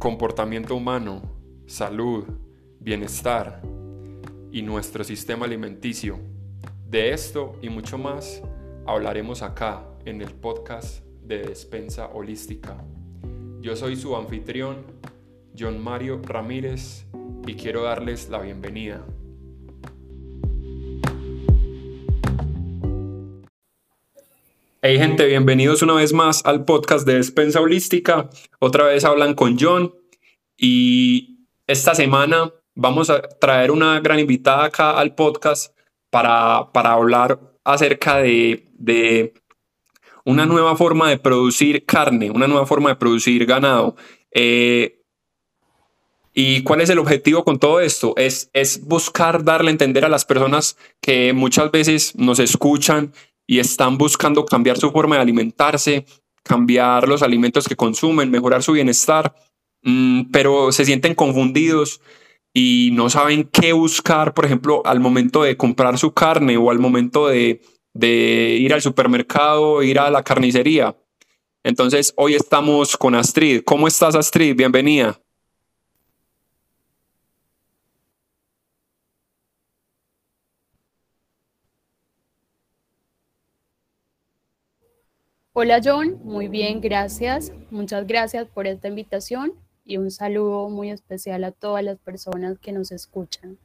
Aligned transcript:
comportamiento 0.00 0.74
humano, 0.74 1.20
salud, 1.66 2.24
bienestar 2.80 3.60
y 4.50 4.62
nuestro 4.62 5.04
sistema 5.04 5.44
alimenticio. 5.44 6.18
De 6.88 7.12
esto 7.12 7.58
y 7.60 7.68
mucho 7.68 7.98
más 7.98 8.42
hablaremos 8.86 9.42
acá 9.42 9.84
en 10.06 10.22
el 10.22 10.30
podcast 10.30 11.04
de 11.22 11.42
Despensa 11.42 12.06
Holística. 12.14 12.82
Yo 13.60 13.76
soy 13.76 13.94
su 13.94 14.16
anfitrión, 14.16 14.86
John 15.56 15.78
Mario 15.78 16.22
Ramírez, 16.24 17.04
y 17.46 17.54
quiero 17.54 17.82
darles 17.82 18.30
la 18.30 18.40
bienvenida. 18.40 19.04
Hey 24.82 24.96
gente, 24.96 25.26
bienvenidos 25.26 25.82
una 25.82 25.92
vez 25.92 26.14
más 26.14 26.40
al 26.46 26.64
podcast 26.64 27.06
de 27.06 27.16
Despensa 27.16 27.60
Holística. 27.60 28.30
Otra 28.60 28.84
vez 28.84 29.04
hablan 29.04 29.34
con 29.34 29.58
John 29.60 29.94
y 30.56 31.44
esta 31.66 31.94
semana 31.94 32.54
vamos 32.74 33.10
a 33.10 33.20
traer 33.20 33.72
una 33.72 34.00
gran 34.00 34.18
invitada 34.20 34.64
acá 34.64 34.98
al 34.98 35.14
podcast 35.14 35.76
para, 36.08 36.72
para 36.72 36.92
hablar 36.92 37.38
acerca 37.62 38.20
de, 38.20 38.70
de 38.72 39.34
una 40.24 40.46
nueva 40.46 40.74
forma 40.76 41.10
de 41.10 41.18
producir 41.18 41.84
carne, 41.84 42.30
una 42.30 42.48
nueva 42.48 42.64
forma 42.64 42.88
de 42.88 42.96
producir 42.96 43.44
ganado. 43.44 43.96
Eh, 44.30 45.02
¿Y 46.32 46.62
cuál 46.62 46.80
es 46.80 46.88
el 46.88 46.98
objetivo 46.98 47.44
con 47.44 47.58
todo 47.58 47.82
esto? 47.82 48.14
Es, 48.16 48.48
es 48.54 48.82
buscar 48.86 49.44
darle 49.44 49.68
a 49.68 49.72
entender 49.72 50.06
a 50.06 50.08
las 50.08 50.24
personas 50.24 50.78
que 51.02 51.34
muchas 51.34 51.70
veces 51.70 52.16
nos 52.16 52.38
escuchan 52.38 53.12
y 53.50 53.58
están 53.58 53.98
buscando 53.98 54.46
cambiar 54.46 54.78
su 54.78 54.92
forma 54.92 55.16
de 55.16 55.22
alimentarse, 55.22 56.06
cambiar 56.44 57.08
los 57.08 57.20
alimentos 57.20 57.66
que 57.66 57.74
consumen, 57.74 58.30
mejorar 58.30 58.62
su 58.62 58.70
bienestar, 58.70 59.34
mm, 59.82 60.30
pero 60.30 60.70
se 60.70 60.84
sienten 60.84 61.16
confundidos 61.16 62.00
y 62.54 62.90
no 62.92 63.10
saben 63.10 63.50
qué 63.52 63.72
buscar, 63.72 64.34
por 64.34 64.44
ejemplo, 64.44 64.82
al 64.84 65.00
momento 65.00 65.42
de 65.42 65.56
comprar 65.56 65.98
su 65.98 66.12
carne 66.12 66.58
o 66.58 66.70
al 66.70 66.78
momento 66.78 67.26
de, 67.26 67.60
de 67.92 68.56
ir 68.60 68.72
al 68.72 68.82
supermercado, 68.82 69.82
ir 69.82 69.98
a 69.98 70.12
la 70.12 70.22
carnicería. 70.22 70.96
Entonces, 71.64 72.14
hoy 72.16 72.36
estamos 72.36 72.96
con 72.96 73.16
Astrid. 73.16 73.62
¿Cómo 73.64 73.88
estás, 73.88 74.14
Astrid? 74.14 74.54
Bienvenida. 74.54 75.20
Hola 85.62 85.78
John, 85.84 86.18
muy 86.24 86.48
bien, 86.48 86.80
gracias. 86.80 87.52
Muchas 87.70 88.06
gracias 88.06 88.48
por 88.48 88.66
esta 88.66 88.88
invitación 88.88 89.52
y 89.84 89.98
un 89.98 90.10
saludo 90.10 90.70
muy 90.70 90.88
especial 90.88 91.44
a 91.44 91.52
todas 91.52 91.84
las 91.84 91.98
personas 91.98 92.58
que 92.58 92.72
nos 92.72 92.90
escuchan. 92.92 93.58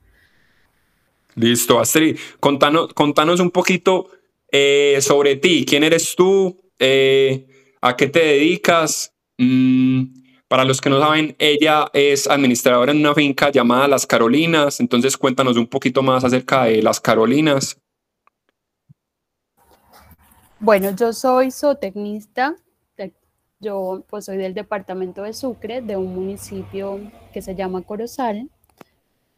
Listo, 1.35 1.79
Astrid, 1.79 2.17
contanos, 2.41 2.93
contanos 2.93 3.39
un 3.39 3.49
poquito 3.49 4.09
eh, 4.51 4.97
sobre 4.99 5.38
ti. 5.38 5.63
¿Quién 5.66 5.85
eres 5.85 6.17
tú? 6.17 6.59
Eh, 6.79 7.47
¿A 7.79 7.95
qué 7.95 8.07
te 8.07 8.19
dedicas? 8.19 9.13
Mm, 9.38 10.07
para 10.49 10.66
los 10.66 10.81
que 10.81 10.89
no 10.89 10.99
saben, 10.99 11.38
ella 11.39 11.88
es 11.93 12.27
administradora 12.27 12.91
en 12.91 12.97
una 12.97 13.16
finca 13.16 13.53
llamada 13.53 13.88
Las 13.88 14.05
Carolinas, 14.05 14.81
entonces 14.81 15.16
cuéntanos 15.16 15.55
un 15.55 15.67
poquito 15.67 16.03
más 16.03 16.25
acerca 16.25 16.66
de 16.66 16.81
Las 16.81 16.99
Carolinas. 16.99 17.79
Bueno, 20.66 20.89
yo 20.95 21.13
soy 21.13 21.52
zootecnista, 21.52 22.55
yo 23.59 24.03
pues 24.09 24.25
soy 24.25 24.38
del 24.38 24.55
departamento 24.55 25.22
de 25.22 25.31
Sucre, 25.33 25.83
de 25.83 25.95
un 25.95 26.16
municipio 26.16 26.99
que 27.31 27.44
se 27.44 27.53
llama 27.53 27.83
Corozal, 27.83 28.50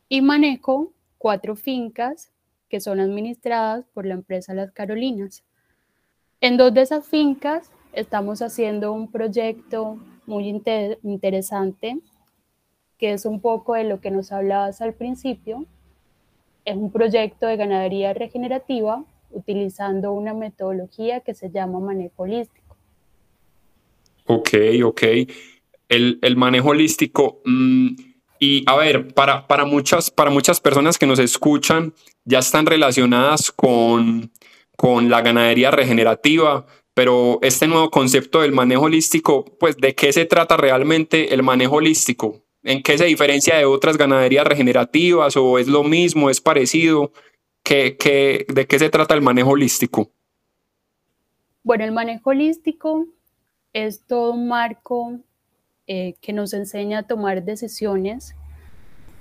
y 0.08 0.22
manejo 0.22 0.94
cuatro 1.18 1.58
fincas 1.58 2.32
que 2.70 2.80
son 2.80 3.02
administradas 3.02 3.84
por 3.94 4.06
la 4.06 4.14
empresa 4.14 4.54
Las 4.54 4.72
Carolinas. 4.72 5.44
En 6.40 6.56
dos 6.56 6.74
de 6.74 6.84
esas 6.84 7.06
fincas 7.06 7.72
estamos 7.92 8.42
haciendo 8.42 8.94
un 8.94 9.12
proyecto 9.12 10.00
muy 10.28 10.48
interesante, 10.48 12.00
que 12.98 13.12
es 13.12 13.26
un 13.26 13.42
poco 13.42 13.74
de 13.74 13.84
lo 13.84 14.00
que 14.00 14.12
nos 14.12 14.32
hablabas 14.32 14.80
al 14.80 14.94
principio. 14.94 15.66
Es 16.64 16.78
un 16.78 16.90
proyecto 16.90 17.48
de 17.48 17.58
ganadería 17.58 18.14
regenerativa 18.14 19.04
utilizando 19.38 20.12
una 20.12 20.34
metodología 20.34 21.22
que 21.22 21.34
se 21.34 21.50
llama 21.50 21.80
manejo 21.80 22.24
holístico. 22.24 22.76
Ok, 24.26 24.50
ok. 24.84 25.04
El, 25.90 26.36
manejo 26.36 26.70
holístico. 26.70 27.42
Mm, 27.46 27.96
y 28.40 28.64
a 28.66 28.76
ver, 28.76 29.14
para, 29.14 29.48
para, 29.48 29.66
muchas, 29.66 30.12
para 30.12 30.30
muchas 30.30 30.60
personas 30.60 30.98
que 30.98 31.06
nos 31.06 31.20
escuchan, 31.20 31.94
ya 32.26 32.40
están 32.40 32.66
relacionadas 32.66 33.52
con, 33.52 34.32
con 34.76 35.10
la 35.10 35.22
ganadería 35.22 35.72
regenerativa, 35.72 36.66
pero 36.94 37.40
este 37.42 37.68
nuevo 37.68 37.90
concepto 37.90 38.42
del 38.42 38.52
manejo 38.52 38.84
holístico, 38.84 39.46
pues 39.60 39.78
¿de 39.78 39.96
qué 39.96 40.12
se 40.12 40.26
trata 40.26 40.58
realmente 40.58 41.34
el 41.34 41.44
manejo 41.44 41.76
holístico? 41.76 42.44
¿En 42.64 42.84
qué 42.84 42.98
se 42.98 43.06
diferencia 43.06 43.56
de 43.56 43.66
otras 43.66 43.98
ganaderías 43.98 44.46
regenerativas 44.46 45.38
o 45.38 45.58
es 45.58 45.68
lo 45.68 45.84
mismo, 45.84 46.30
es 46.30 46.42
parecido? 46.42 47.14
De 47.76 48.66
qué 48.68 48.80
se 48.80 48.90
trata 48.90 49.14
el 49.14 49.22
manejo 49.22 49.52
holístico? 49.52 50.12
Bueno, 51.64 51.84
el 51.84 51.92
manejo 51.92 52.30
holístico 52.30 53.08
es 53.74 54.02
todo 54.06 54.34
un 54.34 54.48
marco 54.48 55.20
eh, 55.86 56.16
que 56.22 56.34
nos 56.34 56.54
enseña 56.54 57.00
a 57.00 57.04
tomar 57.04 57.44
decisiones. 57.44 58.36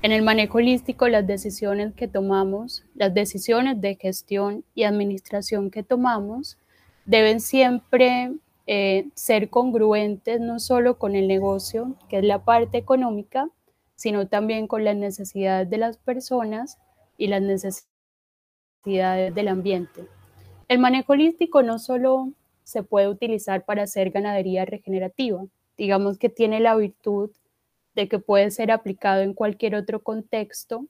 En 0.03 0.13
el 0.13 0.23
manejo 0.23 0.59
holístico, 0.59 1.09
las 1.09 1.27
decisiones 1.27 1.95
que 1.95 2.09
tomamos, 2.09 2.85
las 2.95 3.13
decisiones 3.13 3.81
de 3.81 3.97
gestión 3.97 4.65
y 4.75 4.85
administración 4.85 5.71
que 5.71 5.83
tomamos, 5.83 6.59
deben 7.05 7.41
siempre 7.41 8.33
eh, 8.67 9.09
ser 9.15 9.51
congruentes 9.51 10.41
no 10.41 10.59
solo 10.59 10.99
con 10.99 11.17
el 11.17 11.29
negocio, 11.29 11.97
que 12.09 12.19
es 12.19 12.25
la 12.25 12.45
parte 12.45 12.79
económica, 12.79 13.49
sino 13.95 14.29
también 14.29 14.67
con 14.67 14.85
las 14.85 14.97
necesidades 14.97 15.69
de 15.71 15.79
las 15.79 15.99
personas 15.99 16.79
y 17.17 17.29
las 17.29 17.43
necesidades 17.43 17.96
del 18.87 19.49
ambiente. 19.49 20.07
El 20.69 20.79
manejo 20.79 21.13
holístico 21.13 21.63
no 21.63 21.79
solo 21.79 22.31
se 22.63 22.83
puede 22.83 23.09
utilizar 23.09 23.65
para 23.65 23.83
hacer 23.83 24.11
ganadería 24.11 24.65
regenerativa, 24.65 25.45
digamos 25.77 26.19
que 26.19 26.29
tiene 26.29 26.61
la 26.61 26.77
virtud 26.77 27.31
de 27.95 28.09
que 28.09 28.19
puede 28.19 28.51
ser 28.51 28.71
aplicado 28.71 29.23
en 29.23 29.35
cualquier 29.35 29.75
otro 29.75 30.03
contexto 30.03 30.87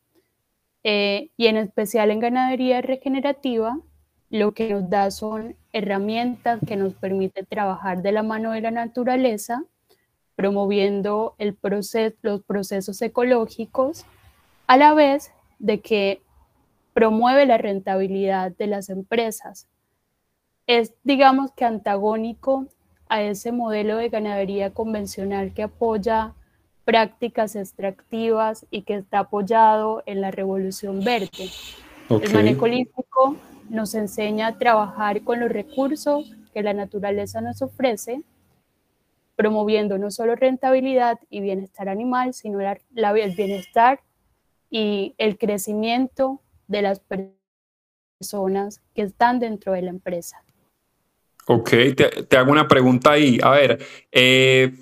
eh, 0.85 1.31
y 1.37 1.47
en 1.47 1.57
especial 1.57 2.11
en 2.11 2.21
ganadería 2.21 2.81
regenerativa, 2.83 3.79
lo 4.31 4.53
que 4.53 4.71
nos 4.71 4.91
da 4.91 5.11
son 5.11 5.57
herramientas 5.73 6.61
que 6.67 6.77
nos 6.77 6.95
permiten 6.95 7.47
trabajar 7.47 8.03
de 8.03 8.13
la 8.13 8.23
mano 8.23 8.53
de 8.53 8.61
la 8.61 8.71
naturaleza, 8.71 9.65
promoviendo 10.35 11.35
los 12.23 12.43
procesos 12.43 13.01
ecológicos, 13.03 14.05
a 14.67 14.77
la 14.77 14.95
vez 14.95 15.33
de 15.59 15.81
que 15.81 16.21
promueve 16.97 17.45
la 17.45 17.59
rentabilidad 17.59 18.53
de 18.57 18.67
las 18.69 18.89
empresas. 18.89 19.69
Es, 20.67 20.95
digamos 21.05 21.53
que, 21.53 21.67
antagónico 21.67 22.69
a 23.11 23.21
ese 23.21 23.53
modelo 23.53 23.99
de 23.99 24.09
ganadería 24.09 24.73
convencional 24.73 25.53
que 25.53 25.65
apoya 25.65 26.33
prácticas 26.87 27.55
extractivas 27.55 28.65
y 28.71 28.81
que 28.81 28.95
está 28.95 29.19
apoyado 29.19 30.05
en 30.07 30.23
la 30.23 30.31
revolución 30.31 31.05
verde. 31.05 31.51
El 32.09 32.33
manejo 32.33 32.65
holístico 32.65 33.37
nos 33.69 33.95
enseña 33.95 34.47
a 34.47 34.59
trabajar 34.59 35.21
con 35.21 35.39
los 35.41 35.51
recursos 35.51 36.35
que 36.55 36.63
la 36.63 36.73
naturaleza 36.73 37.43
nos 37.43 37.61
ofrece, 37.61 38.23
promoviendo 39.35 39.99
no 39.99 40.11
solo 40.11 40.35
rentabilidad 40.35 41.19
y 41.29 41.41
bienestar 41.41 41.91
animal, 41.91 42.33
sino 42.33 42.59
el 42.59 43.35
bienestar 43.37 44.01
y 44.71 45.15
el 45.19 45.37
crecimiento 45.37 46.41
de 46.67 46.83
las 46.83 47.01
personas 47.01 48.81
que 48.95 49.03
están 49.03 49.41
dentro 49.41 49.73
de 49.73 49.83
la 49.83 49.91
empresa. 49.91 50.43
Ok, 51.47 51.71
te, 52.29 52.37
hago 52.37 52.51
una 52.51 52.67
pregunta 52.67 53.13
ahí. 53.13 53.39
A 53.43 53.51
ver, 53.51 53.79
eh, 54.11 54.73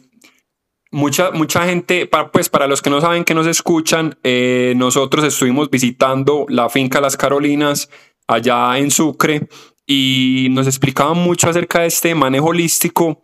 mucha, 0.90 1.30
mucha 1.30 1.66
gente, 1.66 2.08
pues 2.32 2.48
para 2.48 2.66
los 2.66 2.80
que 2.80 2.90
no 2.90 3.00
saben 3.00 3.24
que 3.24 3.34
nos 3.34 3.46
escuchan, 3.46 4.16
eh, 4.22 4.72
nosotros 4.76 5.24
estuvimos 5.24 5.68
visitando 5.70 6.46
la 6.48 6.70
finca 6.70 7.00
Las 7.00 7.16
Carolinas 7.16 7.90
allá 8.26 8.78
en 8.78 8.90
Sucre 8.90 9.48
y 9.86 10.48
nos 10.52 10.66
explicaban 10.66 11.18
mucho 11.18 11.50
acerca 11.50 11.80
de 11.80 11.88
este 11.88 12.14
manejo 12.14 12.46
holístico 12.46 13.22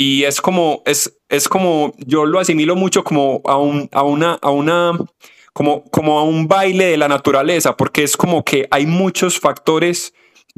y 0.00 0.22
es 0.22 0.40
como, 0.40 0.84
es, 0.86 1.18
es 1.28 1.48
como, 1.48 1.92
yo 1.98 2.24
lo 2.24 2.38
asimilo 2.38 2.76
mucho 2.76 3.02
como 3.02 3.42
a, 3.44 3.56
un, 3.56 3.88
a, 3.90 4.04
una, 4.04 4.34
a 4.34 4.50
una 4.50 4.96
como, 5.52 5.84
como 5.90 6.18
a 6.18 6.22
un 6.22 6.48
baile 6.48 6.86
de 6.86 6.96
la 6.96 7.08
naturaleza, 7.08 7.76
porque 7.76 8.02
es 8.02 8.16
como 8.16 8.44
que 8.44 8.66
hay 8.70 8.86
muchos 8.86 9.38
factores 9.38 10.14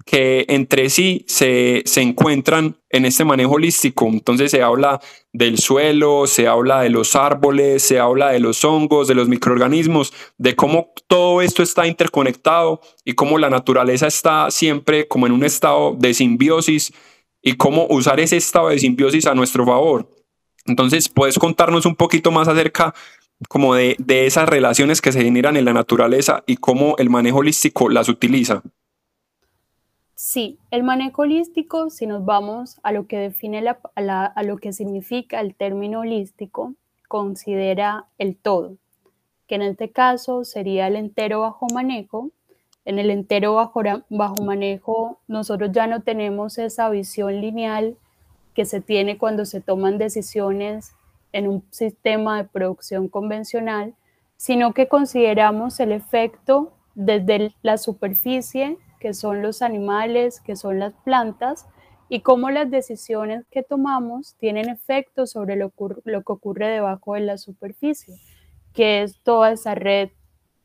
que 0.07 0.47
entre 0.49 0.89
sí 0.89 1.25
se, 1.27 1.83
se 1.85 2.01
encuentran 2.01 2.77
en 2.91 3.05
este 3.05 3.25
manejo 3.25 3.53
holístico. 3.53 4.07
Entonces 4.07 4.51
se 4.51 4.63
habla 4.63 5.01
del 5.33 5.59
suelo, 5.59 6.27
se 6.27 6.49
habla 6.49 6.83
de 6.83 6.91
los 6.91 7.15
árboles, 7.17 7.83
se 7.83 7.99
habla 7.99 8.31
de 8.31 8.41
los 8.41 8.65
hongos, 8.65 9.09
de 9.09 9.15
los 9.15 9.29
microorganismos, 9.29 10.13
de 10.39 10.57
cómo 10.57 10.93
todo 11.07 11.43
esto 11.43 11.63
está 11.63 11.87
interconectado 11.87 12.81
y 13.05 13.15
cómo 13.15 13.39
la 13.39 13.51
naturaleza 13.51 14.07
está 14.07 14.51
siempre 14.51 15.07
como 15.07 15.27
en 15.27 15.33
un 15.33 15.45
estado 15.45 15.95
de 15.99 16.15
simbiosis 16.15 16.93
y 17.43 17.55
cómo 17.55 17.87
usar 17.91 18.21
ese 18.21 18.37
estado 18.37 18.69
de 18.69 18.79
simbiosis 18.79 19.27
a 19.27 19.35
nuestro 19.35 19.65
favor. 19.65 20.09
Entonces, 20.67 21.09
¿puedes 21.09 21.39
contarnos 21.39 21.87
un 21.87 21.97
poquito 21.97 22.31
más 22.31 22.49
acerca 22.49 22.95
como 23.49 23.75
de, 23.75 23.97
de 23.99 24.27
esas 24.27 24.49
relaciones 24.49 25.01
que 25.01 25.13
se 25.13 25.23
generan 25.23 25.57
en 25.57 25.65
la 25.65 25.73
naturaleza 25.73 26.43
y 26.47 26.57
cómo 26.57 26.97
el 26.99 27.11
manejo 27.11 27.39
holístico 27.39 27.89
las 27.89 28.09
utiliza? 28.09 28.63
Sí, 30.23 30.59
el 30.71 30.83
manejo 30.83 31.23
holístico, 31.23 31.89
si 31.89 32.07
nos 32.07 32.27
vamos 32.27 32.79
a 32.83 32.93
lo 32.93 33.07
que 33.07 33.17
define 33.17 33.63
la, 33.63 33.81
a, 33.95 34.43
lo 34.43 34.59
que 34.59 34.75
significa 34.75 35.41
el 35.41 35.55
término 35.55 36.01
holístico, 36.01 36.75
considera 37.09 38.05
el 38.19 38.37
todo, 38.37 38.77
que 39.49 39.55
en 39.55 39.63
este 39.63 39.91
caso 39.91 40.45
sería 40.45 40.89
el 40.89 40.97
entero 40.97 41.41
bajo 41.41 41.67
manejo. 41.73 42.31
En 42.85 42.99
el 42.99 43.11
entero 43.11 43.55
bajo, 43.55 43.81
bajo 44.11 44.45
manejo 44.45 45.19
nosotros 45.27 45.71
ya 45.73 45.87
no 45.87 46.03
tenemos 46.03 46.59
esa 46.59 46.91
visión 46.91 47.41
lineal 47.41 47.97
que 48.55 48.67
se 48.67 48.83
tiene 48.83 49.17
cuando 49.17 49.47
se 49.47 49.63
toman 49.63 49.97
decisiones 49.97 50.93
en 51.33 51.49
un 51.49 51.65
sistema 51.71 52.39
de 52.39 52.49
producción 52.49 53.09
convencional, 53.09 53.95
sino 54.37 54.73
que 54.75 54.89
consideramos 54.89 55.81
el 55.81 55.93
efecto 55.93 56.73
desde 56.95 57.55
la 57.63 57.79
superficie 57.79 58.79
que 59.01 59.15
son 59.15 59.43
los 59.43 59.63
animales, 59.63 60.41
que 60.41 60.55
son 60.55 60.79
las 60.79 60.93
plantas, 61.05 61.67
y 62.09 62.21
cómo 62.21 62.51
las 62.51 62.71
decisiones 62.71 63.45
que 63.51 63.63
tomamos 63.63 64.35
tienen 64.37 64.69
efecto 64.69 65.27
sobre 65.27 65.57
lo, 65.57 65.71
que 65.71 66.33
ocurre 66.33 66.69
debajo 66.69 67.15
de 67.15 67.21
la 67.21 67.39
superficie, 67.39 68.15
que 68.75 69.03
es 69.03 69.21
toda 69.23 69.53
esa 69.53 69.75
red 69.75 70.11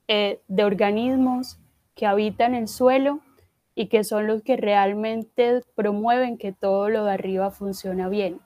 eh, 0.08 0.42
de 0.48 0.64
organismos 0.64 1.60
que 1.96 2.06
habitan 2.06 2.56
el 2.56 2.68
suelo 2.68 3.22
y 3.76 3.88
que 3.88 4.04
son 4.04 4.28
los 4.28 4.42
que 4.42 4.58
realmente 4.58 5.62
promueven 5.76 6.38
que 6.38 6.52
todo 6.52 6.90
lo 6.90 7.06
de 7.06 7.14
arriba 7.14 7.52
funciona 7.52 8.10
bien. 8.10 8.40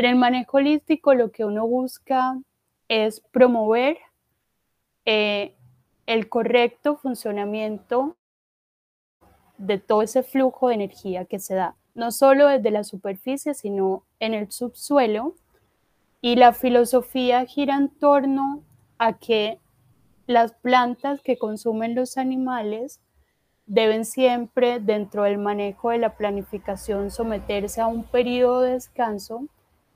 En 0.00 0.06
el 0.06 0.16
manejo 0.16 0.56
holístico 0.56 1.12
lo 1.12 1.30
que 1.30 1.44
uno 1.44 1.66
busca 1.66 2.40
es 2.88 3.20
promover 3.20 3.98
eh, 5.04 5.54
el 6.06 6.30
correcto 6.30 6.96
funcionamiento 6.96 8.16
de 9.58 9.76
todo 9.76 10.00
ese 10.00 10.22
flujo 10.22 10.68
de 10.68 10.76
energía 10.76 11.26
que 11.26 11.38
se 11.38 11.54
da, 11.54 11.76
no 11.94 12.12
solo 12.12 12.46
desde 12.46 12.70
la 12.70 12.82
superficie, 12.82 13.52
sino 13.52 14.06
en 14.20 14.32
el 14.32 14.50
subsuelo. 14.50 15.34
Y 16.22 16.36
la 16.36 16.54
filosofía 16.54 17.44
gira 17.44 17.76
en 17.76 17.90
torno 17.90 18.62
a 18.96 19.18
que 19.18 19.58
las 20.26 20.54
plantas 20.54 21.20
que 21.20 21.36
consumen 21.36 21.94
los 21.94 22.16
animales 22.16 23.00
deben 23.66 24.06
siempre, 24.06 24.80
dentro 24.80 25.24
del 25.24 25.36
manejo 25.36 25.90
de 25.90 25.98
la 25.98 26.16
planificación, 26.16 27.10
someterse 27.10 27.82
a 27.82 27.86
un 27.86 28.04
periodo 28.04 28.62
de 28.62 28.72
descanso 28.72 29.46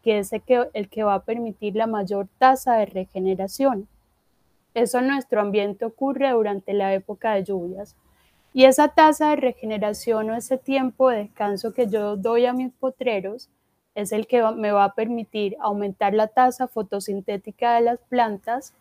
que 0.04 0.18
es 0.18 0.32
el 0.34 0.42
que, 0.42 0.68
el 0.74 0.88
que 0.90 1.02
va 1.02 1.14
a 1.14 1.24
permitir 1.24 1.74
la 1.74 1.86
mayor 1.86 2.28
tasa 2.38 2.76
de 2.76 2.86
regeneración. 2.86 3.88
Eso 4.74 4.98
en 4.98 5.08
nuestro 5.08 5.40
ambiente 5.40 5.86
ocurre 5.86 6.30
durante 6.30 6.74
la 6.74 6.92
época 6.92 7.32
de 7.32 7.44
lluvias. 7.44 7.96
Y 8.52 8.66
esa 8.66 8.88
tasa 8.88 9.30
de 9.30 9.36
regeneración 9.36 10.30
o 10.30 10.36
ese 10.36 10.58
tiempo 10.58 11.08
de 11.08 11.18
descanso 11.18 11.72
que 11.72 11.88
yo 11.88 12.16
doy 12.16 12.44
a 12.44 12.52
mis 12.52 12.72
potreros 12.72 13.48
es 13.94 14.12
el 14.12 14.26
que 14.26 14.42
me 14.52 14.72
va 14.72 14.84
a 14.84 14.94
permitir 14.94 15.56
aumentar 15.58 16.12
la 16.12 16.28
tasa 16.28 16.68
fotosintética 16.68 17.76
de 17.76 17.80
las 17.80 17.98
plantas. 18.08 18.74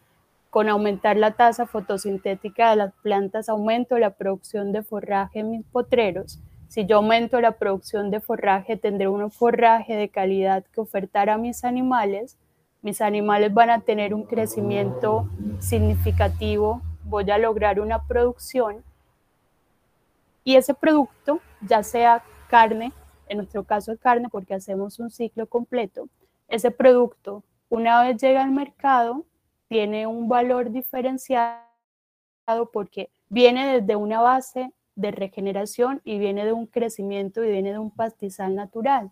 Con 0.50 0.68
aumentar 0.68 1.16
la 1.18 1.32
tasa 1.32 1.66
fotosintética 1.66 2.72
de 2.72 2.76
las 2.76 2.94
plantas 3.02 3.50
aumento 3.50 3.98
la 3.98 4.12
producción 4.12 4.72
de 4.72 4.84
forraje 4.84 5.40
en 5.40 5.52
mis 5.52 5.66
potreros. 5.66 6.40
Si 6.74 6.88
yo 6.88 6.98
aumento 6.98 7.40
la 7.40 7.52
producción 7.52 8.10
de 8.10 8.20
forraje, 8.20 8.78
tendré 8.78 9.08
un 9.08 9.30
forraje 9.30 9.96
de 9.96 10.10
calidad 10.10 10.64
que 10.74 10.82
ofertar 10.82 11.30
a 11.30 11.38
mis 11.38 11.64
animales. 11.64 12.36
Mis 12.82 13.00
animales 13.00 13.54
van 13.54 13.70
a 13.70 13.82
tener 13.82 14.12
un 14.12 14.24
crecimiento 14.24 15.30
significativo, 15.60 16.82
voy 17.04 17.30
a 17.30 17.38
lograr 17.38 17.80
una 17.80 18.08
producción 18.08 18.84
y 20.44 20.56
ese 20.56 20.74
producto, 20.74 21.42
ya 21.62 21.84
sea 21.84 22.24
carne, 22.48 22.92
en 23.28 23.38
nuestro 23.38 23.64
caso 23.66 23.92
es 23.92 24.00
carne 24.00 24.28
porque 24.32 24.56
hacemos 24.56 24.98
un 24.98 25.12
ciclo 25.12 25.46
completo, 25.46 26.10
ese 26.48 26.72
producto 26.72 27.44
una 27.70 28.02
vez 28.02 28.20
llega 28.20 28.42
al 28.42 28.50
mercado 28.50 29.24
tiene 29.68 30.08
un 30.08 30.28
valor 30.28 30.72
diferenciado 30.72 31.60
porque 32.74 33.12
viene 33.30 33.80
desde 33.80 33.96
una 33.96 34.22
base 34.22 34.72
de 34.96 35.12
regeneración 35.12 36.02
y 36.04 36.20
viene 36.20 36.46
de 36.46 36.54
un 36.54 36.68
crecimiento 36.68 37.44
y 37.44 37.52
viene 37.52 37.72
de 37.72 37.80
un 37.80 37.92
pastizal 37.92 38.56
natural. 38.56 39.12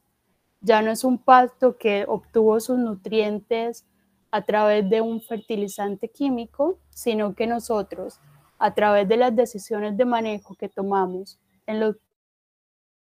Ya 0.61 0.81
no 0.81 0.91
es 0.91 1.03
un 1.03 1.17
pasto 1.17 1.77
que 1.77 2.05
obtuvo 2.07 2.59
sus 2.59 2.77
nutrientes 2.77 3.85
a 4.29 4.43
través 4.43 4.89
de 4.89 5.01
un 5.01 5.21
fertilizante 5.21 6.09
químico, 6.09 6.77
sino 6.89 7.33
que 7.35 7.47
nosotros 7.47 8.19
a 8.59 8.73
través 8.73 9.07
de 9.07 9.17
las 9.17 9.35
decisiones 9.35 9.97
de 9.97 10.05
manejo 10.05 10.55
que 10.55 10.69
tomamos 10.69 11.39
en, 11.65 11.95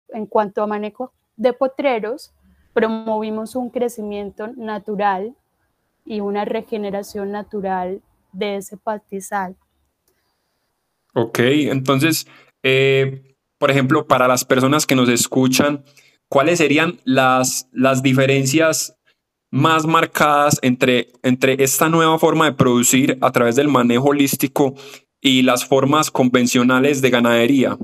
en 0.10 0.26
cuanto 0.28 0.62
a 0.62 0.68
manejo 0.68 1.12
de 1.36 1.52
potreros, 1.54 2.34
promovimos 2.74 3.56
un 3.56 3.72
crecimiento 3.72 4.48
natural 4.56 5.36
y 6.06 6.22
una 6.22 6.46
regeneración 6.46 7.32
natural 7.32 8.02
de 8.32 8.58
ese 8.58 8.78
pastizal. 8.78 9.56
Ok, 11.16 11.40
entonces, 11.40 12.28
eh, 12.64 13.36
por 13.58 13.72
ejemplo, 13.72 14.08
para 14.08 14.28
las 14.28 14.46
personas 14.46 14.86
que 14.86 14.96
nos 14.96 15.10
escuchan, 15.10 15.84
¿cuáles 16.30 16.60
serían 16.60 17.00
las, 17.04 17.70
las 17.72 18.04
diferencias 18.04 18.98
más 19.50 19.86
marcadas 19.86 20.60
entre, 20.62 21.08
entre 21.24 21.64
esta 21.64 21.90
nueva 21.90 22.20
forma 22.20 22.46
de 22.46 22.54
producir 22.54 23.18
a 23.22 23.32
través 23.32 23.56
del 23.56 23.68
manejo 23.68 24.10
holístico 24.10 24.76
y 25.22 25.42
las 25.42 25.66
formas 25.66 26.12
convencionales 26.12 27.02
de 27.02 27.10
ganadería? 27.10 27.78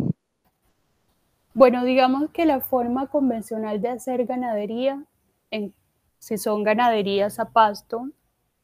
Bueno, 1.53 1.85
digamos 1.85 2.31
que 2.31 2.45
la 2.45 2.61
forma 2.61 3.07
convencional 3.07 3.81
de 3.81 3.89
hacer 3.89 4.25
ganadería, 4.25 5.03
si 6.17 6.37
son 6.37 6.63
ganaderías 6.63 7.39
a 7.39 7.51
pasto, 7.51 8.09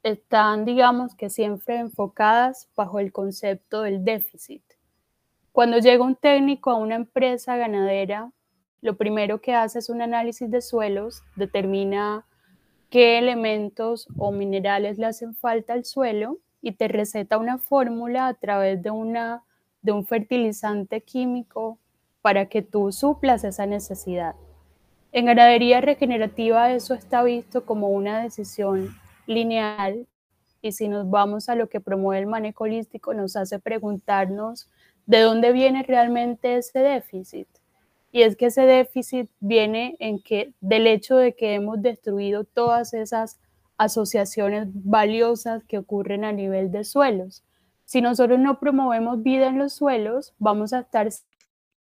están, 0.02 0.66
digamos 0.66 1.14
que 1.14 1.30
siempre 1.30 1.78
enfocadas 1.78 2.68
bajo 2.76 3.00
el 3.00 3.12
concepto 3.12 3.82
del 3.82 4.04
déficit. 4.04 4.64
Cuando 5.60 5.80
llega 5.80 6.06
un 6.06 6.16
técnico 6.16 6.72
a 6.72 6.76
una 6.76 6.96
empresa 6.96 7.58
ganadera, 7.58 8.32
lo 8.80 8.96
primero 8.96 9.42
que 9.42 9.54
hace 9.54 9.80
es 9.80 9.90
un 9.90 10.02
análisis 10.02 10.50
de 10.50 10.62
suelos, 10.62 11.22
determina 11.36 12.26
qué 12.90 13.18
elementos 13.18 14.08
o 14.18 14.32
minerales 14.32 14.98
le 14.98 15.08
hacen 15.08 15.36
falta 15.36 15.74
al 15.74 15.84
suelo 15.84 16.38
y 16.62 16.72
te 16.72 16.88
receta 16.88 17.38
una 17.38 17.58
fórmula 17.58 18.28
a 18.28 18.36
través 18.36 18.82
de, 18.82 18.90
una, 18.90 19.44
de 19.82 19.92
un 19.92 20.06
fertilizante 20.06 21.02
químico 21.02 21.78
para 22.22 22.46
que 22.46 22.62
tú 22.62 22.94
suplas 22.94 23.44
esa 23.44 23.66
necesidad. 23.66 24.36
En 25.12 25.26
ganadería 25.26 25.82
regenerativa 25.82 26.72
eso 26.72 26.94
está 26.94 27.22
visto 27.22 27.66
como 27.66 27.90
una 27.90 28.24
decisión 28.24 28.96
lineal 29.28 30.08
y 30.62 30.72
si 30.72 30.88
nos 30.88 31.10
vamos 31.10 31.50
a 31.50 31.56
lo 31.56 31.68
que 31.68 31.82
promueve 31.82 32.22
el 32.22 32.28
manejo 32.28 32.64
holístico 32.64 33.14
nos 33.14 33.36
hace 33.36 33.60
preguntarnos 33.60 34.70
de 35.10 35.22
dónde 35.22 35.52
viene 35.54 35.82
realmente 35.82 36.58
ese 36.58 36.78
déficit. 36.78 37.48
Y 38.12 38.22
es 38.22 38.36
que 38.36 38.46
ese 38.46 38.62
déficit 38.62 39.28
viene 39.40 39.96
en 39.98 40.22
que 40.22 40.54
del 40.62 40.86
hecho 40.86 41.18
de 41.18 41.34
que 41.34 41.56
hemos 41.56 41.82
destruido 41.82 42.44
todas 42.44 42.94
esas 42.94 43.40
asociaciones 43.80 44.68
valiosas 44.72 45.64
que 45.64 45.80
ocurren 45.80 46.26
a 46.26 46.32
nivel 46.32 46.72
de 46.72 46.84
suelos. 46.84 47.44
Si 47.86 48.02
nosotros 48.02 48.38
no 48.38 48.60
promovemos 48.60 49.24
vida 49.24 49.48
en 49.48 49.58
los 49.58 49.74
suelos, 49.74 50.36
vamos 50.38 50.74
a 50.74 50.82
estar 50.82 51.10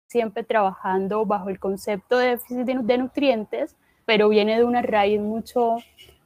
siempre 0.08 0.44
trabajando 0.44 1.24
bajo 1.24 1.50
el 1.50 1.60
concepto 1.60 2.18
de 2.18 2.30
déficit 2.30 2.66
de 2.66 2.98
nutrientes, 2.98 3.76
pero 4.06 4.28
viene 4.28 4.58
de 4.58 4.64
una 4.64 4.82
raíz 4.82 5.22
mucho 5.22 5.78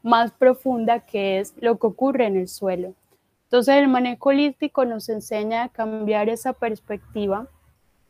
más 0.03 0.31
profunda 0.31 1.01
que 1.01 1.39
es 1.39 1.53
lo 1.59 1.77
que 1.79 1.87
ocurre 1.87 2.27
en 2.27 2.37
el 2.37 2.47
suelo. 2.47 2.93
Entonces 3.47 3.75
el 3.75 3.87
manejo 3.87 4.29
holístico 4.29 4.83
nos 4.83 5.07
enseña 5.07 5.63
a 5.63 5.69
cambiar 5.69 6.27
esa 6.27 6.51
perspectiva 6.51 7.47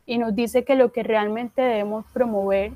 y 0.04 0.18
nos 0.18 0.34
dice 0.34 0.64
que 0.64 0.74
lo 0.74 0.90
que 0.90 1.04
realmente 1.04 1.62
debemos 1.62 2.04
promover 2.12 2.72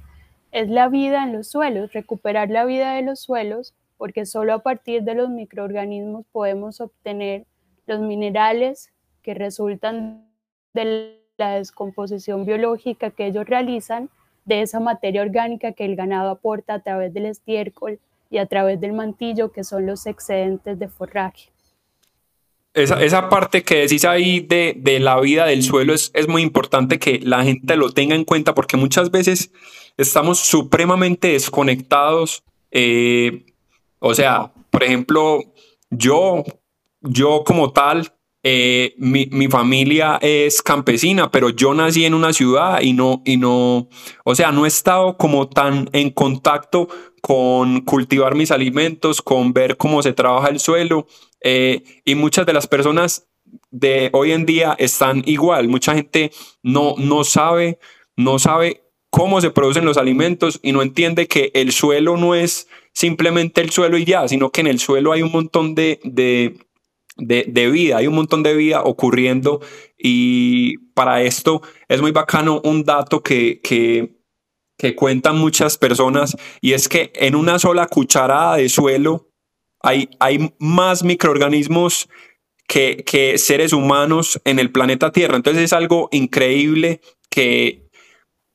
es 0.53 0.69
la 0.69 0.89
vida 0.89 1.25
en 1.25 1.33
los 1.33 1.49
suelos, 1.49 1.93
recuperar 1.93 2.51
la 2.51 2.65
vida 2.65 2.95
de 2.95 3.03
los 3.03 3.21
suelos 3.21 3.75
porque 3.97 4.27
solo 4.27 4.55
a 4.55 4.59
partir 4.61 5.03
de 5.03 5.15
los 5.15 5.29
microorganismos 5.29 6.25
podemos 6.31 6.81
obtener 6.81 7.47
los 7.87 8.01
minerales 8.01 8.93
que 9.23 9.35
resultan 9.35 10.27
de 10.75 11.19
la 11.39 11.55
descomposición 11.55 12.45
biológica 12.45 13.11
que 13.11 13.27
ellos 13.27 13.47
realizan 13.47 14.11
de 14.45 14.63
esa 14.63 14.81
materia 14.81 15.23
orgánica 15.23 15.73
que 15.73 15.85
el 15.85 15.97
ganado 15.97 16.31
aporta 16.31 16.75
a 16.75 16.81
través 16.81 17.15
del 17.15 17.27
estiércol 17.27 17.99
y 18.29 18.39
a 18.39 18.47
través 18.47 18.81
del 18.81 18.93
mantillo, 18.93 19.53
que 19.53 19.63
son 19.63 19.87
los 19.87 20.07
excedentes 20.07 20.79
de 20.79 20.89
forraje. 20.89 21.52
Esa, 22.75 23.03
esa 23.03 23.29
parte 23.29 23.65
que 23.65 23.81
decís 23.81 24.05
ahí 24.07 24.41
de, 24.41 24.75
de 24.79 24.99
la 24.99 25.21
vida 25.21 25.45
del 25.45 25.63
suelo 25.63 25.93
es, 25.93 26.11
es, 26.15 26.27
muy 26.27 26.41
importante 26.41 26.99
que 26.99 27.21
la 27.23 27.45
gente 27.45 27.77
lo 27.77 27.93
tenga 27.93 28.15
en 28.15 28.25
cuenta 28.25 28.55
porque 28.55 28.79
muchas 28.79 29.11
veces 29.11 29.53
estamos 29.99 30.39
supremamente 30.39 31.29
desconectados. 31.29 32.43
Eh, 32.71 33.45
o 33.99 34.15
sea, 34.15 34.53
por 34.71 34.85
ejemplo, 34.85 35.41
yo, 35.91 36.45
yo 37.03 37.45
como 37.45 37.73
tal, 37.73 38.15
eh, 38.43 38.95
mi, 38.97 39.29
mi, 39.31 39.49
familia 39.49 40.19
es 40.21 40.63
campesina, 40.63 41.31
pero 41.31 41.51
yo 41.51 41.75
nací 41.75 42.05
en 42.05 42.15
una 42.15 42.33
ciudad 42.33 42.81
y 42.81 42.93
no, 42.93 43.23
y 43.25 43.37
no, 43.37 43.89
o 44.25 44.35
sea, 44.35 44.51
no 44.51 44.65
he 44.65 44.69
estado 44.69 45.17
como 45.17 45.49
tan 45.49 45.89
en 45.93 46.11
contacto 46.11 46.89
con 47.23 47.81
cultivar 47.83 48.35
mis 48.35 48.51
alimentos, 48.51 49.23
con 49.23 49.55
ver 49.55 49.79
cómo 49.79 50.03
se 50.03 50.13
trabaja 50.13 50.49
el 50.49 50.61
suelo. 50.61 51.07
Eh, 51.41 51.83
y 52.05 52.15
muchas 52.15 52.45
de 52.45 52.53
las 52.53 52.67
personas 52.67 53.29
de 53.71 54.11
hoy 54.13 54.33
en 54.33 54.45
día 54.45 54.75
están 54.79 55.23
igual. 55.25 55.69
Mucha 55.69 55.95
gente 55.95 56.33
no, 56.63 56.95
no 56.99 57.25
sabe, 57.25 57.79
no 58.17 58.39
sabe 58.39 58.83
cómo 59.09 59.41
se 59.41 59.51
producen 59.51 59.85
los 59.85 59.97
alimentos 59.97 60.61
y 60.63 60.73
no 60.73 60.83
entiende 60.83 61.29
que 61.29 61.51
el 61.55 61.73
suelo 61.73 62.17
no 62.17 62.35
es 62.35 62.69
simplemente 62.93 63.61
el 63.61 63.71
suelo 63.71 63.97
y 63.97 64.05
ya, 64.05 64.29
sino 64.29 64.51
que 64.51 64.61
en 64.61 64.67
el 64.67 64.81
suelo 64.81 65.13
hay 65.13 65.23
un 65.23 65.33
montón 65.33 65.75
de, 65.75 66.01
de 66.05 66.57
de, 67.17 67.71
vida, 67.71 67.99
hay 67.99 68.07
un 68.07 68.15
montón 68.15 68.43
de 68.43 68.55
vida 68.55 68.83
ocurriendo 68.83 69.61
y 69.99 70.79
para 70.95 71.23
esto 71.23 71.63
es 71.89 72.01
muy 72.01 72.11
bacano 72.11 72.61
un 72.65 72.85
dato 72.85 73.23
que, 73.23 73.61
que, 73.61 74.22
que 74.83 74.97
cuentan 74.97 75.39
muchas 75.39 75.79
personas 75.79 76.37
y 76.61 76.73
es 76.73 76.89
que 76.89 77.13
en 77.15 77.37
una 77.37 77.61
sola 77.61 77.87
cucharada 77.87 78.57
de 78.57 78.69
suelo 78.69 79.29
hay, 79.81 80.09
hay 80.19 80.53
más 80.59 81.05
microorganismos 81.05 82.09
que, 82.67 83.05
que 83.07 83.39
seres 83.39 83.73
humanos 83.73 84.41
en 84.45 84.59
el 84.59 84.73
planeta 84.73 85.13
Tierra. 85.13 85.37
Entonces 85.37 85.63
es 85.63 85.73
algo 85.73 86.09
increíble 86.11 87.01
que 87.31 87.89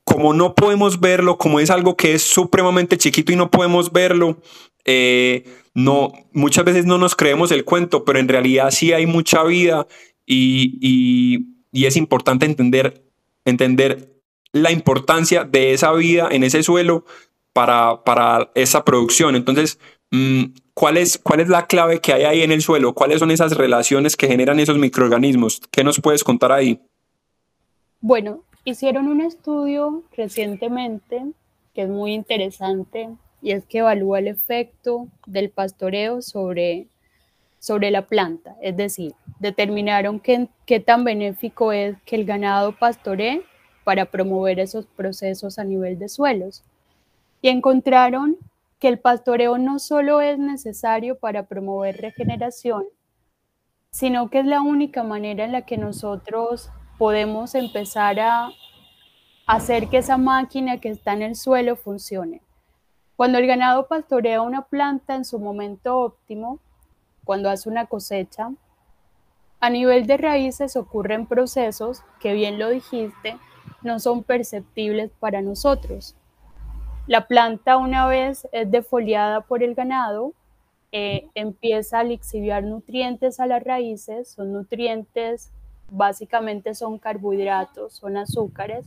como 0.03 0.33
no 0.33 0.53
podemos 0.53 0.99
verlo, 0.99 1.37
como 1.37 1.61
es 1.61 1.69
algo 1.69 1.95
que 1.95 2.13
es 2.13 2.23
supremamente 2.23 2.97
chiquito 2.97 3.31
y 3.31 3.37
no 3.37 3.49
podemos 3.49 3.93
verlo, 3.93 4.41
eh, 4.83 5.45
no, 5.73 6.11
muchas 6.33 6.65
veces 6.65 6.85
no 6.85 6.97
nos 6.97 7.15
creemos 7.15 7.53
el 7.53 7.63
cuento, 7.63 8.03
pero 8.03 8.19
en 8.19 8.27
realidad 8.27 8.71
sí 8.71 8.91
hay 8.91 9.05
mucha 9.05 9.45
vida 9.45 9.87
y, 10.25 11.45
es 11.71 11.95
importante 11.95 12.45
entender, 12.45 13.05
entender 13.45 14.16
la 14.51 14.71
importancia 14.71 15.43
de 15.43 15.73
esa 15.73 15.91
vida 15.93 16.27
en 16.31 16.43
ese 16.43 16.63
suelo 16.63 17.05
para, 17.53 18.03
para 18.03 18.51
esa 18.55 18.85
producción. 18.85 19.35
Entonces, 19.35 19.79
mm, 20.11 20.43
¿cuál 20.73 20.97
es, 20.97 21.17
¿cuál 21.17 21.39
es 21.39 21.49
la 21.49 21.67
clave 21.67 21.99
que 21.99 22.13
hay 22.13 22.23
ahí 22.23 22.41
en 22.41 22.51
el 22.51 22.61
suelo? 22.61 22.93
¿Cuáles 22.93 23.19
son 23.19 23.31
esas 23.31 23.57
relaciones 23.57 24.15
que 24.15 24.27
generan 24.27 24.59
esos 24.59 24.77
microorganismos? 24.77 25.61
¿Qué 25.71 25.83
nos 25.83 25.99
puedes 25.99 26.23
contar 26.23 26.51
ahí? 26.51 26.79
Bueno, 27.99 28.43
hicieron 28.63 29.07
un 29.07 29.21
estudio 29.21 30.03
recientemente 30.15 31.23
que 31.73 31.83
es 31.83 31.89
muy 31.89 32.13
interesante 32.13 33.09
y 33.41 33.51
es 33.51 33.65
que 33.65 33.79
evalúa 33.79 34.19
el 34.19 34.27
efecto 34.27 35.07
del 35.25 35.49
pastoreo 35.49 36.21
sobre, 36.21 36.87
sobre 37.59 37.91
la 37.91 38.07
planta, 38.07 38.55
es 38.61 38.75
decir, 38.75 39.13
determinaron 39.39 40.19
qué, 40.19 40.47
qué 40.65 40.79
tan 40.79 41.03
benéfico 41.03 41.71
es 41.71 41.95
que 42.05 42.15
el 42.15 42.25
ganado 42.25 42.71
pastoree 42.71 43.43
para 43.87 44.03
promover 44.03 44.59
esos 44.59 44.85
procesos 44.85 45.57
a 45.57 45.63
nivel 45.63 45.97
de 45.97 46.09
suelos. 46.09 46.61
Y 47.41 47.47
encontraron 47.47 48.35
que 48.79 48.89
el 48.89 48.99
pastoreo 48.99 49.57
no 49.57 49.79
solo 49.79 50.19
es 50.19 50.37
necesario 50.37 51.17
para 51.17 51.43
promover 51.43 51.95
regeneración, 51.95 52.83
sino 53.89 54.29
que 54.29 54.39
es 54.39 54.45
la 54.45 54.59
única 54.59 55.03
manera 55.03 55.45
en 55.45 55.53
la 55.53 55.61
que 55.61 55.77
nosotros 55.77 56.69
podemos 56.97 57.55
empezar 57.55 58.19
a 58.19 58.49
hacer 59.45 59.87
que 59.87 59.99
esa 59.99 60.17
máquina 60.17 60.81
que 60.81 60.89
está 60.89 61.13
en 61.13 61.21
el 61.21 61.37
suelo 61.37 61.77
funcione. 61.77 62.41
Cuando 63.15 63.37
el 63.37 63.47
ganado 63.47 63.87
pastorea 63.87 64.41
una 64.41 64.63
planta 64.63 65.15
en 65.15 65.23
su 65.23 65.39
momento 65.39 65.97
óptimo, 65.97 66.59
cuando 67.23 67.49
hace 67.49 67.69
una 67.69 67.85
cosecha, 67.85 68.51
a 69.61 69.69
nivel 69.69 70.07
de 70.07 70.17
raíces 70.17 70.75
ocurren 70.75 71.25
procesos 71.25 72.03
que, 72.19 72.33
bien 72.33 72.59
lo 72.59 72.67
dijiste, 72.67 73.37
no 73.81 73.99
son 73.99 74.23
perceptibles 74.23 75.11
para 75.19 75.41
nosotros. 75.41 76.15
La 77.07 77.27
planta, 77.27 77.77
una 77.77 78.07
vez 78.07 78.47
es 78.51 78.69
defoliada 78.69 79.41
por 79.41 79.63
el 79.63 79.75
ganado, 79.75 80.33
eh, 80.91 81.27
empieza 81.35 81.99
a 81.99 82.03
lixiviar 82.03 82.63
nutrientes 82.63 83.39
a 83.39 83.45
las 83.45 83.63
raíces, 83.63 84.29
son 84.29 84.53
nutrientes, 84.53 85.51
básicamente 85.89 86.75
son 86.75 86.97
carbohidratos, 86.97 87.93
son 87.93 88.17
azúcares, 88.17 88.85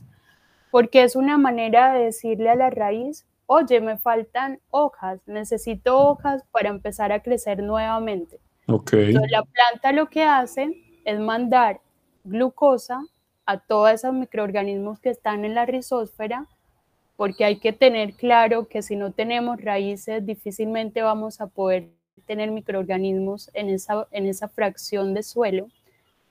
porque 0.71 1.03
es 1.03 1.17
una 1.17 1.39
manera 1.39 1.93
de 1.95 2.05
decirle 2.05 2.51
a 2.51 2.55
la 2.55 2.71
raíz, 2.71 3.27
oye, 3.47 3.81
me 3.81 3.99
faltan 3.99 4.61
hojas, 4.71 5.21
necesito 5.27 5.99
hojas 5.99 6.45
para 6.53 6.69
empezar 6.69 7.13
a 7.13 7.21
crecer 7.21 7.63
nuevamente. 7.63 8.39
Okay. 8.67 9.09
Entonces, 9.09 9.31
la 9.31 9.43
planta 9.43 9.93
lo 9.93 10.09
que 10.09 10.23
hace 10.23 10.71
es 11.05 11.19
mandar 11.19 11.81
glucosa 12.25 13.03
a 13.51 13.59
todos 13.59 13.91
esos 13.91 14.15
microorganismos 14.15 15.01
que 15.01 15.11
están 15.11 15.45
en 15.45 15.57
la 15.57 15.67
rizósfera, 15.67 16.47
porque 17.17 17.45
hay 17.45 17.59
que 17.59 17.73
tener 17.73 18.15
claro 18.15 18.69
que 18.69 18.81
si 18.81 18.95
no 18.95 19.11
tenemos 19.11 19.61
raíces, 19.61 20.25
difícilmente 20.25 21.03
vamos 21.03 21.41
a 21.41 21.49
poder 21.49 21.89
tener 22.27 22.53
microorganismos 22.53 23.51
en 23.53 23.71
esa, 23.71 24.07
en 24.13 24.27
esa 24.27 24.47
fracción 24.49 25.15
de 25.15 25.25
suelo. 25.25 25.67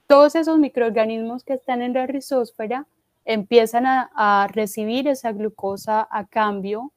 Todos 0.06 0.34
esos 0.34 0.58
microorganismos 0.58 1.44
que 1.44 1.52
están 1.52 1.82
en 1.82 1.92
la 1.92 2.06
rizósfera 2.06 2.86
empiezan 3.26 3.84
a, 3.84 4.10
a 4.14 4.46
recibir 4.46 5.06
esa 5.06 5.32
glucosa 5.32 6.08
a 6.10 6.26
cambio 6.26 6.90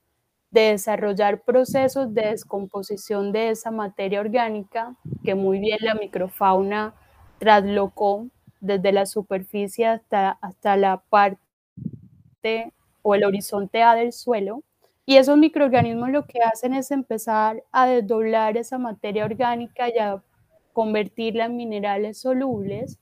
de 0.51 0.71
desarrollar 0.71 1.41
procesos 1.41 2.13
de 2.13 2.27
descomposición 2.27 3.33
de 3.33 3.49
esa 3.49 3.71
materia 3.71 4.21
orgánica 4.21 4.95
que 5.21 5.35
muy 5.35 5.59
bien 5.59 5.79
la 5.81 5.95
microfauna 5.95 6.93
traslocó 7.39 8.27
desde 8.63 8.93
la 8.93 9.05
superficie 9.05 9.85
hasta, 9.85 10.31
hasta 10.41 10.77
la 10.77 11.03
parte 11.09 12.71
o 13.01 13.13
el 13.13 13.25
horizonte 13.25 13.83
A 13.83 13.93
del 13.93 14.13
suelo. 14.13 14.63
Y 15.05 15.17
esos 15.17 15.37
microorganismos 15.37 16.09
lo 16.09 16.25
que 16.25 16.39
hacen 16.41 16.73
es 16.73 16.89
empezar 16.89 17.61
a 17.73 17.85
desdoblar 17.87 18.55
esa 18.55 18.77
materia 18.77 19.25
orgánica 19.25 19.89
y 19.89 19.99
a 19.99 20.23
convertirla 20.71 21.45
en 21.45 21.57
minerales 21.57 22.19
solubles 22.19 22.99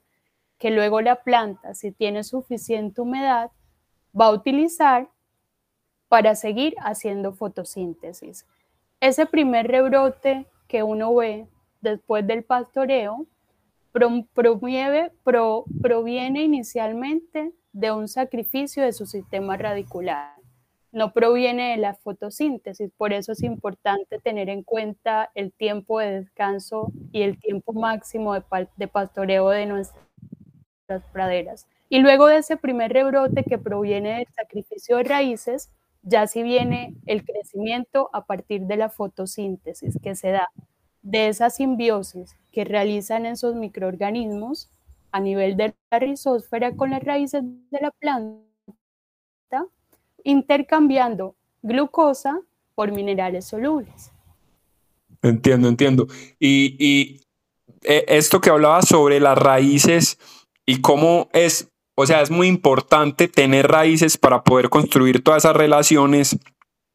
que 0.57 0.71
luego 0.71 0.99
la 1.01 1.17
planta, 1.23 1.75
si 1.75 1.91
tiene 1.91 2.23
suficiente 2.23 3.01
humedad, 3.01 3.51
va 4.19 4.25
a 4.25 4.31
utilizar 4.31 5.09
para 6.07 6.33
seguir 6.33 6.75
haciendo 6.79 7.33
fotosíntesis. 7.33 8.47
Ese 8.99 9.27
primer 9.27 9.67
rebrote 9.67 10.47
que 10.67 10.81
uno 10.81 11.13
ve 11.13 11.47
después 11.81 12.25
del 12.25 12.43
pastoreo 12.43 13.27
proviene 13.91 15.11
inicialmente 16.43 17.53
de 17.73 17.91
un 17.91 18.07
sacrificio 18.07 18.83
de 18.83 18.93
su 18.93 19.05
sistema 19.05 19.57
radicular, 19.57 20.35
no 20.91 21.13
proviene 21.13 21.71
de 21.71 21.77
la 21.77 21.95
fotosíntesis, 21.95 22.91
por 22.97 23.13
eso 23.13 23.31
es 23.31 23.43
importante 23.43 24.19
tener 24.19 24.49
en 24.49 24.63
cuenta 24.63 25.31
el 25.35 25.53
tiempo 25.53 25.99
de 25.99 26.21
descanso 26.21 26.91
y 27.11 27.21
el 27.21 27.39
tiempo 27.39 27.73
máximo 27.73 28.33
de, 28.33 28.43
de 28.75 28.87
pastoreo 28.87 29.49
de 29.49 29.65
nuestras 29.65 31.03
praderas. 31.13 31.67
Y 31.87 31.99
luego 31.99 32.27
de 32.27 32.37
ese 32.37 32.57
primer 32.57 32.91
rebrote 32.91 33.43
que 33.43 33.57
proviene 33.57 34.17
del 34.17 34.27
sacrificio 34.33 34.97
de 34.97 35.03
raíces, 35.03 35.71
ya 36.03 36.27
si 36.27 36.43
viene 36.43 36.95
el 37.05 37.23
crecimiento 37.23 38.09
a 38.13 38.25
partir 38.25 38.61
de 38.61 38.77
la 38.77 38.89
fotosíntesis 38.89 39.97
que 40.01 40.15
se 40.15 40.31
da 40.31 40.49
de 41.01 41.27
esa 41.27 41.49
simbiosis 41.49 42.35
que 42.51 42.63
realizan 42.63 43.25
esos 43.25 43.55
microorganismos 43.55 44.69
a 45.11 45.19
nivel 45.19 45.57
de 45.57 45.73
la 45.89 45.99
rizósfera 45.99 46.75
con 46.75 46.91
las 46.91 47.03
raíces 47.03 47.43
de 47.43 47.79
la 47.81 47.91
planta, 47.91 49.65
intercambiando 50.23 51.35
glucosa 51.61 52.39
por 52.75 52.91
minerales 52.91 53.45
solubles. 53.45 54.11
Entiendo, 55.21 55.67
entiendo. 55.67 56.07
Y, 56.39 56.75
y 56.79 57.21
eh, 57.83 58.05
esto 58.07 58.41
que 58.41 58.49
hablaba 58.49 58.81
sobre 58.81 59.19
las 59.19 59.37
raíces 59.37 60.17
y 60.65 60.81
cómo 60.81 61.29
es 61.33 61.71
o 61.95 62.05
sea, 62.05 62.21
es 62.21 62.31
muy 62.31 62.47
importante 62.47 63.27
tener 63.27 63.67
raíces 63.67 64.17
para 64.17 64.43
poder 64.43 64.69
construir 64.69 65.23
todas 65.23 65.43
esas 65.45 65.55
relaciones. 65.55 66.37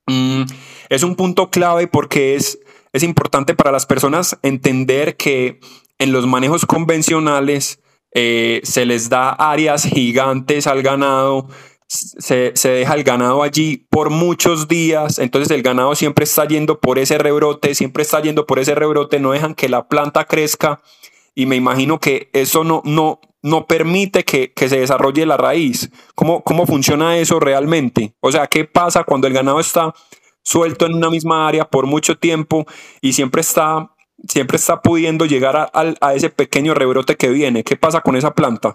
Mm, 0.07 0.43
es 0.89 1.03
un 1.03 1.15
punto 1.17 1.51
clave 1.51 1.87
porque 1.87 2.35
es, 2.35 2.59
es 2.97 3.03
importante 3.03 3.55
para 3.55 3.73
las 3.73 3.87
personas 3.87 4.39
entender 4.43 5.17
que 5.17 5.61
en 5.99 6.13
los 6.13 6.27
manejos 6.27 6.67
convencionales 6.67 7.81
eh, 8.13 8.61
se 8.65 8.87
les 8.87 9.09
da 9.09 9.31
áreas 9.31 9.85
gigantes 9.85 10.67
al 10.67 10.83
ganado, 10.83 11.49
se, 11.87 12.53
se, 12.55 12.69
deja 12.71 12.95
el 12.95 13.05
ganado 13.05 13.43
allí 13.43 13.87
por 13.91 14.11
muchos 14.11 14.69
días, 14.69 15.19
entonces 15.19 15.51
el 15.51 15.63
ganado 15.63 15.95
siempre 15.95 16.25
está 16.25 16.47
yendo 16.49 16.81
por 16.81 16.99
ese 16.99 17.19
rebrote, 17.19 17.75
siempre 17.75 18.03
está 18.03 18.21
yendo 18.21 18.47
por 18.47 18.59
ese 18.59 18.75
rebrote, 18.75 19.21
no 19.21 19.33
dejan 19.33 19.55
que 19.55 19.69
la 19.69 19.89
planta 19.89 20.25
crezca 20.25 20.81
y 21.35 21.47
me 21.47 21.57
imagino 21.57 22.01
que 22.01 22.31
eso 22.33 22.65
no, 22.65 22.81
no, 22.85 23.21
no 23.43 23.67
permite 23.67 24.25
que, 24.25 24.53
que 24.53 24.69
se 24.71 24.81
desarrolle 24.81 25.27
la 25.27 25.37
raíz. 25.37 25.91
¿Cómo, 26.15 26.43
¿Cómo 26.43 26.67
funciona 26.67 27.19
eso 27.19 27.39
realmente? 27.39 28.15
O 28.21 28.33
sea, 28.33 28.47
¿qué 28.47 28.65
pasa 28.65 29.05
cuando 29.05 29.27
el 29.27 29.35
ganado 29.35 29.61
está 29.61 29.93
suelto 30.47 30.87
en 30.87 30.95
una 30.95 31.11
misma 31.11 31.49
área 31.49 31.69
por 31.69 31.87
mucho 31.87 32.17
tiempo 32.17 32.67
y 33.01 33.15
siempre 33.15 33.41
está 33.41 33.91
siempre 34.29 34.57
está 34.57 34.81
pudiendo 34.81 35.27
llegar 35.27 35.57
a, 35.57 35.71
a, 36.01 36.15
ese 36.15 36.31
pequeño 36.31 36.73
rebrote 36.73 37.17
que 37.17 37.29
viene. 37.29 37.65
¿Qué 37.65 37.77
pasa 37.77 38.01
con 38.01 38.17
esa 38.17 38.33
planta? 38.33 38.75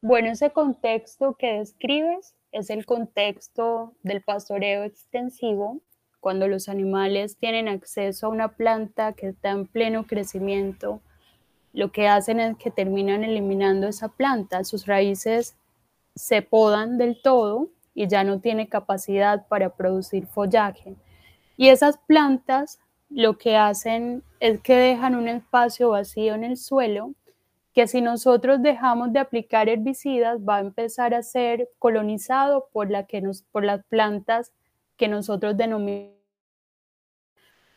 Bueno, 0.00 0.30
ese 0.30 0.50
contexto 0.50 1.36
que 1.38 1.58
describes 1.58 2.34
es 2.50 2.70
el 2.70 2.86
contexto 2.86 3.92
del 4.02 4.22
pastoreo 4.22 4.84
extensivo, 4.84 5.82
cuando 6.20 6.48
los 6.48 6.70
animales 6.70 7.36
tienen 7.36 7.68
acceso 7.68 8.26
a 8.26 8.30
una 8.30 8.56
planta 8.56 9.12
que 9.12 9.28
está 9.28 9.50
en 9.50 9.66
pleno 9.66 10.06
crecimiento. 10.06 11.02
Lo 11.74 11.92
que 11.92 12.08
hacen 12.08 12.40
es 12.40 12.56
que 12.56 12.70
terminan 12.70 13.24
eliminando 13.24 13.88
esa 13.88 14.08
planta, 14.08 14.64
sus 14.64 14.86
raíces 14.86 15.56
se 16.14 16.42
podan 16.42 16.96
del 16.96 17.20
todo 17.20 17.68
y 17.98 18.06
ya 18.06 18.22
no 18.22 18.38
tiene 18.38 18.68
capacidad 18.68 19.48
para 19.48 19.70
producir 19.70 20.24
follaje. 20.28 20.94
Y 21.56 21.66
esas 21.66 21.98
plantas 21.98 22.78
lo 23.10 23.38
que 23.38 23.56
hacen 23.56 24.22
es 24.38 24.60
que 24.60 24.76
dejan 24.76 25.16
un 25.16 25.26
espacio 25.26 25.88
vacío 25.88 26.36
en 26.36 26.44
el 26.44 26.56
suelo 26.56 27.14
que 27.74 27.88
si 27.88 28.00
nosotros 28.00 28.62
dejamos 28.62 29.12
de 29.12 29.18
aplicar 29.18 29.68
herbicidas 29.68 30.38
va 30.38 30.58
a 30.58 30.60
empezar 30.60 31.12
a 31.12 31.24
ser 31.24 31.70
colonizado 31.80 32.68
por, 32.72 32.88
las 32.88 33.84
plantas 33.86 34.52
que 34.96 35.08
nosotros 35.08 35.56
denominamos. 35.56 36.14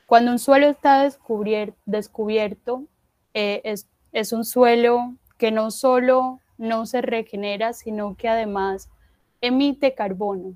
Cuando 0.06 0.34
un 0.34 0.38
suelo 0.38 0.68
está 0.68 1.10
descubierto, 1.86 2.86
eh, 3.34 3.62
es, 3.64 3.90
es 4.12 4.34
un 4.34 4.46
suelo 4.46 5.16
que 5.40 5.50
no 5.50 5.72
solo 5.72 6.42
no 6.60 6.86
se 6.86 7.02
regenera, 7.02 7.74
sino 7.74 8.16
que 8.16 8.30
además 8.30 8.92
emite 9.42 9.94
carbono. 9.94 10.56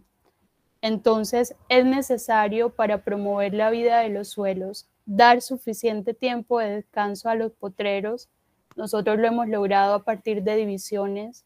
Entonces 0.82 1.56
es 1.68 1.86
necesario 1.86 2.70
para 2.70 3.04
promover 3.04 3.54
la 3.54 3.70
vida 3.72 4.00
de 4.00 4.10
los 4.10 4.30
suelos 4.30 4.88
dar 5.06 5.42
suficiente 5.42 6.14
tiempo 6.14 6.60
de 6.60 6.70
descanso 6.70 7.30
a 7.30 7.36
los 7.36 7.52
potreros. 7.52 8.30
Nosotros 8.76 9.18
lo 9.18 9.28
hemos 9.28 9.48
logrado 9.48 9.94
a 9.94 10.04
partir 10.04 10.44
de 10.44 10.56
divisiones, 10.56 11.46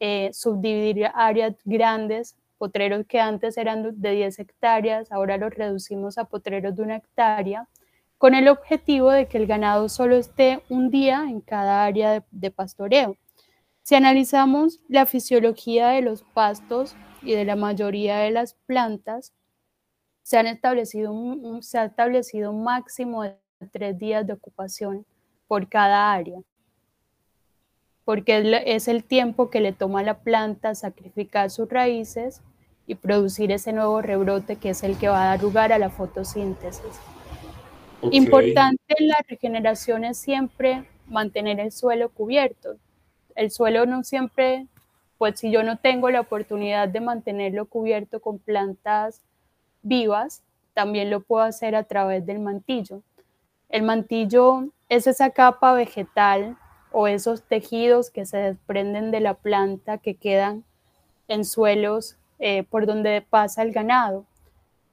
eh, 0.00 0.30
subdividir 0.32 1.10
áreas 1.14 1.54
grandes, 1.64 2.36
potreros 2.58 3.06
que 3.06 3.20
antes 3.20 3.56
eran 3.56 4.00
de 4.00 4.10
10 4.10 4.38
hectáreas, 4.38 5.10
ahora 5.10 5.38
los 5.38 5.54
reducimos 5.54 6.18
a 6.18 6.24
potreros 6.24 6.76
de 6.76 6.82
una 6.82 6.96
hectárea, 6.96 7.66
con 8.18 8.34
el 8.34 8.48
objetivo 8.48 9.10
de 9.10 9.26
que 9.28 9.38
el 9.38 9.46
ganado 9.46 9.88
solo 9.88 10.16
esté 10.16 10.62
un 10.68 10.90
día 10.90 11.24
en 11.26 11.40
cada 11.40 11.84
área 11.84 12.22
de 12.30 12.50
pastoreo. 12.50 13.16
Si 13.82 13.94
analizamos 13.94 14.80
la 14.88 15.06
fisiología 15.06 15.88
de 15.88 16.02
los 16.02 16.22
pastos, 16.22 16.96
y 17.22 17.32
de 17.32 17.44
la 17.44 17.56
mayoría 17.56 18.18
de 18.18 18.30
las 18.30 18.54
plantas, 18.66 19.32
se, 20.22 20.38
han 20.38 20.46
establecido 20.46 21.12
un, 21.12 21.62
se 21.62 21.78
ha 21.78 21.84
establecido 21.84 22.50
un 22.50 22.64
máximo 22.64 23.22
de 23.22 23.36
tres 23.72 23.98
días 23.98 24.26
de 24.26 24.32
ocupación 24.32 25.04
por 25.46 25.68
cada 25.68 26.12
área, 26.12 26.40
porque 28.04 28.62
es 28.66 28.88
el 28.88 29.04
tiempo 29.04 29.50
que 29.50 29.60
le 29.60 29.72
toma 29.72 30.00
a 30.00 30.04
la 30.04 30.20
planta 30.20 30.74
sacrificar 30.74 31.50
sus 31.50 31.68
raíces 31.68 32.42
y 32.86 32.94
producir 32.94 33.52
ese 33.52 33.72
nuevo 33.72 34.00
rebrote 34.02 34.56
que 34.56 34.70
es 34.70 34.82
el 34.82 34.96
que 34.98 35.08
va 35.08 35.22
a 35.22 35.26
dar 35.26 35.42
lugar 35.42 35.72
a 35.72 35.78
la 35.78 35.90
fotosíntesis. 35.90 37.00
Importante 38.12 38.82
en 38.88 39.08
la 39.08 39.16
regeneración 39.28 40.04
es 40.04 40.16
siempre 40.16 40.88
mantener 41.06 41.60
el 41.60 41.70
suelo 41.70 42.08
cubierto. 42.08 42.76
El 43.40 43.50
suelo 43.50 43.86
no 43.86 44.04
siempre 44.04 44.66
pues 45.16 45.40
si 45.40 45.50
yo 45.50 45.62
no 45.62 45.78
tengo 45.78 46.10
la 46.10 46.20
oportunidad 46.20 46.88
de 46.88 47.00
mantenerlo 47.00 47.64
cubierto 47.64 48.20
con 48.20 48.38
plantas 48.38 49.22
vivas, 49.80 50.42
también 50.74 51.08
lo 51.08 51.20
puedo 51.20 51.42
hacer 51.42 51.74
a 51.74 51.84
través 51.84 52.26
del 52.26 52.38
mantillo. 52.38 53.00
El 53.70 53.82
mantillo 53.82 54.68
es 54.90 55.06
esa 55.06 55.30
capa 55.30 55.72
vegetal 55.72 56.58
o 56.92 57.06
esos 57.08 57.42
tejidos 57.42 58.10
que 58.10 58.26
se 58.26 58.36
desprenden 58.36 59.10
de 59.10 59.20
la 59.20 59.32
planta 59.32 59.96
que 59.96 60.16
quedan 60.16 60.62
en 61.26 61.46
suelos 61.46 62.18
eh, 62.40 62.64
por 62.64 62.84
donde 62.84 63.22
pasa 63.22 63.62
el 63.62 63.72
ganado. 63.72 64.26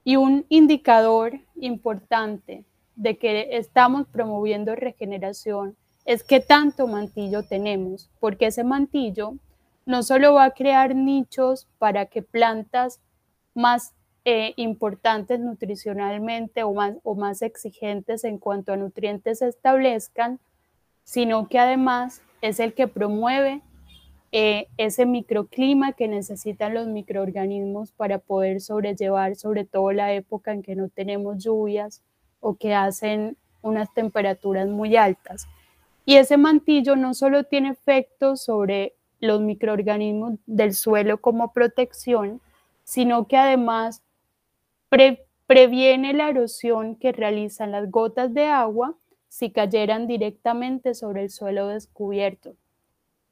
Y 0.06 0.16
un 0.16 0.46
indicador 0.48 1.38
importante 1.58 2.64
de 2.96 3.18
que 3.18 3.58
estamos 3.58 4.08
promoviendo 4.08 4.74
regeneración 4.74 5.76
es 6.08 6.24
qué 6.24 6.40
tanto 6.40 6.88
mantillo 6.88 7.44
tenemos, 7.44 8.10
porque 8.22 8.48
ese 8.48 8.64
mantillo 8.64 9.34
no 9.86 10.04
solo 10.04 10.34
va 10.34 10.46
a 10.46 10.52
crear 10.52 10.96
nichos 10.96 11.68
para 11.80 12.06
que 12.06 12.22
plantas 12.22 13.02
más 13.54 13.94
eh, 14.24 14.54
importantes 14.56 15.42
nutricionalmente 15.42 16.64
o 16.64 16.74
más, 16.74 16.96
o 17.04 17.16
más 17.16 17.42
exigentes 17.42 18.24
en 18.24 18.38
cuanto 18.38 18.72
a 18.72 18.78
nutrientes 18.78 19.40
se 19.40 19.50
establezcan, 19.50 20.40
sino 21.04 21.50
que 21.50 21.60
además 21.60 22.22
es 22.42 22.62
el 22.62 22.74
que 22.74 22.88
promueve 22.88 23.62
eh, 24.32 24.68
ese 24.78 25.06
microclima 25.06 25.92
que 25.92 26.08
necesitan 26.08 26.74
los 26.74 26.88
microorganismos 26.88 27.92
para 27.92 28.20
poder 28.20 28.62
sobrellevar 28.62 29.36
sobre 29.36 29.66
todo 29.66 29.92
la 29.92 30.14
época 30.14 30.54
en 30.54 30.64
que 30.64 30.76
no 30.76 30.88
tenemos 30.88 31.44
lluvias 31.44 32.02
o 32.40 32.56
que 32.56 32.74
hacen 32.74 33.36
unas 33.62 33.94
temperaturas 33.94 34.70
muy 34.70 34.96
altas. 34.96 35.48
Y 36.10 36.16
ese 36.16 36.38
mantillo 36.38 36.96
no 36.96 37.14
solo 37.14 37.44
tiene 37.44 37.72
efectos 37.72 38.42
sobre 38.42 38.96
los 39.20 39.42
microorganismos 39.42 40.36
del 40.46 40.74
suelo 40.74 41.20
como 41.20 41.52
protección, 41.52 42.40
sino 42.86 43.28
que 43.28 43.36
además 43.36 44.02
previene 45.48 46.14
la 46.14 46.30
erosión 46.30 46.96
que 46.96 47.12
realizan 47.12 47.74
las 47.74 47.92
gotas 47.92 48.34
de 48.34 48.46
agua 48.46 48.96
si 49.28 49.52
cayeran 49.52 50.08
directamente 50.08 50.94
sobre 50.94 51.24
el 51.24 51.30
suelo 51.30 51.68
descubierto. 51.68 52.56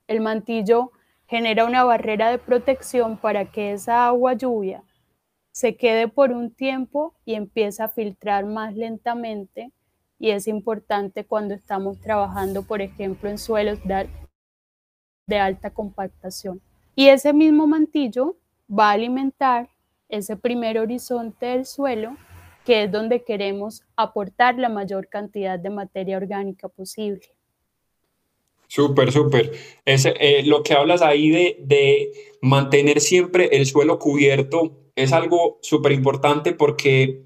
El 0.09 0.19
mantillo 0.19 0.91
genera 1.27 1.63
una 1.63 1.85
barrera 1.85 2.29
de 2.29 2.39
protección 2.39 3.15
para 3.15 3.45
que 3.45 3.71
esa 3.71 4.05
agua 4.05 4.33
lluvia 4.33 4.83
se 5.51 5.77
quede 5.77 6.09
por 6.09 6.33
un 6.33 6.51
tiempo 6.51 7.15
y 7.23 7.35
empiece 7.35 7.81
a 7.81 7.87
filtrar 7.87 8.45
más 8.45 8.75
lentamente 8.75 9.71
y 10.19 10.31
es 10.31 10.47
importante 10.47 11.25
cuando 11.25 11.53
estamos 11.53 11.99
trabajando, 11.99 12.63
por 12.63 12.81
ejemplo, 12.81 13.29
en 13.29 13.37
suelos 13.37 13.79
de 15.27 15.37
alta 15.37 15.69
compactación. 15.71 16.61
Y 16.95 17.07
ese 17.07 17.33
mismo 17.33 17.67
mantillo 17.67 18.37
va 18.69 18.89
a 18.89 18.93
alimentar 18.93 19.69
ese 20.09 20.37
primer 20.37 20.79
horizonte 20.79 21.47
del 21.47 21.65
suelo, 21.65 22.15
que 22.63 22.83
es 22.83 22.91
donde 22.91 23.23
queremos 23.23 23.83
aportar 23.95 24.57
la 24.57 24.69
mayor 24.69 25.07
cantidad 25.09 25.59
de 25.59 25.69
materia 25.69 26.17
orgánica 26.17 26.67
posible. 26.67 27.21
Súper, 28.67 29.11
súper. 29.11 29.51
Eh, 29.85 30.43
lo 30.45 30.63
que 30.63 30.73
hablas 30.73 31.01
ahí 31.01 31.29
de, 31.29 31.57
de, 31.59 32.11
mantener 32.41 32.99
siempre 32.99 33.49
el 33.53 33.65
suelo 33.65 33.99
cubierto 33.99 34.89
es 34.95 35.13
algo 35.13 35.59
súper 35.61 35.91
importante 35.91 36.53
porque, 36.53 37.23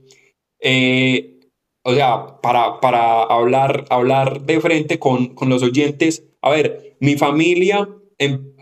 eh, 0.60 1.39
o 1.84 1.94
sea, 1.94 2.40
para, 2.42 2.80
para 2.80 3.24
hablar, 3.24 3.86
hablar 3.90 4.42
de 4.42 4.60
frente 4.60 5.00
con, 5.00 5.34
con 5.36 5.50
los 5.50 5.64
oyentes, 5.64 6.24
a 6.42 6.50
ver, 6.52 6.98
mi 7.00 7.16
familia 7.16 7.90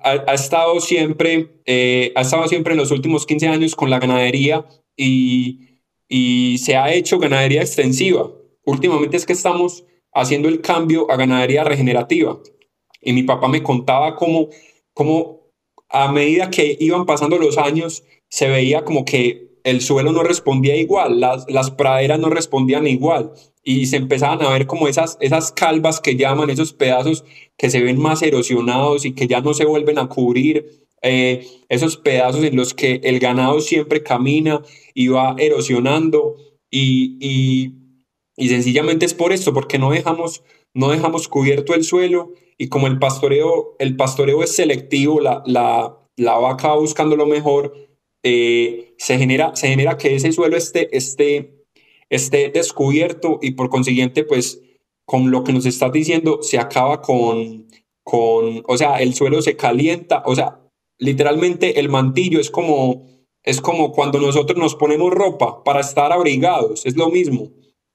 ha, 0.03 0.33
estado 0.33 0.79
siempre, 0.79 1.61
eh, 1.65 2.11
ha 2.15 2.21
estado 2.21 2.47
siempre 2.47 2.73
en 2.73 2.79
los 2.79 2.91
últimos 2.91 3.25
15 3.25 3.47
años 3.47 3.75
con 3.75 3.89
la 3.89 3.99
ganadería 3.99 4.65
y, 4.95 5.81
y 6.07 6.57
se 6.59 6.75
ha 6.75 6.93
hecho 6.93 7.19
ganadería 7.19 7.61
extensiva. 7.61 8.31
Últimamente 8.65 9.17
es 9.17 9.25
que 9.25 9.33
estamos 9.33 9.85
haciendo 10.13 10.49
el 10.49 10.61
cambio 10.61 11.09
a 11.11 11.15
ganadería 11.15 11.63
regenerativa. 11.63 12.39
Y 13.01 13.13
mi 13.13 13.23
papá 13.23 13.47
me 13.47 13.63
contaba 13.63 14.15
cómo, 14.15 14.49
cómo 14.93 15.51
a 15.89 16.11
medida 16.11 16.49
que 16.49 16.75
iban 16.79 17.05
pasando 17.05 17.37
los 17.37 17.57
años, 17.57 18.03
se 18.29 18.49
veía 18.49 18.83
como 18.83 19.05
que 19.05 19.46
el 19.67 19.81
suelo 19.81 20.13
no 20.13 20.23
respondía 20.23 20.77
igual, 20.77 21.19
las, 21.19 21.45
las 21.49 21.71
praderas 21.71 22.17
no 22.19 22.29
respondían 22.29 22.87
igual 22.87 23.33
y 23.65 23.87
se 23.87 23.97
empezaban 23.97 24.41
a 24.41 24.49
ver 24.49 24.65
como 24.65 24.87
esas, 24.87 25.17
esas 25.19 25.51
calvas 25.51 25.99
que 25.99 26.15
llaman, 26.15 26.49
esos 26.49 26.71
pedazos 26.71 27.25
que 27.57 27.69
se 27.69 27.81
ven 27.81 27.99
más 27.99 28.21
erosionados 28.21 29.03
y 29.03 29.13
que 29.13 29.27
ya 29.27 29.41
no 29.41 29.53
se 29.53 29.65
vuelven 29.65 29.99
a 29.99 30.07
cubrir, 30.07 30.87
eh, 31.01 31.45
esos 31.67 31.97
pedazos 31.97 32.45
en 32.45 32.55
los 32.55 32.73
que 32.73 33.01
el 33.03 33.19
ganado 33.19 33.59
siempre 33.59 34.03
camina 34.03 34.61
y 34.93 35.09
va 35.09 35.35
erosionando 35.37 36.37
y, 36.71 37.17
y, 37.19 37.73
y, 38.37 38.47
sencillamente 38.47 39.05
es 39.05 39.13
por 39.13 39.33
esto, 39.33 39.53
porque 39.53 39.77
no 39.77 39.91
dejamos, 39.91 40.43
no 40.73 40.91
dejamos 40.91 41.27
cubierto 41.27 41.75
el 41.75 41.83
suelo 41.83 42.31
y 42.57 42.69
como 42.69 42.87
el 42.87 42.99
pastoreo, 42.99 43.75
el 43.79 43.97
pastoreo 43.97 44.43
es 44.43 44.55
selectivo, 44.55 45.19
la, 45.19 45.43
la, 45.45 45.97
la 46.15 46.37
vaca 46.37 46.69
va 46.69 46.77
buscando 46.77 47.17
lo 47.17 47.25
mejor, 47.25 47.86
eh, 48.23 48.93
se, 48.97 49.17
genera, 49.17 49.55
se 49.55 49.67
genera 49.67 49.97
que 49.97 50.15
ese 50.15 50.31
suelo 50.31 50.57
esté, 50.57 50.95
esté, 50.95 51.63
esté 52.09 52.49
descubierto 52.49 53.39
y 53.41 53.51
por 53.51 53.69
consiguiente, 53.69 54.23
pues 54.23 54.61
con 55.05 55.31
lo 55.31 55.43
que 55.43 55.53
nos 55.53 55.65
estás 55.65 55.91
diciendo, 55.91 56.39
se 56.41 56.59
acaba 56.59 57.01
con, 57.01 57.67
con, 58.03 58.63
o 58.67 58.77
sea, 58.77 59.01
el 59.01 59.13
suelo 59.13 59.41
se 59.41 59.55
calienta, 59.55 60.23
o 60.25 60.35
sea, 60.35 60.59
literalmente 60.99 61.79
el 61.79 61.89
mantillo 61.89 62.39
es 62.39 62.49
como, 62.49 63.05
es 63.43 63.61
como 63.61 63.93
cuando 63.93 64.19
nosotros 64.19 64.57
nos 64.57 64.75
ponemos 64.75 65.11
ropa 65.11 65.63
para 65.63 65.79
estar 65.79 66.11
abrigados, 66.11 66.85
es 66.85 66.97
lo 66.97 67.09
mismo. 67.09 67.51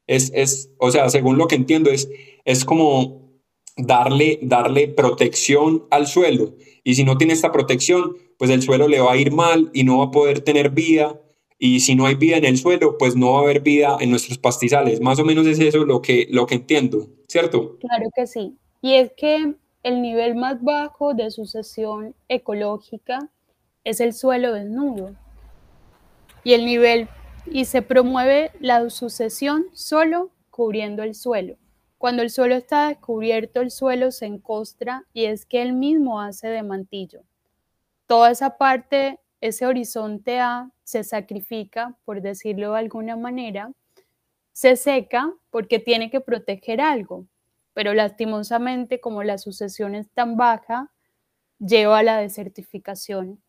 Es, 0.06 0.32
es, 0.34 0.72
o 0.78 0.90
sea, 0.90 1.10
según 1.10 1.38
lo 1.38 1.46
que 1.46 1.54
entiendo, 1.54 1.90
es, 1.90 2.08
es 2.44 2.64
como 2.64 3.31
darle, 3.76 4.38
darle 4.42 4.88
protección 4.88 5.84
al 5.90 6.06
suelo. 6.06 6.54
Y 6.84 6.94
si 6.94 7.04
no 7.04 7.16
tiene 7.16 7.32
esta 7.32 7.52
protección, 7.52 8.16
pues 8.38 8.50
el 8.50 8.62
suelo 8.62 8.88
le 8.88 9.00
va 9.00 9.12
a 9.12 9.16
ir 9.16 9.32
mal 9.32 9.70
y 9.72 9.84
no 9.84 9.98
va 9.98 10.06
a 10.06 10.10
poder 10.10 10.40
tener 10.40 10.70
vida. 10.70 11.20
Y 11.58 11.80
si 11.80 11.94
no 11.94 12.06
hay 12.06 12.16
vida 12.16 12.36
en 12.38 12.44
el 12.44 12.58
suelo, 12.58 12.98
pues 12.98 13.14
no 13.14 13.32
va 13.32 13.38
a 13.38 13.42
haber 13.42 13.60
vida 13.60 13.96
en 14.00 14.10
nuestros 14.10 14.38
pastizales. 14.38 15.00
Más 15.00 15.18
o 15.18 15.24
menos 15.24 15.46
es 15.46 15.60
eso 15.60 15.84
lo 15.84 16.02
que, 16.02 16.26
lo 16.30 16.46
que 16.46 16.56
entiendo, 16.56 17.08
¿cierto? 17.28 17.78
Claro 17.78 18.10
que 18.14 18.26
sí. 18.26 18.56
Y 18.80 18.94
es 18.94 19.12
que 19.16 19.54
el 19.84 20.02
nivel 20.02 20.34
más 20.34 20.62
bajo 20.62 21.14
de 21.14 21.30
sucesión 21.30 22.14
ecológica 22.28 23.30
es 23.84 24.00
el 24.00 24.12
suelo 24.12 24.52
desnudo. 24.52 25.14
Y 26.44 26.54
el 26.54 26.64
nivel 26.64 27.08
y 27.46 27.64
se 27.64 27.82
promueve 27.82 28.50
la 28.60 28.88
sucesión 28.90 29.66
solo 29.72 30.30
cubriendo 30.50 31.02
el 31.02 31.14
suelo. 31.14 31.56
Cuando 32.02 32.24
el 32.24 32.30
suelo 32.30 32.56
está 32.56 32.88
descubierto, 32.88 33.60
el 33.60 33.70
suelo 33.70 34.10
se 34.10 34.26
encostra 34.26 35.06
y 35.12 35.26
es 35.26 35.46
que 35.46 35.62
él 35.62 35.72
mismo 35.72 36.20
hace 36.20 36.48
de 36.48 36.64
mantillo. 36.64 37.22
Toda 38.08 38.32
esa 38.32 38.58
parte, 38.58 39.20
ese 39.40 39.66
horizonte 39.66 40.40
A, 40.40 40.68
se 40.82 41.04
sacrifica, 41.04 41.96
por 42.04 42.20
decirlo 42.20 42.72
de 42.72 42.80
alguna 42.80 43.14
manera, 43.14 43.70
se 44.52 44.74
seca 44.74 45.32
porque 45.50 45.78
tiene 45.78 46.10
que 46.10 46.20
proteger 46.20 46.80
algo, 46.80 47.24
pero 47.72 47.94
lastimosamente 47.94 48.98
como 48.98 49.22
la 49.22 49.38
sucesión 49.38 49.94
es 49.94 50.10
tan 50.10 50.36
baja, 50.36 50.90
lleva 51.60 52.00
a 52.00 52.02
la 52.02 52.16
desertificación. 52.16 53.40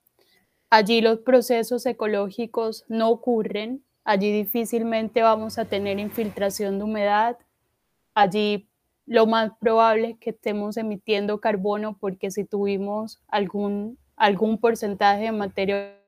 Allí 0.70 1.02
los 1.02 1.22
procesos 1.22 1.88
ecológicos 1.88 2.86
no 2.88 3.10
ocurren, 3.10 3.84
allí 4.04 4.32
difícilmente 4.32 5.24
vamos 5.24 5.58
a 5.58 5.66
tener 5.66 5.98
infiltración 5.98 6.78
de 6.78 6.84
humedad, 6.84 7.36
allí 8.14 8.68
lo 9.06 9.26
más 9.26 9.52
probable 9.60 10.12
es 10.12 10.18
que 10.20 10.30
estemos 10.30 10.78
emitiendo 10.78 11.40
carbono 11.40 11.98
porque 12.00 12.32
si 12.32 12.46
tuvimos 12.46 13.20
algún, 13.28 13.98
algún 14.16 14.58
porcentaje 14.58 15.24
de 15.24 15.32
materia 15.32 16.00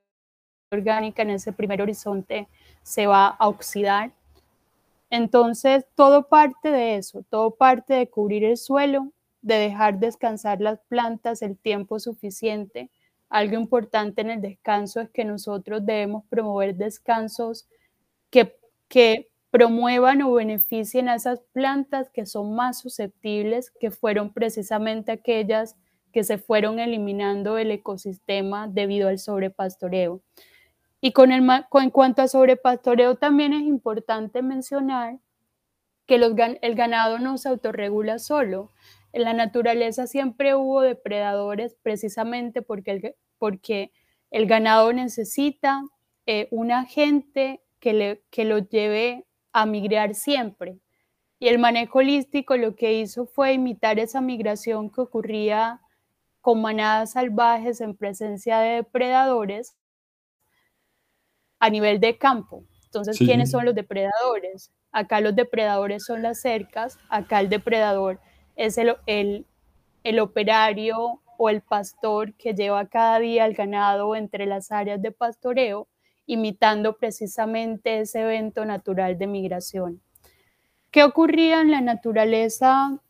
orgánica 0.72 1.22
en 1.22 1.32
ese 1.32 1.52
primer 1.52 1.82
horizonte 1.82 2.48
se 2.84 3.08
va 3.08 3.28
a 3.28 3.48
oxidar. 3.48 4.12
Entonces, 5.10 5.86
todo 5.96 6.28
parte 6.28 6.72
de 6.72 6.96
eso, 6.96 7.24
todo 7.30 7.52
parte 7.52 7.94
de 7.94 8.10
cubrir 8.10 8.44
el 8.44 8.58
suelo, 8.58 9.12
de 9.42 9.56
dejar 9.56 10.00
descansar 10.00 10.62
las 10.62 10.80
plantas 10.88 11.42
el 11.42 11.58
tiempo 11.58 12.00
suficiente. 12.00 12.90
Algo 13.30 13.56
importante 13.56 14.22
en 14.22 14.32
el 14.32 14.42
descanso 14.42 15.02
es 15.02 15.10
que 15.10 15.26
nosotros 15.26 15.86
debemos 15.86 16.24
promover 16.30 16.76
descansos 16.76 17.68
que, 18.30 18.56
que 18.88 19.30
promuevan 19.56 20.22
o 20.22 20.34
beneficien 20.34 21.08
a 21.08 21.16
esas 21.16 21.40
plantas 21.54 22.10
que 22.10 22.26
son 22.26 22.56
más 22.56 22.82
susceptibles, 22.82 23.72
que 23.72 23.90
fueron 23.90 24.34
precisamente 24.34 25.14
aquellas 25.14 25.78
que 26.12 26.26
se 26.26 26.38
fueron 26.38 26.78
eliminando 26.78 27.56
del 27.56 27.72
ecosistema 27.72 28.68
debido 28.68 29.08
al 29.08 29.18
sobrepastoreo. 29.18 30.22
Y 31.00 31.14
con 31.14 31.32
el, 31.32 31.48
en 31.72 31.90
cuanto 31.90 32.22
a 32.22 32.28
sobrepastoreo, 32.28 33.16
también 33.16 33.54
es 33.54 33.62
importante 33.62 34.42
mencionar 34.42 35.20
que 36.06 36.18
los, 36.18 36.34
el 36.62 36.76
ganado 36.76 37.18
no 37.20 37.38
se 37.38 37.48
autorregula 37.48 38.20
solo. 38.20 38.74
En 39.14 39.24
la 39.24 39.32
naturaleza 39.32 40.06
siempre 40.06 40.54
hubo 40.54 40.82
depredadores 40.82 41.78
precisamente 41.82 42.62
porque 42.62 42.92
el, 42.92 43.16
porque 43.38 43.94
el 44.32 44.48
ganado 44.48 44.92
necesita 44.92 45.82
eh, 46.26 46.50
un 46.52 46.74
agente 46.74 47.62
que, 47.80 47.94
le, 47.94 48.24
que 48.32 48.44
lo 48.44 48.58
lleve 48.58 49.26
a 49.56 49.66
migrar 49.66 50.16
siempre. 50.16 50.80
Y 51.40 51.48
el 51.48 51.60
manejo 51.60 52.00
holístico 52.00 52.58
lo 52.58 52.76
que 52.76 52.94
hizo 52.94 53.26
fue 53.26 53.54
imitar 53.54 54.00
esa 54.00 54.20
migración 54.20 54.90
que 54.90 55.00
ocurría 55.00 55.80
con 56.42 56.62
manadas 56.62 57.14
salvajes 57.14 57.80
en 57.80 57.96
presencia 57.96 58.60
de 58.60 58.76
depredadores 58.76 59.78
a 61.60 61.70
nivel 61.70 62.02
de 62.02 62.18
campo. 62.18 62.66
Entonces, 62.84 63.18
¿quiénes 63.18 63.50
son 63.50 63.64
los 63.64 63.76
depredadores? 63.76 64.72
Acá 64.92 65.22
los 65.22 65.34
depredadores 65.36 66.04
son 66.04 66.22
las 66.22 66.42
cercas, 66.42 66.98
acá 67.10 67.40
el 67.40 67.50
depredador 67.50 68.20
es 68.58 68.78
el, 68.78 68.98
el, 69.06 69.46
el 70.04 70.20
operario 70.20 71.22
o 71.38 71.50
el 71.50 71.62
pastor 71.62 72.34
que 72.36 72.54
lleva 72.54 72.88
cada 72.88 73.20
día 73.20 73.46
el 73.46 73.54
ganado 73.54 74.18
entre 74.18 74.48
las 74.48 74.74
áreas 74.74 75.02
de 75.02 75.14
pastoreo 75.14 75.88
imitando 76.26 76.98
precisamente 76.98 78.00
ese 78.00 78.22
evento 78.22 78.66
natural 78.66 79.18
de 79.18 79.28
migración. 79.28 80.02
¿Qué 80.92 81.04
ocurría 81.04 81.60
en 81.60 81.72
la 81.72 81.82
naturaleza 81.82 83.02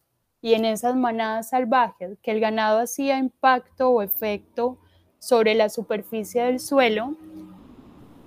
y 0.41 0.55
en 0.55 0.65
esas 0.65 0.95
manadas 0.95 1.49
salvajes? 1.49 2.17
Que 2.23 2.31
el 2.31 2.39
ganado 2.39 2.79
hacía 2.79 3.19
impacto 3.19 3.89
o 3.91 4.01
efecto 4.01 4.79
sobre 5.19 5.53
la 5.53 5.69
superficie 5.69 6.41
del 6.43 6.59
suelo. 6.59 7.15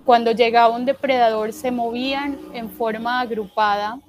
Cuando 0.04 0.30
llegaba 0.30 0.74
un 0.74 0.84
depredador 0.84 1.52
se 1.52 1.72
movían 1.72 2.38
en 2.54 2.70
forma 2.70 3.20
agrupada 3.20 4.00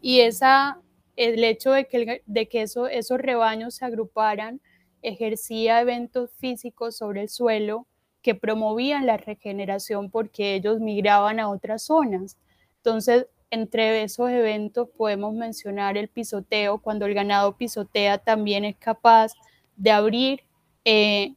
y 0.00 0.20
esa, 0.20 0.80
el 1.16 1.42
hecho 1.42 1.72
de 1.72 1.88
que, 1.88 2.22
de 2.24 2.48
que 2.48 2.62
eso, 2.62 2.86
esos 2.86 3.18
rebaños 3.18 3.74
se 3.74 3.84
agruparan 3.84 4.60
ejercía 5.02 5.80
eventos 5.80 6.30
físicos 6.38 6.96
sobre 6.96 7.22
el 7.22 7.28
suelo 7.28 7.87
que 8.22 8.34
promovían 8.34 9.06
la 9.06 9.16
regeneración 9.16 10.10
porque 10.10 10.54
ellos 10.54 10.80
migraban 10.80 11.40
a 11.40 11.48
otras 11.48 11.84
zonas. 11.84 12.36
Entonces, 12.76 13.26
entre 13.50 14.02
esos 14.02 14.30
eventos 14.30 14.88
podemos 14.96 15.34
mencionar 15.34 15.96
el 15.96 16.08
pisoteo, 16.08 16.78
cuando 16.78 17.06
el 17.06 17.14
ganado 17.14 17.56
pisotea 17.56 18.18
también 18.18 18.64
es 18.64 18.76
capaz 18.76 19.32
de 19.76 19.90
abrir, 19.90 20.42
eh, 20.84 21.34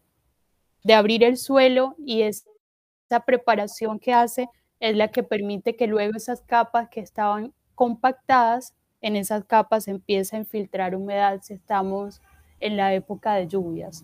de 0.84 0.94
abrir 0.94 1.24
el 1.24 1.38
suelo 1.38 1.96
y 1.98 2.24
esa 2.24 3.20
preparación 3.26 4.00
que 4.00 4.14
hace 4.14 4.50
es 4.80 4.96
la 4.96 5.10
que 5.10 5.24
permite 5.24 5.76
que 5.76 5.88
luego 5.88 6.18
esas 6.18 6.42
capas 6.42 6.90
que 6.90 7.00
estaban 7.00 7.54
compactadas, 7.76 8.74
en 9.02 9.16
esas 9.16 9.46
capas 9.46 9.88
empieza 9.88 10.36
a 10.36 10.40
infiltrar 10.40 10.96
humedad 10.96 11.40
si 11.42 11.54
estamos 11.54 12.22
en 12.60 12.78
la 12.78 12.94
época 12.94 13.34
de 13.36 13.48
lluvias. 13.48 14.04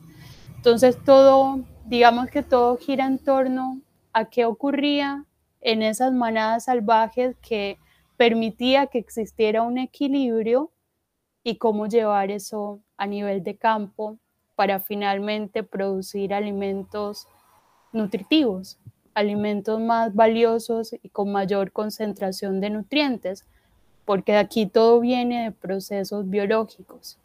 Entonces 0.55 0.97
todo, 1.03 1.59
digamos 1.88 2.30
que 2.30 2.43
todo 2.43 2.78
gira 2.78 3.06
en 3.06 3.17
torno 3.17 3.80
a 4.13 4.26
qué 4.26 4.45
ocurría 4.45 5.26
en 5.62 5.82
esas 5.82 6.12
manadas 6.13 6.65
salvajes 6.65 7.36
que 7.41 7.78
permitía 8.17 8.88
que 8.88 8.97
existiera 8.97 9.62
un 9.62 9.78
equilibrio 9.78 10.71
y 11.43 11.56
cómo 11.56 11.88
llevar 11.88 12.30
eso 12.30 12.80
a 12.97 13.08
nivel 13.08 13.43
de 13.43 13.56
campo 13.56 14.17
para 14.56 14.80
finalmente 14.80 15.63
producir 15.63 16.34
alimentos 16.34 17.28
nutritivos, 17.93 18.78
alimentos 19.13 19.80
más 19.80 20.13
valiosos 20.13 20.93
y 21.02 21.10
con 21.10 21.32
mayor 21.32 21.71
concentración 21.71 22.60
de 22.60 22.71
nutrientes, 22.71 23.45
porque 24.04 24.36
aquí 24.36 24.65
todo 24.65 25.00
viene 25.00 25.45
de 25.45 25.52
procesos 25.52 26.30
biológicos. 26.30 27.17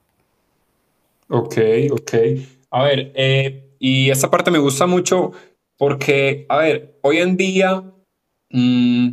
Ok, 1.28 1.56
ok. 1.90 2.14
A 2.70 2.84
ver, 2.84 3.12
eh, 3.14 3.71
y 3.84 4.10
esta 4.10 4.30
parte 4.30 4.52
me 4.52 4.60
gusta 4.60 4.86
mucho 4.86 5.32
porque, 5.76 6.46
a 6.48 6.58
ver, 6.58 7.00
hoy 7.02 7.16
en 7.16 7.36
día 7.36 7.82
mm, 8.50 9.08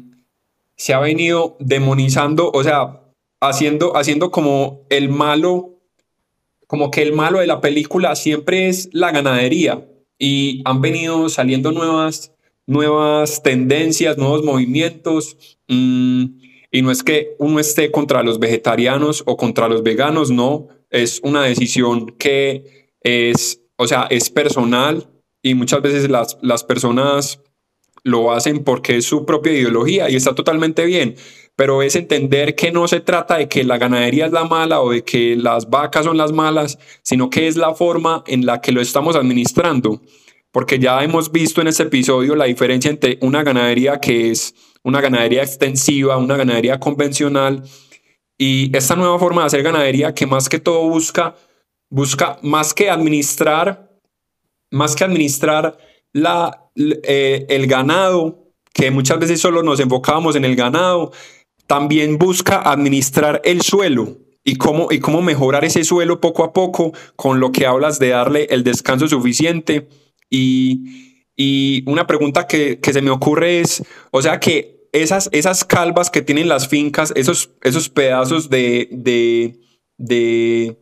se 0.76 0.94
ha 0.94 1.00
venido 1.00 1.58
demonizando, 1.60 2.52
o 2.54 2.64
sea, 2.64 3.02
haciendo, 3.42 3.98
haciendo 3.98 4.30
como 4.30 4.86
el 4.92 5.10
malo, 5.10 5.80
como 6.68 6.92
que 6.92 7.02
el 7.02 7.14
malo 7.14 7.40
de 7.40 7.48
la 7.48 7.62
película 7.62 8.16
siempre 8.16 8.68
es 8.68 8.90
la 8.94 9.12
ganadería 9.12 9.88
y 10.20 10.62
han 10.66 10.82
venido 10.82 11.30
saliendo 11.30 11.72
nuevas, 11.72 12.36
nuevas 12.68 13.42
tendencias, 13.42 14.20
nuevos 14.20 14.44
movimientos. 14.44 15.58
Mm, 15.68 16.26
y 16.72 16.84
no 16.84 16.92
es 16.92 17.02
que 17.02 17.36
uno 17.40 17.60
esté 17.60 17.90
contra 17.90 18.22
los 18.22 18.38
vegetarianos 18.38 19.24
o 19.26 19.36
contra 19.36 19.68
los 19.68 19.82
veganos, 19.82 20.30
no, 20.30 20.68
es 20.92 21.22
una 21.24 21.42
decisión 21.42 22.16
que 22.20 22.92
es, 23.02 23.59
o 23.80 23.88
sea, 23.88 24.08
es 24.10 24.30
personal 24.30 25.08
y 25.42 25.56
muchas 25.56 25.82
veces 25.82 26.10
las, 26.10 26.38
las 26.42 26.66
personas 26.66 27.40
lo 28.04 28.34
hacen 28.34 28.66
porque 28.66 28.98
es 28.98 29.06
su 29.06 29.26
propia 29.26 29.54
ideología 29.54 30.10
y 30.10 30.18
está 30.18 30.36
totalmente 30.36 30.86
bien. 30.86 31.16
pero 31.56 31.82
es 31.82 31.96
entender 31.96 32.56
que 32.56 32.72
no 32.72 32.88
se 32.88 33.00
trata 33.02 33.38
de 33.38 33.50
que 33.50 33.64
la 33.66 33.78
ganadería 33.78 34.26
es 34.26 34.32
la 34.32 34.46
mala 34.46 34.82
o 34.82 34.92
de 34.92 35.04
que 35.04 35.36
las 35.36 35.70
vacas 35.70 36.06
son 36.06 36.18
las 36.18 36.32
malas, 36.32 36.78
sino 37.04 37.30
que 37.30 37.48
es 37.48 37.58
la 37.58 37.74
forma 37.74 38.24
en 38.28 38.46
la 38.46 38.62
que 38.62 38.72
lo 38.72 38.80
estamos 38.82 39.16
administrando. 39.18 40.02
Porque 40.52 40.80
ya 40.80 41.04
hemos 41.04 41.32
visto 41.32 41.62
en 41.62 41.68
este 41.68 41.84
episodio 41.84 42.36
la 42.36 42.46
diferencia 42.46 42.90
entre 42.90 43.18
una 43.22 43.44
ganadería 43.44 44.00
que 44.00 44.32
es 44.32 44.56
una 44.84 45.02
ganadería 45.02 45.44
extensiva, 45.44 46.18
una 46.18 46.38
ganadería 46.38 46.80
convencional 46.80 47.64
y 48.38 48.76
esta 48.76 48.96
nueva 48.96 49.20
forma 49.20 49.42
de 49.42 49.48
hacer 49.48 49.64
ganadería 49.64 50.14
que 50.14 50.26
más 50.26 50.48
que 50.48 50.60
todo 50.60 50.88
busca, 50.88 51.36
busca 51.90 52.40
más 52.42 52.74
que 52.74 52.90
administrar, 52.90 53.90
más 54.72 54.96
que 54.96 55.04
administrar 55.04 55.78
la, 56.14 56.70
eh, 56.76 57.46
el 57.50 57.68
ganado, 57.68 58.54
que 58.74 58.92
muchas 58.92 59.20
veces 59.20 59.42
solo 59.42 59.64
nos 59.64 59.80
enfocábamos 59.80 60.36
en 60.36 60.46
el 60.46 60.56
ganado, 60.56 61.12
también 61.68 62.18
busca 62.18 62.62
administrar 62.62 63.42
el 63.44 63.62
suelo 63.62 64.18
y 64.44 64.56
cómo, 64.56 64.88
y 64.92 65.00
cómo 65.00 65.22
mejorar 65.22 65.66
ese 65.66 65.84
suelo 65.84 66.22
poco 66.22 66.44
a 66.44 66.54
poco 66.54 66.94
con 67.16 67.40
lo 67.40 67.52
que 67.52 67.66
hablas 67.66 68.00
de 68.00 68.10
darle 68.10 68.48
el 68.50 68.64
descanso 68.64 69.08
suficiente. 69.08 69.88
Y, 70.30 71.26
y 71.36 71.84
una 71.90 72.08
pregunta 72.08 72.48
que, 72.48 72.80
que, 72.80 72.94
se 72.94 73.02
me 73.02 73.12
ocurre 73.12 73.62
es, 73.62 73.84
o 74.12 74.22
sea 74.22 74.40
que 74.40 74.88
esas, 74.92 75.30
esas 75.32 75.64
calvas 75.66 76.10
que 76.10 76.22
tienen 76.22 76.48
las 76.48 76.68
fincas, 76.68 77.14
esos, 77.16 77.52
esos 77.62 77.90
pedazos 77.90 78.50
de, 78.50 78.90
de, 78.92 79.60
de, 79.98 80.78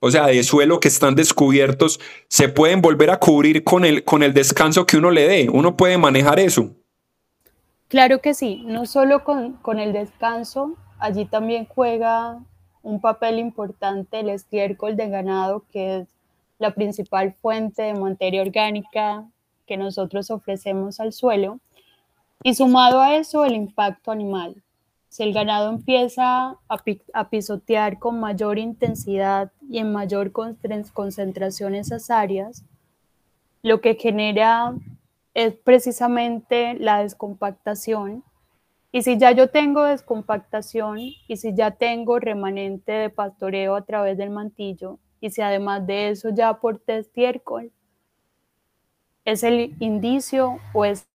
o 0.00 0.10
sea, 0.10 0.26
de 0.26 0.42
suelo 0.42 0.80
que 0.80 0.88
están 0.88 1.14
descubiertos, 1.14 2.00
se 2.28 2.48
pueden 2.48 2.80
volver 2.80 3.10
a 3.10 3.18
cubrir 3.18 3.62
con 3.64 3.84
el, 3.84 4.02
con 4.02 4.22
el 4.22 4.32
descanso 4.32 4.86
que 4.86 4.96
uno 4.96 5.10
le 5.10 5.28
dé. 5.28 5.48
Uno 5.50 5.76
puede 5.76 5.98
manejar 5.98 6.40
eso. 6.40 6.70
Claro 7.88 8.20
que 8.20 8.34
sí, 8.34 8.62
no 8.66 8.86
solo 8.86 9.24
con, 9.24 9.54
con 9.54 9.78
el 9.78 9.92
descanso, 9.92 10.76
allí 10.98 11.26
también 11.26 11.66
juega 11.66 12.38
un 12.82 13.00
papel 13.00 13.38
importante 13.38 14.20
el 14.20 14.30
estiércol 14.30 14.96
de 14.96 15.08
ganado, 15.08 15.64
que 15.70 15.98
es 15.98 16.08
la 16.58 16.74
principal 16.74 17.34
fuente 17.34 17.82
de 17.82 17.94
materia 17.94 18.42
orgánica 18.42 19.24
que 19.66 19.76
nosotros 19.76 20.30
ofrecemos 20.30 20.98
al 21.00 21.12
suelo. 21.12 21.58
Y 22.42 22.54
sumado 22.54 23.02
a 23.02 23.16
eso, 23.16 23.44
el 23.44 23.54
impacto 23.54 24.10
animal. 24.10 24.62
Si 25.10 25.24
el 25.24 25.32
ganado 25.32 25.70
empieza 25.70 26.56
a, 26.68 27.30
pisotear 27.30 27.98
con 27.98 28.20
mayor 28.20 28.60
intensidad 28.60 29.50
y 29.68 29.78
en 29.78 29.92
mayor 29.92 30.30
concentración 30.30 31.74
esas 31.74 32.12
áreas, 32.12 32.64
lo 33.62 33.80
que 33.80 33.96
genera 33.96 34.72
es 35.34 35.54
precisamente 35.54 36.74
la 36.74 37.02
descompactación. 37.02 38.22
Y 38.92 39.02
si 39.02 39.18
ya 39.18 39.32
yo 39.32 39.50
tengo 39.50 39.82
descompactación 39.82 41.00
y 41.00 41.36
si 41.36 41.56
ya 41.56 41.72
tengo 41.72 42.20
remanente 42.20 42.92
de 42.92 43.10
pastoreo 43.10 43.74
a 43.74 43.84
través 43.84 44.16
del 44.16 44.30
mantillo 44.30 45.00
y 45.20 45.30
si 45.30 45.42
además 45.42 45.88
de 45.88 46.10
eso 46.10 46.30
ya 46.30 46.50
aporté 46.50 46.98
estiércol, 46.98 47.72
es 49.24 49.42
el 49.42 49.74
indicio 49.80 50.60
o 50.72 50.84
es 50.84 51.09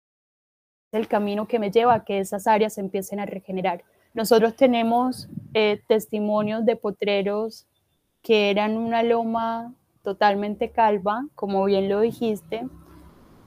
el 0.94 1.08
camino 1.08 1.46
que 1.46 1.58
me 1.58 1.70
lleva 1.70 1.94
a 1.94 2.04
que 2.04 2.18
esas 2.18 2.46
áreas 2.46 2.78
empiecen 2.78 3.20
a 3.20 3.26
regenerar. 3.26 3.82
Nosotros 4.14 4.54
tenemos 4.54 5.28
eh, 5.54 5.82
testimonios 5.88 6.64
de 6.64 6.76
potreros 6.76 7.66
que 8.22 8.50
eran 8.50 8.76
una 8.76 9.02
loma 9.02 9.74
totalmente 10.02 10.70
calva, 10.70 11.26
como 11.34 11.64
bien 11.64 11.88
lo 11.88 12.00
dijiste, 12.00 12.66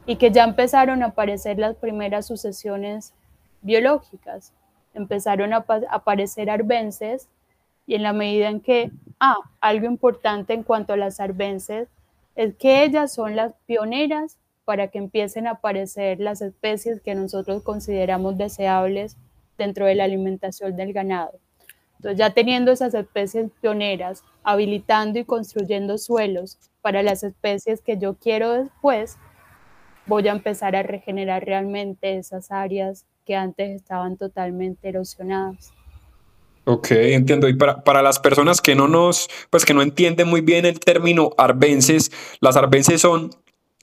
y 0.06 0.18
que 0.18 0.32
ya 0.32 0.44
empezaron 0.44 1.04
a 1.04 1.08
aparecer 1.08 1.58
las 1.58 1.76
primeras 1.76 2.28
sucesiones 2.28 3.14
biológicas. 3.62 4.54
Empezaron 4.94 5.54
a, 5.54 5.66
aparecer 5.90 6.50
arbences 6.50 7.28
y 7.86 7.96
en 7.96 8.04
la 8.04 8.14
medida 8.14 8.50
en 8.50 8.60
que, 8.60 8.92
ah, 9.20 9.38
algo 9.62 9.86
importante 9.86 10.54
en 10.54 10.64
cuanto 10.64 10.94
a 10.94 10.98
las 10.98 11.20
arbences 11.20 11.88
es 12.36 12.56
que 12.56 12.84
ellas 12.84 13.14
son 13.14 13.36
las 13.36 13.54
pioneras 13.66 14.38
para 14.68 14.90
que 14.90 14.98
empiecen 14.98 15.48
a 15.48 15.52
aparecer 15.52 16.20
las 16.20 16.42
especies 16.42 17.00
que 17.00 17.16
nosotros 17.16 17.64
consideramos 17.64 18.38
deseables 18.38 19.16
dentro 19.58 19.86
de 19.86 19.96
la 19.96 20.04
alimentación 20.04 20.76
del 20.76 20.92
ganado. 20.92 21.40
Entonces, 21.96 22.20
ya 22.20 22.32
teniendo 22.32 22.74
esas 22.74 22.94
especies 22.94 23.50
pioneras, 23.62 24.26
habilitando 24.44 25.20
y 25.20 25.24
construyendo 25.24 25.98
suelos 25.98 26.58
para 26.82 27.02
las 27.02 27.24
especies 27.24 27.80
que 27.80 27.98
yo 27.98 28.16
quiero 28.16 28.62
después, 28.62 29.16
voy 30.06 30.28
a 30.28 30.34
empezar 30.34 30.76
a 30.76 30.84
regenerar 30.84 31.46
realmente 31.46 32.18
esas 32.18 32.52
áreas 32.52 33.06
que 33.26 33.38
antes 33.38 33.70
estaban 33.70 34.18
totalmente 34.18 34.90
erosionadas. 34.90 35.72
Ok, 36.66 36.92
entiendo. 36.92 37.48
Y 37.48 37.54
para, 37.54 37.86
para, 37.86 38.02
las 38.02 38.20
personas 38.20 38.60
que 38.60 38.76
no 38.76 38.90
nos, 38.90 39.30
pues 39.50 39.64
que 39.64 39.74
no 39.74 39.82
entienden 39.82 40.28
muy 40.28 40.42
bien 40.42 40.66
el 40.66 40.82
término 40.82 41.30
arbences, 41.38 42.12
las 42.42 42.58
arbences 42.58 43.00
son 43.00 43.30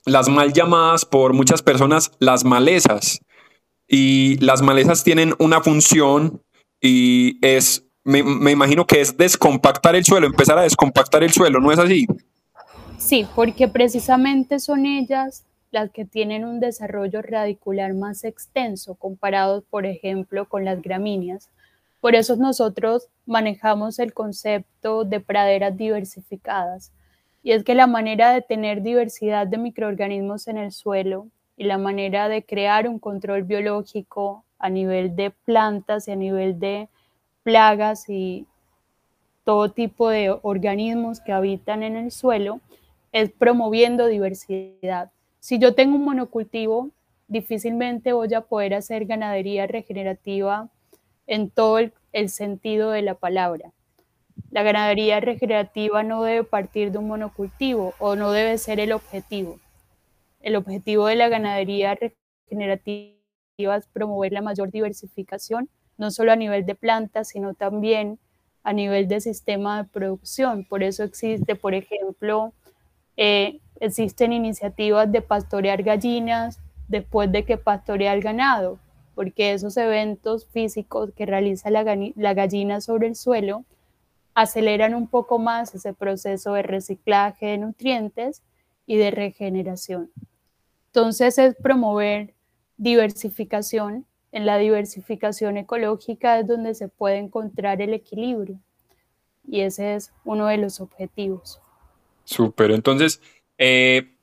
las 0.04 0.28
mal 0.28 0.52
llamadas 0.52 1.04
por 1.04 1.32
muchas 1.32 1.62
personas 1.62 2.12
las 2.18 2.44
malezas. 2.44 3.20
Y 3.86 4.38
las 4.38 4.62
malezas 4.62 5.04
tienen 5.04 5.34
una 5.38 5.62
función 5.62 6.42
y 6.80 7.38
es, 7.46 7.84
me, 8.02 8.22
me 8.22 8.50
imagino 8.50 8.86
que 8.86 9.00
es 9.00 9.16
descompactar 9.16 9.94
el 9.94 10.04
suelo, 10.04 10.26
empezar 10.26 10.58
a 10.58 10.62
descompactar 10.62 11.22
el 11.22 11.32
suelo, 11.32 11.60
¿no 11.60 11.70
es 11.70 11.78
así? 11.78 12.06
Sí, 12.98 13.26
porque 13.34 13.68
precisamente 13.68 14.58
son 14.58 14.86
ellas 14.86 15.44
las 15.70 15.90
que 15.90 16.04
tienen 16.04 16.44
un 16.44 16.60
desarrollo 16.60 17.20
radicular 17.20 17.92
más 17.94 18.24
extenso 18.24 18.94
comparados, 18.94 19.64
por 19.68 19.84
ejemplo, 19.86 20.48
con 20.48 20.64
las 20.64 20.80
gramíneas. 20.80 21.50
Por 22.00 22.14
eso 22.14 22.36
nosotros 22.36 23.08
manejamos 23.26 23.98
el 23.98 24.14
concepto 24.14 25.04
de 25.04 25.20
praderas 25.20 25.76
diversificadas. 25.76 26.92
Y 27.44 27.52
es 27.52 27.62
que 27.62 27.74
la 27.74 27.86
manera 27.86 28.32
de 28.32 28.40
tener 28.40 28.82
diversidad 28.82 29.46
de 29.46 29.58
microorganismos 29.58 30.48
en 30.48 30.56
el 30.56 30.72
suelo 30.72 31.28
y 31.58 31.64
la 31.64 31.78
manera 31.78 32.28
de 32.28 32.42
crear 32.42 32.88
un 32.88 32.98
control 32.98 33.44
biológico 33.44 34.44
a 34.58 34.70
nivel 34.70 35.14
de 35.14 35.30
plantas 35.30 36.08
y 36.08 36.12
a 36.12 36.16
nivel 36.16 36.58
de 36.58 36.88
plagas 37.42 38.08
y 38.08 38.46
todo 39.44 39.70
tipo 39.70 40.08
de 40.08 40.34
organismos 40.42 41.20
que 41.20 41.32
habitan 41.32 41.82
en 41.82 41.96
el 41.96 42.10
suelo 42.10 42.60
es 43.12 43.30
promoviendo 43.30 44.06
diversidad. 44.06 45.10
Si 45.38 45.58
yo 45.58 45.74
tengo 45.74 45.96
un 45.96 46.04
monocultivo, 46.06 46.88
difícilmente 47.28 48.14
voy 48.14 48.32
a 48.32 48.40
poder 48.40 48.72
hacer 48.72 49.04
ganadería 49.04 49.66
regenerativa 49.66 50.70
en 51.26 51.50
todo 51.50 51.78
el, 51.78 51.92
sentido 52.30 52.90
de 52.90 53.02
la 53.02 53.14
palabra. 53.14 53.70
La 54.50 54.62
ganadería 54.62 55.20
regenerativa 55.20 56.02
no 56.02 56.22
debe 56.22 56.44
partir 56.44 56.92
de 56.92 56.98
un 56.98 57.08
monocultivo 57.08 57.94
o 57.98 58.16
no 58.16 58.32
debe 58.32 58.58
ser 58.58 58.80
el 58.80 58.92
objetivo. 58.92 59.58
El 60.40 60.56
objetivo 60.56 61.06
de 61.06 61.16
la 61.16 61.28
ganadería 61.28 61.94
regenerativa 61.94 63.14
es 63.76 63.86
promover 63.92 64.32
la 64.32 64.42
mayor 64.42 64.70
diversificación, 64.70 65.68
no 65.96 66.10
solo 66.10 66.32
a 66.32 66.36
nivel 66.36 66.66
de 66.66 66.74
plantas, 66.74 67.28
sino 67.28 67.54
también 67.54 68.18
a 68.62 68.72
nivel 68.72 69.08
de 69.08 69.20
sistema 69.20 69.82
de 69.82 69.88
producción. 69.88 70.64
Por 70.64 70.82
eso 70.82 71.04
existe, 71.04 71.54
por 71.54 71.74
ejemplo, 71.74 72.52
eh, 73.16 73.60
existen 73.80 74.32
iniciativas 74.32 75.10
de 75.10 75.22
pastorear 75.22 75.82
gallinas 75.82 76.58
después 76.88 77.30
de 77.30 77.44
que 77.44 77.56
pastorea 77.56 78.14
el 78.14 78.22
ganado, 78.22 78.78
porque 79.14 79.52
esos 79.52 79.76
eventos 79.76 80.46
físicos 80.46 81.12
que 81.14 81.26
realiza 81.26 81.70
la, 81.70 81.84
gallina 82.34 82.80
sobre 82.80 83.08
el 83.08 83.14
suelo 83.14 83.64
aceleran 84.34 84.94
un 84.94 85.08
poco 85.08 85.38
más 85.38 85.74
ese 85.74 85.94
proceso 85.94 86.54
de 86.54 86.62
reciclaje 86.62 87.46
de 87.46 87.58
nutrientes 87.58 88.42
y 88.86 88.96
de 88.96 89.10
regeneración. 89.10 90.10
Entonces 90.86 91.38
es 91.38 91.54
promover 91.56 92.34
diversificación. 92.76 94.06
En 94.32 94.46
la 94.46 94.58
diversificación 94.58 95.56
ecológica 95.56 96.40
es 96.40 96.46
donde 96.48 96.74
se 96.74 96.88
puede 96.88 97.18
encontrar 97.18 97.80
el 97.80 97.94
equilibrio 97.94 98.58
y 99.46 99.60
ese 99.60 99.94
es 99.94 100.12
uno 100.24 100.46
de 100.46 100.56
los 100.56 100.80
objetivos. 100.80 101.60
Súper, 102.24 102.72
entonces 102.72 103.20
eh, 103.58 104.14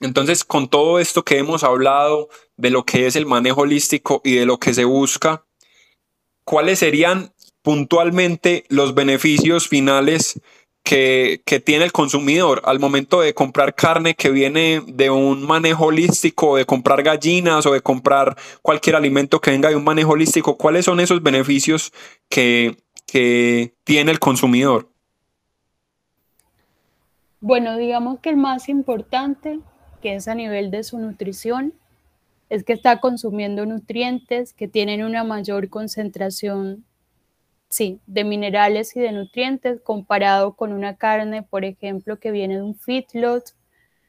entonces, 0.00 0.44
con 0.44 0.68
todo 0.68 0.98
esto 0.98 1.24
que 1.24 1.38
hemos 1.38 1.64
hablado 1.64 2.28
de 2.56 2.70
lo 2.70 2.84
que 2.84 3.06
es 3.06 3.16
el 3.16 3.24
manejo 3.24 3.62
holístico 3.62 4.20
y 4.24 4.34
de 4.34 4.46
lo 4.46 4.58
que 4.58 4.74
se 4.74 4.84
busca, 4.84 5.46
¿cuáles 6.44 6.80
serían 6.80 7.32
puntualmente 7.66 8.62
los 8.68 8.94
beneficios 8.94 9.66
finales 9.66 10.40
que, 10.84 11.42
tiene 11.64 11.84
el 11.84 11.90
consumidor 11.90 12.62
al 12.64 12.78
momento 12.78 13.20
de 13.20 13.34
comprar 13.34 13.74
carne 13.74 14.14
que 14.14 14.30
viene 14.30 14.82
de 14.86 15.10
un 15.10 15.44
manejo 15.44 15.86
holístico, 15.86 16.56
de 16.58 16.64
comprar 16.64 17.02
gallinas 17.02 17.66
o 17.66 17.72
de 17.72 17.80
comprar 17.80 18.36
cualquier 18.62 18.94
alimento 18.94 19.40
que 19.40 19.50
venga 19.50 19.68
de 19.68 19.74
un 19.74 19.82
manejo 19.82 20.12
holístico? 20.12 20.56
¿Cuáles 20.56 20.84
son 20.84 21.00
esos 21.00 21.24
beneficios 21.24 21.92
que, 22.28 22.76
que 23.04 23.74
tiene 23.82 24.12
el 24.12 24.20
consumidor? 24.20 24.88
Bueno, 27.40 27.76
digamos 27.76 28.20
que 28.20 28.30
el 28.30 28.36
más 28.36 28.68
importante, 28.68 29.58
que 30.00 30.14
es 30.14 30.28
a 30.28 30.36
nivel 30.36 30.70
de 30.70 30.84
su 30.84 31.00
nutrición, 31.00 31.74
es 32.48 32.62
que 32.62 32.74
está 32.74 33.00
consumiendo 33.00 33.66
nutrientes 33.66 34.52
que 34.52 34.68
tienen 34.68 35.02
una 35.02 35.24
mayor 35.24 35.68
concentración 35.68 36.84
sí, 37.68 38.00
de 38.06 38.24
minerales 38.24 38.96
y 38.96 39.00
de 39.00 39.12
nutrientes 39.12 39.80
comparado 39.80 40.54
con 40.54 40.72
una 40.72 40.96
carne, 40.96 41.42
por 41.42 41.64
ejemplo, 41.64 42.18
que 42.18 42.30
viene 42.30 42.56
de 42.56 42.62
un 42.62 42.74
feedlot 42.74 43.54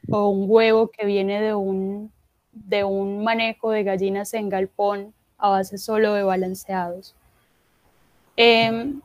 o 0.10 0.30
un 0.30 0.46
huevo 0.50 0.90
que 0.90 1.06
viene 1.06 1.42
de 1.42 1.54
un, 1.54 2.12
de 2.52 2.84
un 2.84 3.24
manejo 3.24 3.72
de 3.72 3.84
gallinas 3.84 4.34
en 4.34 4.50
galpón 4.50 5.14
a 5.38 5.50
base 5.50 5.78
solo 5.78 6.14
de 6.14 6.24
balanceados. 6.24 7.16
Em, 8.36 9.02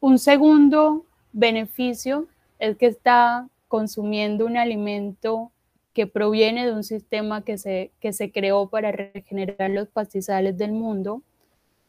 un 0.00 0.18
segundo 0.18 1.04
beneficio 1.32 2.26
es 2.58 2.76
que 2.76 2.86
está 2.86 3.48
consumiendo 3.68 4.46
un 4.46 4.56
alimento 4.56 5.50
que 5.92 6.06
proviene 6.06 6.66
de 6.66 6.72
un 6.72 6.84
sistema 6.84 7.44
que 7.44 7.58
se, 7.58 7.90
que 8.00 8.12
se 8.12 8.32
creó 8.32 8.68
para 8.68 8.92
regenerar 8.92 9.70
los 9.70 9.88
pastizales 9.88 10.56
del 10.56 10.72
mundo, 10.72 11.22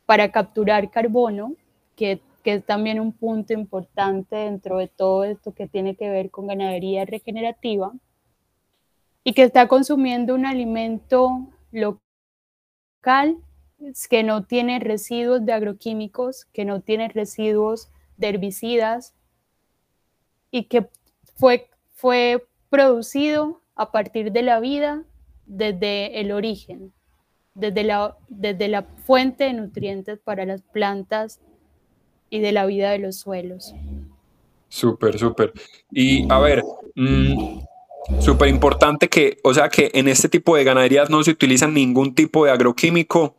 para 0.05 0.31
capturar 0.31 0.91
carbono, 0.91 1.55
que, 1.95 2.21
que 2.43 2.55
es 2.55 2.65
también 2.65 2.99
un 2.99 3.11
punto 3.13 3.53
importante 3.53 4.35
dentro 4.35 4.77
de 4.77 4.87
todo 4.87 5.23
esto 5.23 5.53
que 5.53 5.67
tiene 5.67 5.95
que 5.95 6.09
ver 6.09 6.29
con 6.29 6.47
ganadería 6.47 7.05
regenerativa, 7.05 7.93
y 9.23 9.33
que 9.33 9.43
está 9.43 9.67
consumiendo 9.67 10.35
un 10.35 10.45
alimento 10.45 11.47
local 11.71 13.37
que 14.09 14.23
no 14.23 14.43
tiene 14.43 14.79
residuos 14.79 15.45
de 15.45 15.53
agroquímicos, 15.53 16.45
que 16.45 16.65
no 16.65 16.81
tiene 16.81 17.09
residuos 17.09 17.89
de 18.17 18.29
herbicidas 18.29 19.13
y 20.51 20.65
que 20.65 20.87
fue, 21.35 21.69
fue 21.93 22.45
producido 22.69 23.61
a 23.75 23.91
partir 23.91 24.31
de 24.31 24.41
la 24.41 24.59
vida 24.59 25.03
desde 25.45 26.19
el 26.19 26.31
origen, 26.31 26.93
desde 27.55 27.83
la, 27.83 28.17
desde 28.29 28.67
la 28.67 28.83
fuente 28.83 29.45
de 29.45 29.53
nutrientes 29.53 30.19
para 30.19 30.45
las 30.45 30.61
plantas 30.61 31.41
y 32.33 32.39
de 32.39 32.51
la 32.51 32.65
vida 32.65 32.89
de 32.89 32.97
los 32.97 33.17
suelos. 33.17 33.75
Súper, 34.67 35.19
súper. 35.19 35.53
Y 35.91 36.25
a 36.31 36.39
ver, 36.39 36.63
mm, 36.95 37.59
súper 38.19 38.49
importante 38.49 39.07
que, 39.07 39.37
o 39.43 39.53
sea, 39.53 39.69
que 39.69 39.91
en 39.93 40.07
este 40.07 40.29
tipo 40.29 40.55
de 40.55 40.63
ganaderías 40.63 41.11
no 41.11 41.23
se 41.23 41.29
utiliza 41.29 41.67
ningún 41.67 42.15
tipo 42.15 42.43
de 42.43 42.51
agroquímico, 42.51 43.35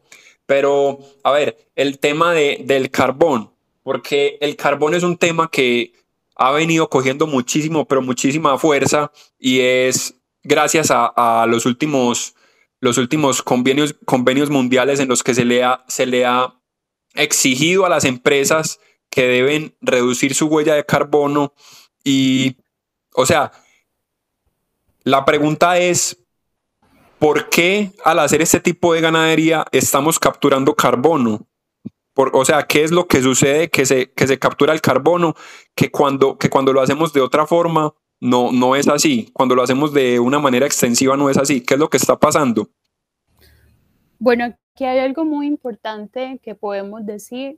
pero 0.47 1.01
a 1.25 1.33
ver, 1.33 1.57
el 1.75 1.99
tema 1.99 2.35
de, 2.35 2.63
del 2.65 2.93
carbón, 2.93 3.51
porque 3.83 4.39
el 4.41 4.55
carbón 4.55 4.95
es 4.95 5.03
un 5.03 5.17
tema 5.17 5.51
que 5.51 5.93
ha 6.37 6.53
venido 6.53 6.89
cogiendo 6.89 7.27
muchísimo, 7.27 7.89
pero 7.89 8.01
muchísima 8.01 8.57
fuerza 8.59 9.11
y 9.41 9.59
es 9.59 10.15
gracias 10.45 10.93
a, 10.93 11.47
los 11.49 11.67
últimos, 11.67 12.37
los 12.79 12.97
últimos 12.97 13.43
convenios, 13.43 13.97
convenios 14.05 14.51
mundiales 14.51 15.01
en 15.01 15.09
los 15.09 15.25
que 15.25 15.35
se 15.35 15.45
le, 15.45 15.65
ha, 15.65 15.85
se 15.89 16.07
le 16.07 16.27
ha 16.27 16.55
exigido 17.15 17.87
a 17.87 17.89
las 17.89 18.05
empresas 18.05 18.81
que 19.11 19.27
deben 19.27 19.77
reducir 19.81 20.35
su 20.35 20.47
huella 20.47 20.75
de 20.75 20.85
carbono 20.85 21.55
y, 22.03 22.57
o 23.15 23.27
sea, 23.27 23.53
la 25.05 25.25
pregunta 25.25 25.79
es, 25.79 26.19
¿por 27.19 27.49
qué 27.49 27.93
al 28.05 28.19
hacer 28.19 28.43
este 28.43 28.61
tipo 28.61 28.93
de 28.93 29.01
ganadería 29.01 29.65
estamos 29.73 30.19
capturando 30.19 30.75
carbono? 30.75 31.47
o 32.17 32.45
sea, 32.45 32.63
¿qué 32.63 32.85
es 32.85 32.93
lo 32.93 33.09
que 33.09 33.23
sucede 33.23 33.71
que 33.71 33.87
se, 33.87 34.13
que 34.13 34.29
se 34.29 34.39
captura 34.39 34.73
el 34.73 34.81
carbono 34.81 35.35
que 35.75 35.91
cuando, 35.91 36.39
que 36.39 36.49
cuando 36.49 36.73
lo 36.73 36.81
hacemos 36.81 37.13
de 37.13 37.21
otra 37.21 37.45
forma 37.45 37.93
no, 38.21 38.53
no 38.53 38.75
es 38.75 38.89
así. 38.89 39.31
Cuando 39.35 39.55
lo 39.55 39.63
hacemos 39.63 39.93
de 39.93 40.19
una 40.19 40.39
manera 40.39 40.65
extensiva 40.65 41.17
no 41.17 41.29
es 41.29 41.37
así. 41.37 41.61
¿Qué 41.61 41.75
es 41.75 41.81
lo 41.81 41.91
que 41.91 41.99
está 41.99 42.19
pasando? 42.19 42.71
Bueno, 44.19 44.57
aquí 44.75 44.87
hay 44.87 44.99
algo 44.99 45.25
muy 45.25 45.47
importante 45.47 46.41
que 46.43 46.57
podemos 46.57 47.07
decir 47.07 47.57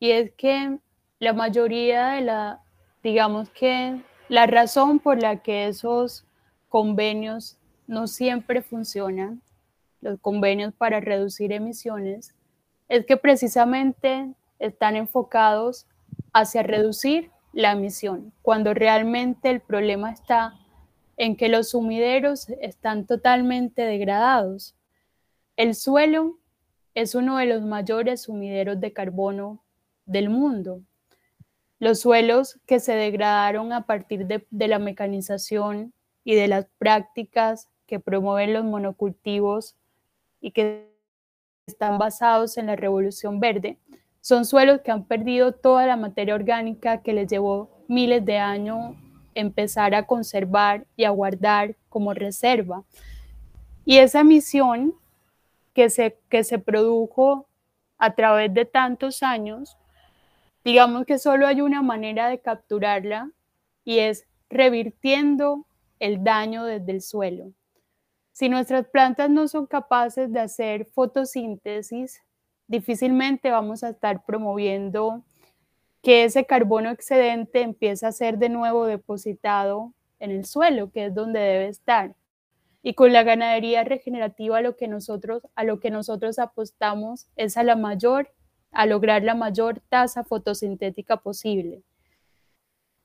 y 0.00 0.10
es 0.10 0.32
que 0.32 0.76
la 1.20 1.32
mayoría 1.32 2.08
de 2.08 2.20
la, 2.22 2.60
digamos 3.00 3.48
que 3.50 4.02
la 4.28 4.44
razón 4.48 4.98
por 4.98 5.22
la 5.22 5.40
que 5.40 5.68
esos 5.68 6.26
convenios 6.68 7.58
no 7.86 8.08
siempre 8.08 8.60
funcionan, 8.60 9.40
los 10.00 10.18
convenios 10.18 10.74
para 10.74 10.98
reducir 10.98 11.52
emisiones, 11.52 12.34
es 12.88 13.06
que 13.06 13.16
precisamente 13.16 14.34
están 14.58 14.96
enfocados 14.96 15.86
hacia 16.32 16.64
reducir 16.64 17.30
la 17.52 17.70
emisión, 17.70 18.32
cuando 18.42 18.74
realmente 18.74 19.48
el 19.48 19.60
problema 19.60 20.10
está 20.10 20.54
en 21.16 21.36
que 21.36 21.48
los 21.48 21.70
sumideros 21.70 22.48
están 22.60 23.06
totalmente 23.06 23.82
degradados. 23.82 24.74
El 25.56 25.76
suelo 25.76 26.36
es 26.94 27.14
uno 27.14 27.38
de 27.38 27.46
los 27.46 27.62
mayores 27.62 28.22
sumideros 28.22 28.80
de 28.80 28.92
carbono 28.92 29.62
del 30.06 30.30
mundo. 30.30 30.80
Los 31.78 32.00
suelos 32.00 32.58
que 32.66 32.80
se 32.80 32.94
degradaron 32.94 33.72
a 33.72 33.86
partir 33.86 34.26
de, 34.26 34.44
la 34.50 34.78
mecanización 34.78 35.92
y 36.24 36.34
de 36.34 36.48
las 36.48 36.66
prácticas 36.78 37.68
que 37.86 38.00
promueven 38.00 38.52
los 38.52 38.64
monocultivos 38.64 39.76
y 40.40 40.50
que 40.50 40.88
están 41.66 41.98
basados 41.98 42.58
en 42.58 42.66
la 42.66 42.76
revolución 42.76 43.38
verde, 43.40 43.78
son 44.20 44.44
suelos 44.44 44.80
que 44.80 44.90
han 44.90 45.04
perdido 45.04 45.52
toda 45.52 45.86
la 45.86 45.96
materia 45.96 46.34
orgánica 46.34 47.02
que 47.02 47.12
les 47.12 47.30
llevó 47.30 47.70
miles 47.88 48.24
de 48.24 48.38
años 48.38 48.96
empezar 49.34 49.94
a 49.94 50.06
conservar 50.06 50.86
y 50.96 51.04
a 51.04 51.10
guardar 51.10 51.76
como 51.88 52.12
reserva. 52.12 52.84
Y 53.84 53.98
esa 53.98 54.24
misión 54.24 54.94
que 55.78 55.90
se, 55.90 56.18
que 56.28 56.42
se 56.42 56.58
produjo 56.58 57.46
a 57.98 58.16
través 58.16 58.52
de 58.52 58.64
tantos 58.64 59.22
años, 59.22 59.78
digamos 60.64 61.06
que 61.06 61.20
solo 61.20 61.46
hay 61.46 61.60
una 61.60 61.82
manera 61.82 62.28
de 62.28 62.40
capturarla 62.40 63.30
y 63.84 64.00
es 64.00 64.26
revirtiendo 64.50 65.66
el 66.00 66.24
daño 66.24 66.64
desde 66.64 66.90
el 66.90 67.00
suelo. 67.00 67.52
Si 68.32 68.48
nuestras 68.48 68.88
plantas 68.88 69.30
no 69.30 69.46
son 69.46 69.66
capaces 69.66 70.32
de 70.32 70.40
hacer 70.40 70.84
fotosíntesis, 70.84 72.24
difícilmente 72.66 73.52
vamos 73.52 73.84
a 73.84 73.90
estar 73.90 74.24
promoviendo 74.24 75.22
que 76.02 76.24
ese 76.24 76.44
carbono 76.44 76.90
excedente 76.90 77.62
empiece 77.62 78.04
a 78.04 78.10
ser 78.10 78.38
de 78.38 78.48
nuevo 78.48 78.84
depositado 78.84 79.92
en 80.18 80.32
el 80.32 80.44
suelo, 80.44 80.90
que 80.90 81.04
es 81.04 81.14
donde 81.14 81.38
debe 81.38 81.68
estar. 81.68 82.16
Y 82.82 82.94
con 82.94 83.12
la 83.12 83.22
ganadería 83.22 83.84
regenerativa 83.84 84.60
lo 84.60 84.76
que 84.76 84.88
nosotros, 84.88 85.42
a 85.54 85.64
lo 85.64 85.80
que 85.80 85.90
nosotros 85.90 86.38
apostamos 86.38 87.28
es 87.36 87.56
a 87.56 87.62
la 87.62 87.76
mayor, 87.76 88.32
a 88.70 88.86
lograr 88.86 89.22
la 89.24 89.34
mayor 89.34 89.80
tasa 89.88 90.24
fotosintética 90.24 91.16
posible. 91.18 91.82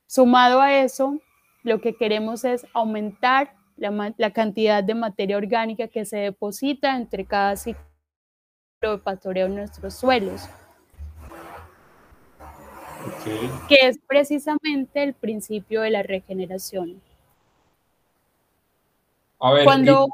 Sumado 0.06 0.62
a 0.62 0.80
eso, 0.80 1.20
lo 1.64 1.82
que 1.82 1.96
queremos 1.96 2.46
es 2.46 2.66
aumentar 2.74 3.56
la, 3.78 4.14
la 4.18 4.32
cantidad 4.32 4.84
de 4.84 4.94
materia 4.94 5.38
orgánica 5.38 5.88
que 5.88 6.06
se 6.06 6.18
deposita 6.18 6.96
entre 6.96 7.26
cada 7.26 7.56
ciclo 7.56 7.82
de 8.82 8.98
pastoreo 9.00 9.48
en 9.48 9.56
nuestros 9.56 9.96
suelos. 9.96 10.48
Que 13.68 13.88
es 13.88 14.00
precisamente 14.08 15.04
el 15.04 15.14
principio 15.14 15.82
de 15.82 15.90
la 15.90 16.04
regeneración. 16.04 17.02
A 19.44 19.52
ver, 19.52 19.66
cuando... 19.66 20.08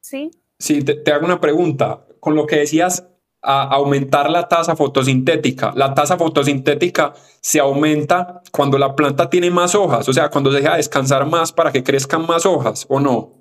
¿Sí? 0.00 0.30
Sí, 0.58 0.84
te, 0.84 1.10
hago 1.10 1.24
una 1.24 1.40
pregunta. 1.40 2.04
Con 2.20 2.34
lo 2.34 2.46
que 2.46 2.56
decías, 2.56 3.08
a 3.40 3.62
aumentar 3.62 4.28
la 4.28 4.46
tasa 4.46 4.76
fotosintética. 4.76 5.72
La 5.74 5.94
tasa 5.94 6.18
fotosintética 6.18 7.14
se 7.40 7.60
aumenta 7.60 8.42
cuando 8.52 8.76
la 8.76 8.94
planta 8.94 9.30
tiene 9.30 9.50
más 9.50 9.74
hojas, 9.74 10.06
o 10.08 10.12
sea, 10.12 10.28
cuando 10.28 10.52
se 10.52 10.60
deja 10.60 10.76
descansar 10.76 11.24
más 11.26 11.52
para 11.52 11.72
que 11.72 11.82
crezcan 11.82 12.26
más 12.26 12.44
hojas, 12.44 12.84
¿o 12.90 13.00
no? 13.00 13.40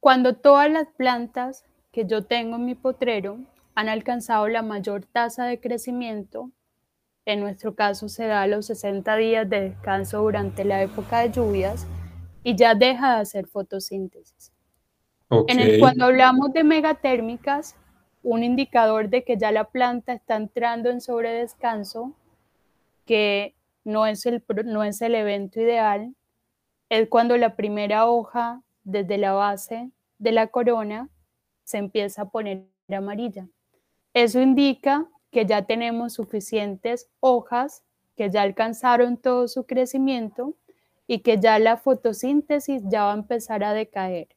Cuando 0.00 0.34
todas 0.34 0.68
las 0.68 0.88
plantas 0.96 1.64
que 1.92 2.04
yo 2.04 2.24
tengo 2.24 2.56
en 2.56 2.64
mi 2.64 2.74
potrero 2.74 3.38
han 3.76 3.88
alcanzado 3.88 4.48
la 4.48 4.62
mayor 4.62 5.04
tasa 5.04 5.44
de 5.44 5.60
crecimiento. 5.60 6.50
En 7.24 7.40
nuestro 7.40 7.76
caso 7.76 8.08
se 8.08 8.26
da 8.26 8.46
los 8.48 8.66
60 8.66 9.14
días 9.16 9.48
de 9.48 9.60
descanso 9.60 10.22
durante 10.22 10.64
la 10.64 10.82
época 10.82 11.20
de 11.20 11.30
lluvias 11.30 11.86
y 12.44 12.54
ya 12.54 12.74
deja 12.74 13.16
de 13.16 13.22
hacer 13.22 13.46
fotosíntesis. 13.48 14.52
En 15.48 15.58
el, 15.58 15.80
cuando 15.80 16.04
hablamos 16.04 16.52
de 16.52 16.62
megatérmicas, 16.62 17.74
un 18.22 18.44
indicador 18.44 19.08
de 19.08 19.24
que 19.24 19.36
ya 19.36 19.50
la 19.50 19.64
planta 19.64 20.12
está 20.12 20.36
entrando 20.36 20.90
en 20.90 21.00
sobredescanso, 21.00 22.14
que 23.04 23.56
no 23.82 24.06
es 24.06 24.24
el, 24.26 24.44
no 24.66 24.84
es 24.84 25.02
el 25.02 25.14
evento 25.14 25.60
ideal, 25.60 26.14
es 26.88 27.08
cuando 27.08 27.36
la 27.36 27.56
primera 27.56 28.06
hoja 28.06 28.62
desde 28.84 29.18
la 29.18 29.32
base 29.32 29.90
de 30.18 30.32
la 30.32 30.46
corona 30.48 31.08
se 31.64 31.78
empieza 31.78 32.22
a 32.22 32.30
poner 32.30 32.66
amarilla. 32.88 33.48
Eso 34.12 34.40
indica 34.40 35.08
que 35.30 35.46
ya 35.46 35.62
tenemos 35.62 36.12
suficientes 36.12 37.10
hojas 37.20 37.82
que 38.16 38.30
ya 38.30 38.42
alcanzaron 38.42 39.16
todo 39.16 39.48
su 39.48 39.66
crecimiento 39.66 40.54
y 41.06 41.20
que 41.20 41.38
ya 41.38 41.58
la 41.58 41.76
fotosíntesis 41.76 42.82
ya 42.86 43.04
va 43.04 43.12
a 43.12 43.16
empezar 43.16 43.62
a 43.64 43.74
decaer. 43.74 44.28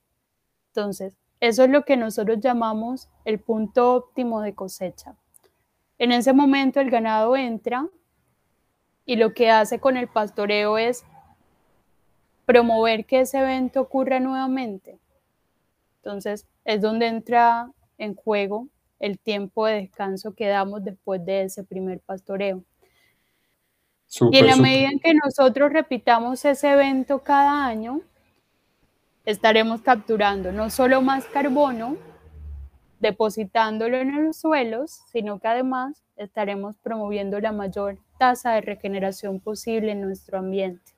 Entonces, 0.69 1.15
eso 1.39 1.63
es 1.63 1.69
lo 1.69 1.83
que 1.83 1.97
nosotros 1.97 2.39
llamamos 2.39 3.09
el 3.25 3.39
punto 3.39 3.93
óptimo 3.93 4.41
de 4.41 4.55
cosecha. 4.55 5.15
En 5.99 6.11
ese 6.11 6.33
momento 6.33 6.79
el 6.79 6.89
ganado 6.89 7.35
entra 7.35 7.87
y 9.05 9.15
lo 9.15 9.33
que 9.33 9.49
hace 9.49 9.79
con 9.79 9.97
el 9.97 10.07
pastoreo 10.07 10.77
es 10.77 11.05
promover 12.45 13.05
que 13.05 13.21
ese 13.21 13.39
evento 13.39 13.81
ocurra 13.81 14.19
nuevamente. 14.19 14.99
Entonces 15.97 16.47
es 16.65 16.81
donde 16.81 17.07
entra 17.07 17.71
en 17.97 18.15
juego 18.15 18.67
el 18.99 19.19
tiempo 19.19 19.65
de 19.65 19.75
descanso 19.75 20.33
que 20.33 20.47
damos 20.47 20.83
después 20.83 21.23
de 21.25 21.43
ese 21.43 21.63
primer 21.63 21.99
pastoreo. 21.99 22.63
Y 24.31 24.37
en 24.37 24.47
la 24.47 24.55
medida 24.55 24.89
en 24.89 24.99
que 24.99 25.13
nosotros 25.13 25.71
repitamos 25.71 26.43
ese 26.45 26.71
evento 26.71 27.19
cada 27.19 27.65
año, 27.65 28.01
estaremos 29.25 29.81
capturando 29.81 30.51
no 30.51 30.69
solo 30.69 31.01
más 31.01 31.25
carbono, 31.25 31.97
depositándolo 32.99 33.97
en 33.97 34.25
los 34.25 34.37
suelos, 34.37 35.01
sino 35.11 35.39
que 35.39 35.47
además 35.47 36.03
estaremos 36.15 36.77
promoviendo 36.77 37.39
la 37.39 37.51
mayor 37.51 37.99
tasa 38.17 38.53
de 38.53 38.61
regeneración 38.61 39.39
posible 39.39 39.91
en 39.91 40.01
nuestro 40.01 40.39
ambiente. 40.39 40.93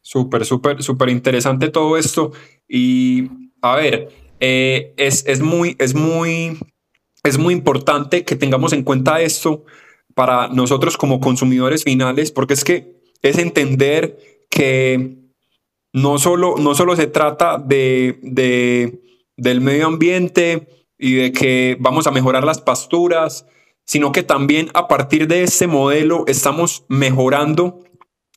Súper, 0.00 0.44
súper, 0.44 0.82
súper 0.82 1.10
interesante 1.10 1.68
todo 1.68 1.96
esto. 1.96 2.32
Y 2.66 3.30
a 3.60 3.76
ver, 3.76 4.08
eh, 4.40 4.94
es, 4.96 5.24
es, 5.26 5.40
muy, 5.40 5.76
es, 5.78 5.94
muy, 5.94 6.58
es 7.22 7.38
muy 7.38 7.54
importante 7.54 8.24
que 8.24 8.34
tengamos 8.34 8.72
en 8.72 8.82
cuenta 8.82 9.20
esto 9.20 9.64
para 10.14 10.48
nosotros 10.48 10.96
como 10.96 11.20
consumidores 11.20 11.84
finales, 11.84 12.32
porque 12.32 12.54
es 12.54 12.64
que 12.64 13.02
es 13.22 13.38
entender 13.38 14.18
que 14.50 15.16
no 15.92 16.18
solo, 16.18 16.56
no 16.58 16.74
solo 16.74 16.96
se 16.96 17.06
trata 17.06 17.58
de, 17.58 18.18
de, 18.22 19.00
del 19.36 19.60
medio 19.60 19.86
ambiente 19.86 20.68
y 20.98 21.14
de 21.14 21.32
que 21.32 21.76
vamos 21.80 22.06
a 22.06 22.10
mejorar 22.10 22.44
las 22.44 22.60
pasturas, 22.60 23.46
sino 23.84 24.12
que 24.12 24.22
también 24.22 24.70
a 24.74 24.88
partir 24.88 25.26
de 25.26 25.42
este 25.42 25.66
modelo 25.66 26.24
estamos 26.26 26.84
mejorando 26.88 27.80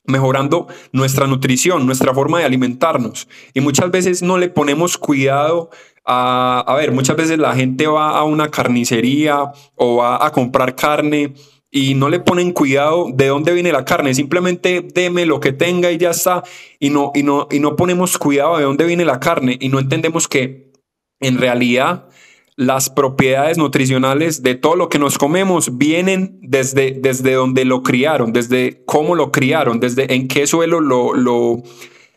mejorando 0.08 0.68
nuestra 0.92 1.26
nutrición, 1.26 1.84
nuestra 1.84 2.14
forma 2.14 2.38
de 2.38 2.44
alimentarnos. 2.44 3.28
Y 3.54 3.60
muchas 3.60 3.90
veces 3.90 4.22
no 4.22 4.38
le 4.38 4.48
ponemos 4.48 4.96
cuidado 4.98 5.70
a, 6.04 6.60
a 6.60 6.76
ver, 6.76 6.92
muchas 6.92 7.16
veces 7.16 7.38
la 7.38 7.54
gente 7.54 7.86
va 7.88 8.16
a 8.16 8.22
una 8.24 8.48
carnicería 8.48 9.52
o 9.74 9.96
va 9.96 10.24
a 10.24 10.30
comprar 10.30 10.76
carne 10.76 11.34
y 11.70 11.94
no 11.94 12.08
le 12.08 12.20
ponen 12.20 12.52
cuidado 12.52 13.08
de 13.12 13.26
dónde 13.26 13.52
viene 13.52 13.72
la 13.72 13.84
carne, 13.84 14.14
simplemente 14.14 14.86
deme 14.94 15.26
lo 15.26 15.40
que 15.40 15.52
tenga 15.52 15.90
y 15.90 15.98
ya 15.98 16.10
está, 16.10 16.42
y 16.78 16.90
no, 16.90 17.12
y 17.14 17.22
no, 17.22 17.48
y 17.50 17.60
no 17.60 17.76
ponemos 17.76 18.18
cuidado 18.18 18.56
de 18.58 18.64
dónde 18.64 18.84
viene 18.84 19.04
la 19.04 19.20
carne 19.20 19.56
y 19.60 19.68
no 19.68 19.78
entendemos 19.78 20.28
que 20.28 20.72
en 21.20 21.38
realidad 21.38 22.08
las 22.56 22.88
propiedades 22.88 23.58
nutricionales 23.58 24.42
de 24.42 24.54
todo 24.54 24.76
lo 24.76 24.88
que 24.88 24.98
nos 24.98 25.18
comemos 25.18 25.76
vienen 25.76 26.38
desde, 26.40 26.92
desde 26.92 27.34
donde 27.34 27.66
lo 27.66 27.82
criaron, 27.82 28.32
desde 28.32 28.82
cómo 28.86 29.14
lo 29.14 29.30
criaron, 29.30 29.78
desde 29.78 30.14
en 30.14 30.26
qué 30.26 30.46
suelo 30.46 30.80
lo, 30.80 31.12
lo 31.12 31.62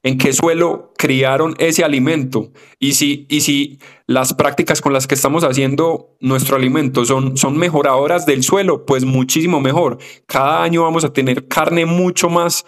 en 0.03 0.17
qué 0.17 0.33
suelo 0.33 0.93
criaron 0.97 1.55
ese 1.57 1.83
alimento 1.83 2.51
y 2.79 2.93
si, 2.93 3.25
y 3.29 3.41
si 3.41 3.79
las 4.07 4.33
prácticas 4.33 4.81
con 4.81 4.93
las 4.93 5.07
que 5.07 5.15
estamos 5.15 5.43
haciendo 5.43 6.15
nuestro 6.19 6.55
alimento 6.55 7.05
son, 7.05 7.37
son 7.37 7.57
mejoradoras 7.57 8.25
del 8.25 8.43
suelo, 8.43 8.85
pues 8.85 9.05
muchísimo 9.05 9.59
mejor. 9.59 9.97
Cada 10.25 10.63
año 10.63 10.83
vamos 10.83 11.03
a 11.03 11.13
tener 11.13 11.47
carne 11.47 11.85
mucho 11.85 12.29
más, 12.29 12.65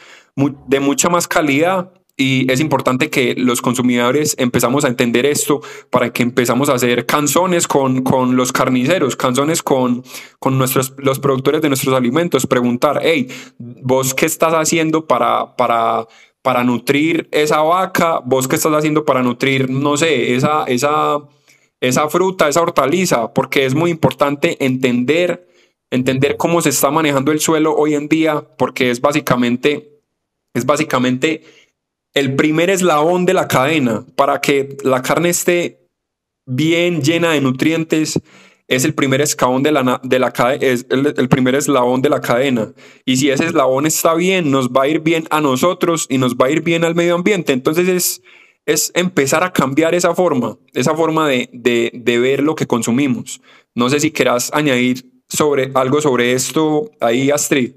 de 0.67 0.79
mucha 0.79 1.09
más 1.09 1.27
calidad 1.27 1.91
y 2.17 2.51
es 2.51 2.59
importante 2.59 3.09
que 3.09 3.33
los 3.35 3.61
consumidores 3.61 4.35
empezamos 4.37 4.85
a 4.85 4.89
entender 4.89 5.25
esto 5.25 5.61
para 5.89 6.13
que 6.13 6.21
empezamos 6.21 6.69
a 6.69 6.73
hacer 6.73 7.07
canzones 7.07 7.67
con, 7.67 8.03
con 8.03 8.35
los 8.35 8.51
carniceros, 8.51 9.15
canzones 9.15 9.63
con, 9.63 10.03
con 10.37 10.57
nuestros, 10.57 10.93
los 10.97 11.19
productores 11.19 11.61
de 11.63 11.69
nuestros 11.69 11.95
alimentos, 11.95 12.45
preguntar, 12.45 12.99
hey, 13.01 13.27
vos 13.57 14.13
qué 14.13 14.27
estás 14.27 14.53
haciendo 14.53 15.07
para, 15.07 15.55
para, 15.55 16.05
para 16.41 16.63
nutrir 16.63 17.27
esa 17.31 17.61
vaca, 17.61 18.19
vos 18.25 18.47
qué 18.47 18.55
estás 18.55 18.73
haciendo 18.73 19.05
para 19.05 19.21
nutrir, 19.21 19.69
no 19.69 19.97
sé, 19.97 20.35
esa, 20.35 20.63
esa, 20.65 21.19
esa 21.79 22.09
fruta, 22.09 22.47
esa 22.49 22.61
hortaliza, 22.61 23.33
porque 23.33 23.65
es 23.65 23.75
muy 23.75 23.91
importante 23.91 24.63
entender, 24.63 25.47
entender 25.91 26.37
cómo 26.37 26.61
se 26.61 26.69
está 26.69 26.89
manejando 26.89 27.31
el 27.31 27.39
suelo 27.39 27.75
hoy 27.75 27.93
en 27.93 28.07
día, 28.07 28.41
porque 28.57 28.89
es 28.89 29.01
básicamente, 29.01 29.99
es 30.53 30.65
básicamente 30.65 31.43
el 32.13 32.35
primer 32.35 32.69
eslabón 32.69 33.25
de 33.25 33.33
la 33.33 33.47
cadena 33.47 34.05
para 34.15 34.41
que 34.41 34.77
la 34.83 35.01
carne 35.01 35.29
esté 35.29 35.87
bien 36.45 37.01
llena 37.01 37.31
de 37.31 37.41
nutrientes. 37.41 38.19
Es 38.71 38.85
el 38.85 38.93
primer 38.93 39.19
escalón 39.19 39.63
de 39.63 39.71
la, 39.73 39.99
de 40.01 40.17
la 40.17 40.31
es 40.61 40.85
el, 40.89 41.27
primer 41.27 41.55
eslabón 41.55 42.01
de 42.01 42.09
la 42.09 42.21
cadena. 42.21 42.71
Y 43.03 43.17
si 43.17 43.29
ese 43.29 43.45
eslabón 43.45 43.85
está 43.85 44.13
bien, 44.13 44.49
nos 44.49 44.69
va 44.69 44.83
a 44.83 44.87
ir 44.87 45.01
bien 45.01 45.25
a 45.29 45.41
nosotros 45.41 46.07
y 46.09 46.17
nos 46.17 46.35
va 46.35 46.45
a 46.45 46.51
ir 46.51 46.61
bien 46.61 46.85
al 46.85 46.95
medio 46.95 47.15
ambiente. 47.15 47.51
Entonces 47.51 47.89
es, 47.89 48.21
es 48.65 48.93
empezar 48.95 49.43
a 49.43 49.51
cambiar 49.51 49.93
esa 49.93 50.15
forma, 50.15 50.57
esa 50.73 50.95
forma 50.95 51.27
de, 51.27 51.49
de, 51.51 51.91
de 51.93 52.19
ver 52.19 52.41
lo 52.41 52.55
que 52.55 52.65
consumimos. 52.65 53.41
No 53.75 53.89
sé 53.89 53.99
si 53.99 54.09
quieras 54.13 54.49
añadir 54.53 55.03
sobre 55.27 55.71
algo 55.73 55.99
sobre 55.99 56.31
esto 56.31 56.89
ahí, 57.01 57.29
Astrid. 57.29 57.73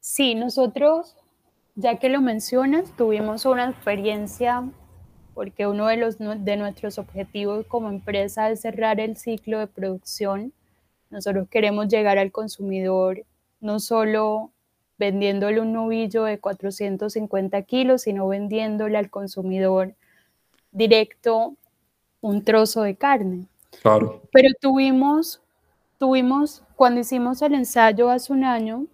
Sí, 0.00 0.34
nosotros 0.34 1.16
ya 1.76 1.98
que 1.98 2.10
lo 2.10 2.20
mencionas, 2.20 2.94
tuvimos 2.96 3.46
una 3.46 3.70
experiencia 3.70 4.64
porque 5.34 5.66
uno 5.66 5.86
de, 5.86 5.96
los, 5.96 6.18
de 6.18 6.56
nuestros 6.56 6.98
objetivos 6.98 7.66
como 7.66 7.88
empresa 7.88 8.50
es 8.50 8.60
cerrar 8.60 9.00
el 9.00 9.16
ciclo 9.16 9.58
de 9.58 9.66
producción. 9.66 10.52
Nosotros 11.10 11.48
queremos 11.48 11.88
llegar 11.88 12.18
al 12.18 12.32
consumidor 12.32 13.24
no 13.60 13.80
solo 13.80 14.50
vendiéndole 14.98 15.60
un 15.60 15.72
novillo 15.72 16.24
de 16.24 16.38
450 16.38 17.62
kilos, 17.62 18.02
sino 18.02 18.28
vendiéndole 18.28 18.98
al 18.98 19.10
consumidor 19.10 19.94
directo 20.70 21.54
un 22.20 22.44
trozo 22.44 22.82
de 22.82 22.94
carne. 22.94 23.46
Claro. 23.80 24.22
Pero 24.32 24.50
tuvimos, 24.60 25.40
tuvimos, 25.98 26.62
cuando 26.76 27.00
hicimos 27.00 27.42
el 27.42 27.54
ensayo 27.54 28.10
hace 28.10 28.32
un 28.32 28.44
año, 28.44 28.86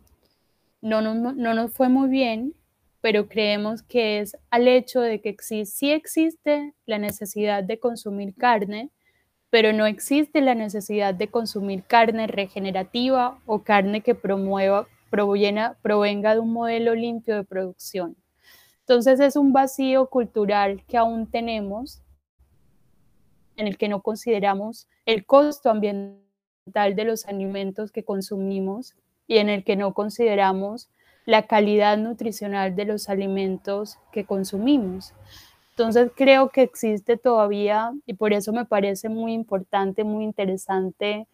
no, 0.81 1.01
no, 1.03 1.15
no 1.15 1.55
nos 1.55 1.73
fue 1.73 1.89
muy 1.89 2.09
bien 2.09 2.55
pero 3.01 3.29
creemos 3.29 3.83
que 3.83 4.21
es 4.21 4.37
al 4.51 4.69
hecho 4.69 5.01
de 5.01 5.21
que 5.21 5.37
sí 5.65 5.91
existe 5.91 6.75
la 6.87 6.99
necesidad 6.99 7.63
de 7.63 7.79
consumir 7.79 8.35
carne, 8.35 8.91
pero 9.51 9.73
no 9.73 9.87
existe 9.87 10.41
la 10.41 10.55
necesidad 10.55 11.15
de 11.15 11.29
consumir 11.29 11.85
carne 11.85 12.27
regenerativa 12.27 13.39
o 13.47 13.63
carne 13.63 14.03
que 14.03 14.15
promueva, 14.15 14.87
provenga 15.11 16.35
de 16.35 16.41
un 16.41 16.53
modelo 16.53 16.95
limpio 16.95 17.37
de 17.37 17.45
producción. 17.45 18.17
Entonces 18.81 19.21
es 19.21 19.37
un 19.37 19.53
vacío 19.53 20.07
cultural 20.07 20.83
que 20.87 20.97
aún 20.97 21.31
tenemos 21.31 22.03
en 23.57 23.67
el 23.67 23.77
que 23.77 23.89
no 23.89 24.03
consideramos 24.03 24.89
el 25.05 25.25
costo 25.27 25.71
ambiental 25.71 26.95
de 26.95 27.05
los 27.05 27.27
alimentos 27.27 27.93
que 27.93 28.05
consumimos 28.05 28.95
y 29.27 29.39
en 29.39 29.49
el 29.49 29.65
que 29.65 29.77
no 29.77 29.95
consideramos 29.95 30.89
la 31.29 31.43
calidad 31.43 31.99
nutricional 31.99 32.75
de 32.75 32.87
los 32.87 33.11
alimentos 33.11 33.99
que 34.13 34.25
consumimos. 34.25 35.13
Entonces 35.73 36.11
creo 36.17 36.49
que 36.49 36.63
existe 36.63 37.19
todavía 37.19 37.93
y 38.07 38.15
por 38.15 38.33
eso 38.33 38.51
me 38.55 38.65
parece 38.65 39.11
muy 39.11 39.35
importante, 39.35 40.05
muy 40.05 40.25
interesante 40.25 41.27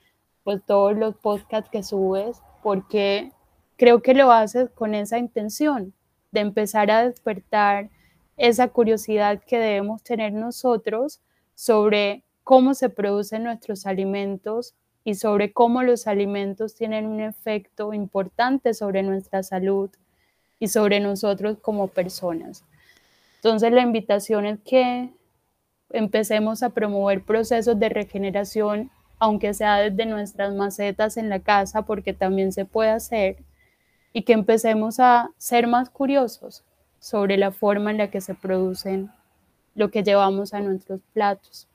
pues 0.43 0.61
todos 0.67 0.97
los 0.97 1.15
podcasts 1.15 1.71
que 1.71 1.85
subes 1.85 2.43
porque 2.61 3.31
creo 3.77 4.03
que 4.03 4.15
lo 4.15 4.33
haces 4.33 4.69
con 4.69 4.97
esa 4.97 5.19
intención 5.19 5.95
de 6.33 6.41
empezar 6.41 6.91
a 6.91 7.05
despertar 7.05 7.89
esa 8.37 8.67
curiosidad 8.67 9.41
que 9.47 9.61
debemos 9.61 10.03
tener 10.03 10.33
nosotros 10.33 11.21
sobre 11.55 12.25
cómo 12.43 12.75
se 12.75 12.89
producen 12.89 13.45
nuestros 13.45 13.87
alimentos, 13.87 14.75
y 15.05 15.15
sobre 15.15 15.53
cómo 15.53 15.83
los 15.83 16.07
alimentos 16.07 16.75
tienen 16.75 17.07
un 17.07 17.21
efecto 17.21 17.93
importante 17.93 18.73
sobre 18.73 19.03
nuestra 19.03 19.43
salud 19.43 19.91
y 20.59 20.69
sobre 20.69 20.99
nosotros 21.01 21.59
como 21.61 21.89
personas. 21.89 22.65
Entonces 23.37 23.73
la 23.73 23.83
invitación 23.83 24.47
es 24.47 24.59
que 24.61 25.11
empecemos 25.91 26.63
a 26.63 26.71
promover 26.71 27.23
procesos 27.23 27.79
de 27.79 27.91
regeneración, 27.91 28.91
aunque 29.19 29.53
sea 29.53 29.77
desde 29.77 30.07
nuestras 30.07 30.55
macetas 30.55 31.19
en 31.19 31.29
la 31.29 31.41
casa, 31.41 31.83
porque 31.83 32.15
también 32.15 32.53
se 32.53 32.65
puede 32.65 32.91
hacer, 32.91 33.37
y 34.13 34.23
que 34.23 34.33
empecemos 34.33 34.99
a 35.01 35.31
ser 35.37 35.67
más 35.67 35.91
curiosos 35.91 36.65
sobre 36.99 37.37
la 37.37 37.53
forma 37.53 37.91
en 37.91 37.99
la 37.99 38.11
que 38.11 38.21
se 38.23 38.35
producen 38.35 39.11
lo 39.75 39.91
que 39.91 40.03
llevamos 40.03 40.55
a 40.55 40.61
nuestros 40.61 41.01
platos. 41.13 41.69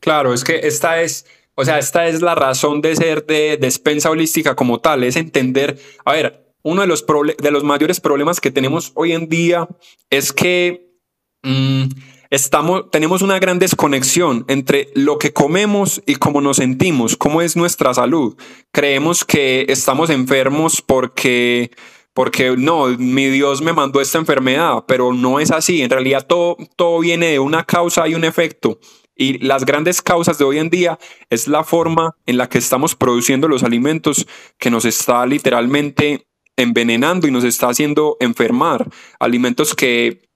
Claro, 0.00 0.32
es 0.32 0.44
que 0.44 0.60
esta 0.66 1.00
es 1.00 1.26
o 1.54 1.64
sea, 1.64 1.78
esta 1.78 2.06
es 2.06 2.20
la 2.20 2.34
razón 2.34 2.80
de 2.80 2.96
ser 2.96 3.26
de 3.26 3.56
despensa 3.56 4.10
holística 4.10 4.54
como 4.56 4.80
tal, 4.80 5.04
es 5.04 5.16
entender, 5.16 5.78
a 6.04 6.12
ver, 6.12 6.44
uno 6.62 6.80
de 6.80 6.86
los, 6.86 7.04
de 7.40 7.50
los 7.50 7.62
mayores 7.62 8.00
problemas 8.00 8.40
que 8.40 8.50
tenemos 8.50 8.92
hoy 8.94 9.12
en 9.12 9.28
día 9.28 9.68
es 10.10 10.32
que 10.32 10.96
mm, 11.42 11.84
estamos, 12.30 12.90
tenemos 12.90 13.22
una 13.22 13.38
gran 13.38 13.58
desconexión 13.58 14.44
entre 14.48 14.88
lo 14.94 15.18
que 15.18 15.32
comemos 15.32 16.02
y 16.06 16.16
cómo 16.16 16.40
nos 16.40 16.56
sentimos, 16.56 17.16
cómo 17.16 17.42
es 17.42 17.54
nuestra 17.54 17.92
salud. 17.94 18.36
Creemos 18.72 19.24
que 19.24 19.66
estamos 19.68 20.10
enfermos 20.10 20.82
porque 20.82 21.70
porque 22.14 22.54
no, 22.56 22.86
mi 22.86 23.26
Dios 23.26 23.60
me 23.60 23.72
mandó 23.72 24.00
esta 24.00 24.18
enfermedad, 24.18 24.84
pero 24.86 25.12
no 25.12 25.40
es 25.40 25.50
así. 25.50 25.82
En 25.82 25.90
realidad 25.90 26.24
todo, 26.26 26.56
todo 26.76 27.00
viene 27.00 27.26
de 27.26 27.40
una 27.40 27.64
causa 27.64 28.06
y 28.06 28.14
un 28.14 28.24
efecto. 28.24 28.78
Y 29.16 29.38
las 29.38 29.64
grandes 29.64 30.02
causas 30.02 30.38
de 30.38 30.44
hoy 30.44 30.58
en 30.58 30.70
día 30.70 30.98
es 31.30 31.46
la 31.46 31.64
forma 31.64 32.16
en 32.26 32.36
la 32.36 32.48
que 32.48 32.58
estamos 32.58 32.94
produciendo 32.94 33.48
los 33.48 33.62
alimentos 33.62 34.26
que 34.58 34.70
nos 34.70 34.84
está 34.84 35.24
literalmente 35.26 36.26
envenenando 36.56 37.26
y 37.26 37.30
nos 37.30 37.44
está 37.44 37.68
haciendo 37.68 38.16
enfermar. 38.20 38.88
Alimentos 39.20 39.74
que, 39.74 40.28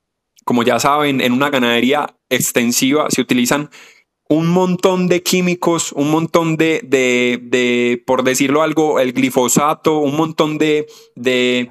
como 0.44 0.62
ya 0.62 0.78
saben, 0.78 1.20
en 1.20 1.32
una 1.32 1.50
ganadería 1.50 2.16
extensiva 2.28 3.10
se 3.10 3.20
utilizan 3.20 3.70
un 4.28 4.48
montón 4.48 5.08
de 5.08 5.22
químicos, 5.22 5.92
un 5.92 6.10
montón 6.10 6.56
de, 6.56 6.80
de, 6.84 8.02
por 8.06 8.22
decirlo 8.22 8.62
algo, 8.62 9.00
el 9.00 9.12
glifosato, 9.12 9.98
un 9.98 10.16
montón 10.16 10.58
de, 10.58 10.86
de 11.14 11.70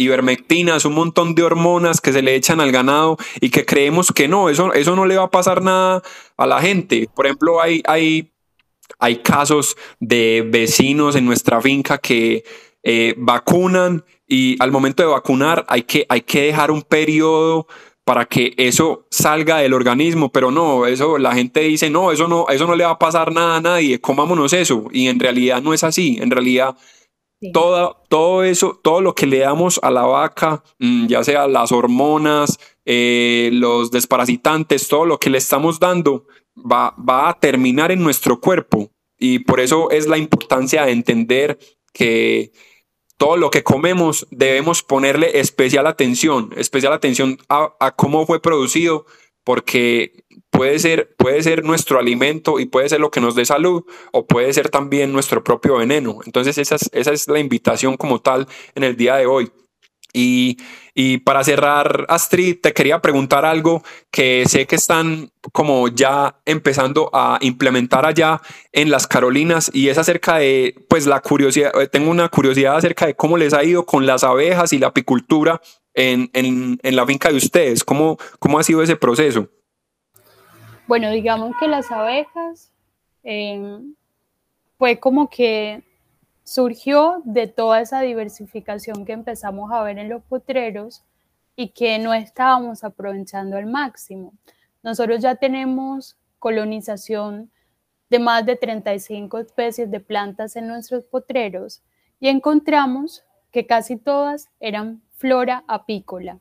ivermectinas, 0.00 0.84
un 0.84 0.94
montón 0.94 1.34
de 1.34 1.42
hormonas 1.42 2.00
que 2.00 2.12
se 2.12 2.22
le 2.22 2.34
echan 2.34 2.60
al 2.60 2.72
ganado 2.72 3.16
y 3.40 3.50
que 3.50 3.64
creemos 3.64 4.12
que 4.12 4.28
no, 4.28 4.48
eso, 4.48 4.72
eso 4.72 4.96
no 4.96 5.06
le 5.06 5.16
va 5.16 5.24
a 5.24 5.30
pasar 5.30 5.62
nada 5.62 6.02
a 6.36 6.46
la 6.46 6.60
gente. 6.60 7.08
Por 7.14 7.26
ejemplo, 7.26 7.60
hay, 7.60 7.82
hay, 7.86 8.32
hay 8.98 9.16
casos 9.16 9.76
de 9.98 10.44
vecinos 10.46 11.16
en 11.16 11.26
nuestra 11.26 11.60
finca 11.60 11.98
que 11.98 12.44
eh, 12.82 13.14
vacunan 13.18 14.04
y 14.26 14.56
al 14.60 14.72
momento 14.72 15.02
de 15.02 15.08
vacunar 15.08 15.66
hay 15.68 15.82
que, 15.82 16.06
hay 16.08 16.22
que 16.22 16.42
dejar 16.42 16.70
un 16.70 16.82
periodo 16.82 17.66
para 18.04 18.24
que 18.24 18.54
eso 18.56 19.06
salga 19.10 19.58
del 19.58 19.74
organismo, 19.74 20.32
pero 20.32 20.50
no, 20.50 20.86
eso 20.86 21.18
la 21.18 21.34
gente 21.34 21.60
dice, 21.60 21.90
no, 21.90 22.10
eso 22.10 22.26
no, 22.26 22.46
eso 22.48 22.66
no 22.66 22.74
le 22.74 22.84
va 22.84 22.90
a 22.90 22.98
pasar 22.98 23.32
nada 23.32 23.56
a 23.56 23.60
nadie, 23.60 24.00
comámonos 24.00 24.52
eso, 24.52 24.88
y 24.90 25.06
en 25.06 25.20
realidad 25.20 25.62
no 25.62 25.74
es 25.74 25.84
así, 25.84 26.18
en 26.20 26.30
realidad 26.30 26.76
todo, 27.52 28.44
eso, 28.44 28.78
todo 28.82 29.00
lo 29.00 29.14
que 29.14 29.26
le 29.26 29.38
damos 29.38 29.80
a 29.82 29.90
la 29.90 30.02
vaca, 30.02 30.62
mm, 30.78 31.06
ya 31.06 31.24
sea 31.24 31.48
las 31.48 31.72
hormonas, 31.72 32.58
eh, 32.84 33.50
los 33.52 33.90
desparasitantes, 33.90 34.88
todo 34.88 35.06
lo 35.06 35.18
que 35.18 35.30
le 35.30 35.38
estamos 35.38 35.80
dando, 35.80 36.26
va, 36.56 36.94
va 36.96 37.28
a 37.28 37.38
terminar 37.38 37.90
en 37.92 38.02
nuestro 38.02 38.40
cuerpo, 38.40 38.90
y 39.18 39.40
por 39.40 39.60
eso 39.60 39.90
es 39.90 40.06
la 40.08 40.16
importancia 40.16 40.84
de 40.84 40.92
entender 40.92 41.58
que 41.92 42.52
todo 43.18 43.36
lo 43.36 43.50
que 43.50 43.62
comemos 43.62 44.26
debemos 44.30 44.82
ponerle 44.82 45.38
especial 45.40 45.86
atención, 45.86 46.50
especial 46.56 46.94
atención 46.94 47.38
a, 47.50 47.94
cómo 47.94 48.24
fue 48.24 48.40
producido, 48.40 49.04
porque 49.50 50.12
puede 50.50 50.78
ser, 50.78 51.12
puede 51.16 51.42
ser 51.42 51.64
nuestro 51.64 51.98
alimento 51.98 52.60
y 52.60 52.66
puede 52.66 52.88
ser 52.88 53.00
lo 53.00 53.10
que 53.10 53.20
nos 53.20 53.34
dé 53.34 53.44
salud 53.44 53.82
o 54.12 54.24
puede 54.24 54.52
ser 54.52 54.68
también 54.68 55.12
nuestro 55.12 55.42
propio 55.42 55.78
veneno. 55.78 56.20
Entonces 56.24 56.56
esa 56.56 56.76
esa 56.92 57.12
es 57.12 57.26
la 57.26 57.40
invitación 57.40 57.96
como 57.96 58.20
tal 58.20 58.46
en 58.76 58.84
el 58.84 58.96
día 58.96 59.16
de 59.16 59.26
hoy. 59.26 59.50
Y, 60.12 60.56
para 61.24 61.42
cerrar, 61.42 62.06
Astrid, 62.08 62.60
te 62.60 62.72
quería 62.72 63.02
preguntar 63.02 63.44
algo 63.44 63.82
que 64.12 64.44
sé 64.46 64.66
que 64.66 64.76
están 64.76 65.32
como 65.52 65.88
ya 65.88 66.40
empezando 66.44 67.10
a 67.12 67.38
implementar 67.40 68.06
allá 68.06 68.40
en 68.70 68.90
las 68.90 69.08
Carolinas 69.08 69.68
y 69.74 69.88
es 69.88 69.98
acerca 69.98 70.36
de, 70.36 70.76
pues 70.88 71.06
la 71.06 71.20
curiosidad, 71.20 71.72
eh, 71.80 71.88
tengo 71.88 72.10
una 72.10 72.28
curiosidad 72.28 72.76
acerca 72.76 73.06
de 73.06 73.14
cómo 73.16 73.36
les 73.36 73.52
ha 73.52 73.64
ido 73.64 73.84
con 73.84 74.06
las 74.06 74.22
abejas 74.22 74.72
y 74.72 74.78
la 74.78 74.88
apicultura 74.88 75.60
en, 76.00 76.78
la 76.82 77.06
finca 77.06 77.30
de 77.30 77.36
ustedes. 77.36 77.84
¿Cómo, 77.84 78.16
¿Cómo 78.38 78.58
ha 78.58 78.62
sido 78.62 78.82
ese 78.82 78.96
proceso? 78.96 79.48
Bueno, 80.86 81.10
digamos 81.10 81.54
que 81.60 81.68
las 81.68 81.90
abejas 81.90 82.72
eh, 83.22 83.78
fue 84.78 84.98
como 84.98 85.28
que 85.28 85.84
surgió 86.42 87.22
de 87.24 87.46
toda 87.46 87.80
esa 87.80 88.00
diversificación 88.00 89.04
que 89.04 89.12
empezamos 89.12 89.70
a 89.70 89.82
ver 89.82 89.98
en 89.98 90.08
los 90.08 90.22
potreros 90.22 91.04
y 91.54 91.68
que 91.68 91.98
no 91.98 92.14
estábamos 92.14 92.82
aprovechando 92.82 93.56
al 93.56 93.66
máximo. 93.66 94.32
Nosotros 94.82 95.20
ya 95.20 95.36
tenemos 95.36 96.16
colonización 96.38 97.50
de 98.08 98.18
más 98.18 98.44
de 98.44 98.56
35 98.56 99.38
especies 99.38 99.90
de 99.90 100.00
plantas 100.00 100.56
en 100.56 100.66
nuestros 100.66 101.04
potreros 101.04 101.82
y 102.18 102.28
encontramos 102.28 103.22
que 103.50 103.66
casi 103.66 103.96
todas 103.96 104.48
eran 104.60 105.02
flora 105.16 105.64
apícola. 105.68 106.38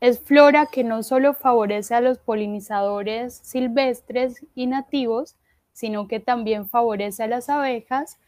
Es 0.00 0.20
flora 0.20 0.66
que 0.66 0.84
no 0.84 1.02
solo 1.02 1.34
favorece 1.34 1.94
a 1.94 2.00
los 2.00 2.18
polinizadores 2.18 3.40
silvestres 3.42 4.46
y 4.54 4.66
nativos, 4.66 5.36
sino 5.72 6.06
que 6.06 6.20
también 6.20 6.68
favorece 6.68 7.24
a 7.24 7.28
las 7.28 7.48
abejas 7.48 8.18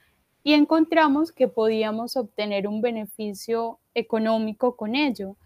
y 0.43 0.55
encontramos 0.55 1.33
que 1.33 1.49
podíamos 1.49 2.16
obtener 2.16 2.66
un 2.66 2.81
beneficio 2.81 3.79
económico 3.95 4.77
con 4.77 4.95
ello. 4.95 5.37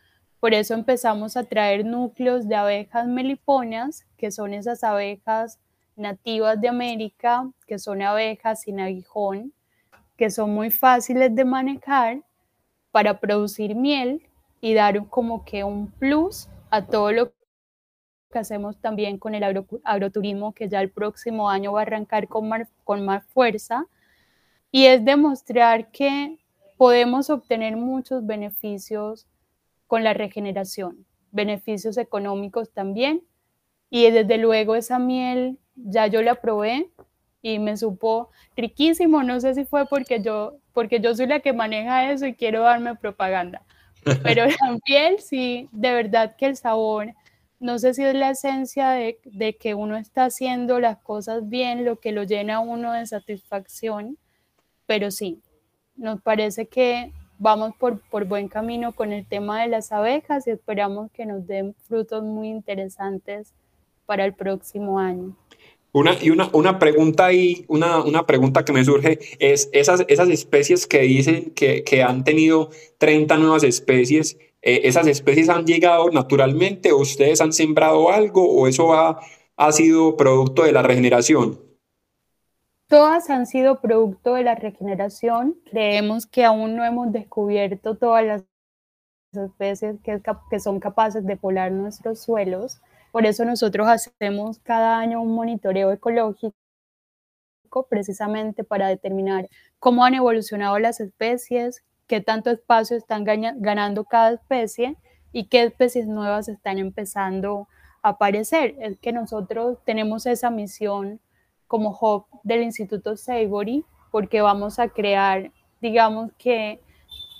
Por 0.40 0.54
eso 0.54 0.74
empezamos 0.74 1.36
a 1.36 1.44
traer 1.44 1.84
núcleos 1.84 2.48
de 2.48 2.54
abejas 2.54 3.06
meliponas, 3.06 4.06
que 4.16 4.30
son 4.30 4.54
esas 4.54 4.84
abejas 4.84 5.58
nativas 5.96 6.60
de 6.60 6.68
América, 6.68 7.50
que 7.66 7.78
son 7.78 8.02
abejas 8.02 8.62
sin 8.62 8.80
aguijón, 8.80 9.52
que 10.16 10.30
son 10.30 10.50
muy 10.54 10.70
fáciles 10.70 11.34
de 11.34 11.44
manejar 11.44 12.22
para 12.94 13.18
producir 13.18 13.74
miel 13.74 14.22
y 14.60 14.72
dar 14.72 15.08
como 15.08 15.44
que 15.44 15.64
un 15.64 15.90
plus 15.90 16.48
a 16.70 16.86
todo 16.86 17.10
lo 17.10 17.32
que 18.30 18.38
hacemos 18.38 18.80
también 18.80 19.18
con 19.18 19.34
el 19.34 19.42
agroturismo, 19.82 20.54
que 20.54 20.68
ya 20.68 20.80
el 20.80 20.92
próximo 20.92 21.50
año 21.50 21.72
va 21.72 21.80
a 21.80 21.82
arrancar 21.82 22.28
con 22.28 22.48
con 22.84 23.04
más 23.04 23.24
fuerza 23.24 23.88
y 24.70 24.86
es 24.86 25.04
demostrar 25.04 25.90
que 25.90 26.38
podemos 26.76 27.30
obtener 27.30 27.76
muchos 27.76 28.24
beneficios 28.24 29.26
con 29.88 30.04
la 30.04 30.14
regeneración, 30.14 31.04
beneficios 31.32 31.98
económicos 31.98 32.70
también. 32.70 33.24
Y 33.90 34.08
desde 34.12 34.38
luego 34.38 34.76
esa 34.76 35.00
miel 35.00 35.58
ya 35.74 36.06
yo 36.06 36.22
la 36.22 36.36
probé 36.36 36.92
y 37.44 37.60
me 37.60 37.76
supo 37.76 38.30
riquísimo. 38.56 39.22
No 39.22 39.38
sé 39.38 39.54
si 39.54 39.64
fue 39.64 39.86
porque 39.86 40.20
yo, 40.20 40.56
porque 40.72 40.98
yo 40.98 41.14
soy 41.14 41.28
la 41.28 41.38
que 41.38 41.52
maneja 41.52 42.10
eso 42.10 42.26
y 42.26 42.34
quiero 42.34 42.62
darme 42.62 42.96
propaganda. 42.96 43.62
Pero 44.24 44.46
la 44.46 44.78
miel 44.88 45.20
sí, 45.20 45.68
de 45.70 45.92
verdad 45.92 46.34
que 46.36 46.46
el 46.46 46.56
sabor, 46.56 47.14
no 47.60 47.78
sé 47.78 47.94
si 47.94 48.02
es 48.02 48.14
la 48.14 48.30
esencia 48.30 48.90
de, 48.90 49.20
de 49.24 49.56
que 49.56 49.74
uno 49.74 49.96
está 49.96 50.24
haciendo 50.24 50.80
las 50.80 50.98
cosas 50.98 51.48
bien, 51.48 51.84
lo 51.84 52.00
que 52.00 52.10
lo 52.10 52.24
llena 52.24 52.56
a 52.56 52.60
uno 52.60 52.92
de 52.92 53.06
satisfacción 53.06 54.18
pero 54.86 55.10
sí, 55.10 55.40
nos 55.96 56.20
parece 56.20 56.66
que 56.66 57.12
vamos 57.38 57.74
por, 57.76 58.00
por 58.10 58.26
buen 58.26 58.48
camino 58.48 58.92
con 58.92 59.12
el 59.12 59.26
tema 59.26 59.62
de 59.62 59.68
las 59.68 59.92
abejas 59.92 60.46
y 60.46 60.50
esperamos 60.50 61.10
que 61.12 61.26
nos 61.26 61.46
den 61.46 61.74
frutos 61.74 62.22
muy 62.22 62.48
interesantes 62.48 63.54
para 64.06 64.24
el 64.24 64.34
próximo 64.34 64.98
año. 64.98 65.36
Una, 65.94 66.16
y 66.20 66.30
una, 66.30 66.50
una 66.52 66.80
pregunta 66.80 67.32
y 67.32 67.64
una, 67.68 68.02
una, 68.02 68.26
pregunta 68.26 68.64
que 68.64 68.72
me 68.72 68.84
surge 68.84 69.20
es 69.38 69.70
esas, 69.72 70.04
esas 70.08 70.28
especies 70.28 70.88
que 70.88 71.02
dicen 71.02 71.52
que, 71.54 71.84
que 71.84 72.02
han 72.02 72.24
tenido 72.24 72.70
30 72.98 73.36
nuevas 73.36 73.62
especies, 73.62 74.36
eh, 74.60 74.80
¿esas 74.88 75.06
especies 75.06 75.48
han 75.48 75.66
llegado 75.66 76.10
naturalmente 76.10 76.90
o 76.90 76.98
ustedes 76.98 77.40
han 77.40 77.52
sembrado 77.52 78.10
algo 78.10 78.44
o 78.44 78.66
eso 78.66 78.92
ha, 78.92 79.20
ha 79.56 79.72
sido 79.72 80.16
producto 80.16 80.64
de 80.64 80.72
la 80.72 80.82
regeneración? 80.82 81.60
Todas 82.88 83.30
han 83.30 83.46
sido 83.46 83.80
producto 83.80 84.34
de 84.34 84.42
la 84.42 84.56
regeneración. 84.56 85.56
Creemos 85.70 86.26
que 86.26 86.44
aún 86.44 86.74
no 86.74 86.84
hemos 86.84 87.12
descubierto 87.12 87.96
todas 87.96 88.24
las 88.24 88.44
especies 89.32 90.00
que, 90.02 90.20
que 90.50 90.58
son 90.58 90.80
capaces 90.80 91.24
de 91.24 91.36
polar 91.36 91.70
nuestros 91.70 92.18
suelos. 92.18 92.80
Por 93.14 93.26
eso 93.26 93.44
nosotros 93.44 93.86
hacemos 93.86 94.58
cada 94.58 94.98
año 94.98 95.22
un 95.22 95.36
monitoreo 95.36 95.92
ecológico 95.92 96.52
precisamente 97.88 98.64
para 98.64 98.88
determinar 98.88 99.48
cómo 99.78 100.04
han 100.04 100.14
evolucionado 100.14 100.80
las 100.80 100.98
especies, 100.98 101.84
qué 102.08 102.20
tanto 102.20 102.50
espacio 102.50 102.96
están 102.96 103.22
ganando 103.22 104.02
cada 104.02 104.32
especie 104.32 104.96
y 105.30 105.46
qué 105.46 105.62
especies 105.62 106.08
nuevas 106.08 106.48
están 106.48 106.78
empezando 106.78 107.68
a 108.02 108.08
aparecer. 108.08 108.74
Es 108.80 108.98
que 108.98 109.12
nosotros 109.12 109.78
tenemos 109.84 110.26
esa 110.26 110.50
misión 110.50 111.20
como 111.68 111.96
hub 111.96 112.26
del 112.42 112.64
Instituto 112.64 113.16
Savory, 113.16 113.84
porque 114.10 114.40
vamos 114.40 114.80
a 114.80 114.88
crear, 114.88 115.52
digamos 115.80 116.32
que 116.36 116.80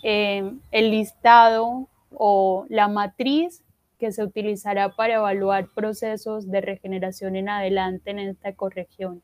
eh, 0.05 0.57
el 0.71 0.91
listado 0.93 1.89
o 2.13 2.65
la 2.69 2.87
matriz 2.87 3.64
que 4.05 4.13
se 4.13 4.23
utilizará 4.23 4.95
para 4.95 5.15
evaluar 5.15 5.71
procesos 5.75 6.51
de 6.51 6.61
regeneración 6.61 7.37
en 7.37 7.49
adelante 7.49 8.11
en 8.11 8.19
esta 8.19 8.51
ecorregión. 8.51 9.23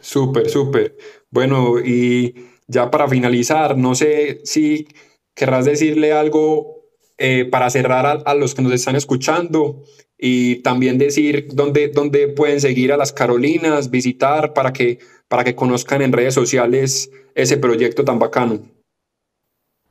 Súper, 0.00 0.48
súper. 0.48 0.96
Bueno, 1.30 1.78
y 1.78 2.34
ya 2.66 2.90
para 2.90 3.06
finalizar, 3.06 3.76
no 3.76 3.94
sé 3.94 4.40
si 4.42 4.88
querrás 5.32 5.64
decirle 5.64 6.12
algo 6.12 6.86
eh, 7.18 7.44
para 7.44 7.70
cerrar 7.70 8.24
a, 8.24 8.34
los 8.34 8.56
que 8.56 8.62
nos 8.62 8.72
están 8.72 8.96
escuchando 8.96 9.84
y 10.18 10.56
también 10.62 10.98
decir 10.98 11.46
dónde, 11.52 11.86
dónde 11.86 12.26
pueden 12.26 12.60
seguir 12.60 12.92
a 12.92 12.96
las 12.96 13.12
Carolinas, 13.12 13.92
visitar 13.92 14.54
para 14.54 14.72
que, 14.72 14.98
para 15.28 15.44
que 15.44 15.54
conozcan 15.54 16.02
en 16.02 16.12
redes 16.12 16.34
sociales 16.34 17.12
ese 17.36 17.58
proyecto 17.58 18.04
tan 18.04 18.18
bacano. 18.18 18.58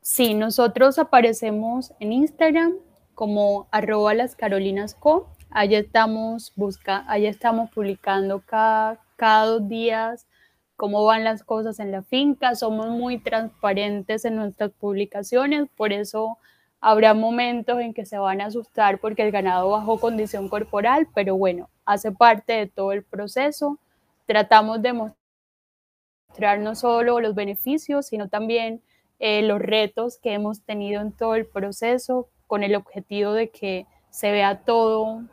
Sí, 0.01 0.33
nosotros 0.33 0.99
aparecemos 0.99 1.93
en 2.01 2.11
Instagram 2.11 2.73
como 3.17 3.67
arroba 3.71 4.13
las 4.13 4.35
Carolinas 4.35 4.93
Co. 4.93 5.27
Allí 5.49 5.73
estamos, 5.73 6.53
busca, 6.55 7.03
allí 7.07 7.25
estamos 7.25 7.71
publicando 7.71 8.43
cada, 8.45 9.01
cada 9.15 9.47
dos 9.47 9.67
días 9.67 10.27
cómo 10.75 11.03
van 11.03 11.23
las 11.23 11.43
cosas 11.43 11.79
en 11.79 11.91
la 11.91 12.03
finca. 12.03 12.53
Somos 12.53 12.89
muy 12.89 13.17
transparentes 13.17 14.23
en 14.23 14.35
nuestras 14.35 14.69
publicaciones, 14.69 15.67
por 15.75 15.93
eso 15.93 16.37
Habrá 16.79 17.15
momentos 17.15 17.79
en 17.79 17.93
que 17.93 18.05
se 18.05 18.19
van 18.19 18.39
a 18.39 18.45
asustar 18.45 18.99
porque 18.99 19.23
el 19.23 19.31
ganado 19.31 19.71
bajó 19.71 19.99
condición 19.99 20.47
corporal, 20.47 21.07
pero 21.15 21.35
bueno, 21.35 21.71
hace 21.85 22.11
parte 22.11 22.53
de 22.53 22.67
todo 22.67 22.91
el 22.91 23.03
proceso. 23.03 23.79
Tratamos 24.27 24.83
de 24.83 24.93
mostrar 24.93 26.59
no 26.59 26.75
solo 26.75 27.19
los 27.19 27.33
beneficios, 27.33 28.05
sino 28.05 28.29
también 28.29 28.83
eh, 29.17 29.41
los 29.41 29.59
retos 29.59 30.19
que 30.19 30.33
hemos 30.33 30.61
tenido 30.61 31.01
en 31.01 31.11
todo 31.11 31.33
el 31.33 31.47
proceso 31.47 32.29
con 32.47 32.63
el 32.63 32.75
objetivo 32.75 33.33
de 33.33 33.49
que 33.49 33.85
se 34.09 34.31
vea 34.31 34.61
todo, 34.63 35.23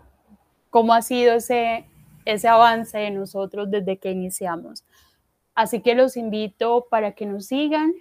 cómo 0.70 0.92
ha 0.92 1.02
sido 1.02 1.34
ese, 1.34 1.86
ese 2.24 2.48
avance 2.48 2.98
de 2.98 3.10
nosotros 3.10 3.70
desde 3.70 3.98
que 3.98 4.10
iniciamos. 4.10 4.84
Así 5.54 5.80
que 5.80 5.94
los 5.94 6.16
invito 6.16 6.86
para 6.90 7.12
que 7.12 7.26
nos 7.26 7.46
sigan. 7.46 7.92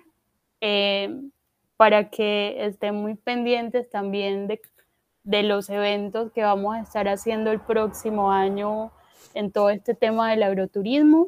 Eh, 0.60 1.30
para 1.78 2.10
que 2.10 2.66
estén 2.66 2.96
muy 2.96 3.16
pendientes 3.16 3.90
también 3.90 4.48
de, 4.48 4.62
de 5.24 5.44
los 5.44 5.70
eventos 5.70 6.32
que 6.32 6.44
vamos 6.44 6.76
a 6.76 6.82
estar 6.82 7.08
haciendo 7.08 7.52
el 7.52 7.60
próximo 7.60 8.32
año 8.32 8.92
en 9.34 9.52
todo 9.52 9.70
este 9.70 9.94
tema 9.94 10.32
del 10.32 10.44
agroturismo. 10.44 11.28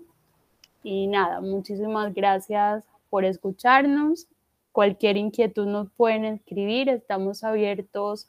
Y 0.83 1.07
nada, 1.07 1.41
muchísimas 1.41 2.13
gracias 2.13 2.85
por 3.09 3.25
escucharnos. 3.25 4.27
Cualquier 4.75 5.15
inquietud 5.15 5.67
nos 5.67 5.89
pueden 5.95 6.25
escribir, 6.25 6.89
estamos 6.89 7.45
abiertos 7.45 8.27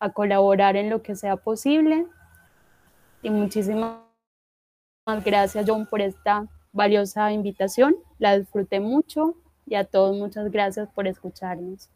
a 0.00 0.12
colaborar 0.12 0.74
en 0.74 0.90
lo 0.90 1.04
que 1.04 1.14
sea 1.14 1.36
posible. 1.36 2.04
Y 3.22 3.30
muchísimas 3.30 4.00
gracias, 5.24 5.64
John, 5.68 5.86
por 5.86 6.00
esta 6.00 6.48
valiosa 6.72 7.30
invitación. 7.30 7.94
La 8.18 8.36
disfruté 8.36 8.80
mucho 8.80 9.36
y 9.66 9.76
a 9.76 9.84
todos 9.84 10.16
muchas 10.16 10.50
gracias 10.50 10.88
por 10.92 11.06
escucharnos. 11.06 11.88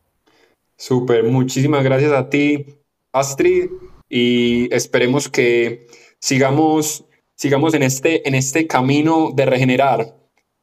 Súper, 0.77 1.25
muchísimas 1.25 1.83
gracias 1.83 2.13
a 2.13 2.31
ti, 2.31 2.67
Astrid, 3.13 3.69
y 4.09 4.73
esperemos 4.73 5.29
que 5.29 5.89
sigamos, 6.21 7.05
sigamos 7.35 7.75
en, 7.75 7.83
este, 7.83 8.29
en 8.29 8.37
este 8.37 8.69
camino 8.69 9.33
de 9.35 9.45
regenerar. 9.45 10.18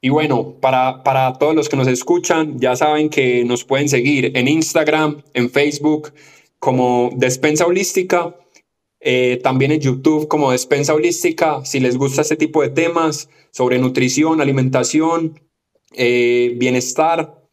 Y 0.06 0.10
bueno, 0.10 0.60
para, 0.62 1.02
para 1.02 1.34
todos 1.34 1.56
los 1.56 1.68
que 1.68 1.78
nos 1.78 1.88
escuchan, 1.88 2.60
ya 2.60 2.76
saben 2.76 3.10
que 3.10 3.44
nos 3.44 3.64
pueden 3.64 3.90
seguir 3.90 4.38
en 4.38 4.48
Instagram, 4.48 5.24
en 5.34 5.50
Facebook, 5.50 6.14
como 6.60 7.10
Despensa 7.16 7.66
Holística, 7.66 8.36
eh, 9.00 9.40
también 9.42 9.72
en 9.72 9.80
YouTube 9.80 10.28
como 10.28 10.52
Despensa 10.52 10.94
Holística, 10.94 11.66
si 11.66 11.80
les 11.80 11.98
gusta 11.98 12.22
este 12.22 12.36
tipo 12.36 12.62
de 12.62 12.70
temas 12.70 13.30
sobre 13.50 13.80
nutrición, 13.80 14.42
alimentación, 14.42 15.42
eh, 15.94 16.54
bienestar. 16.56 17.44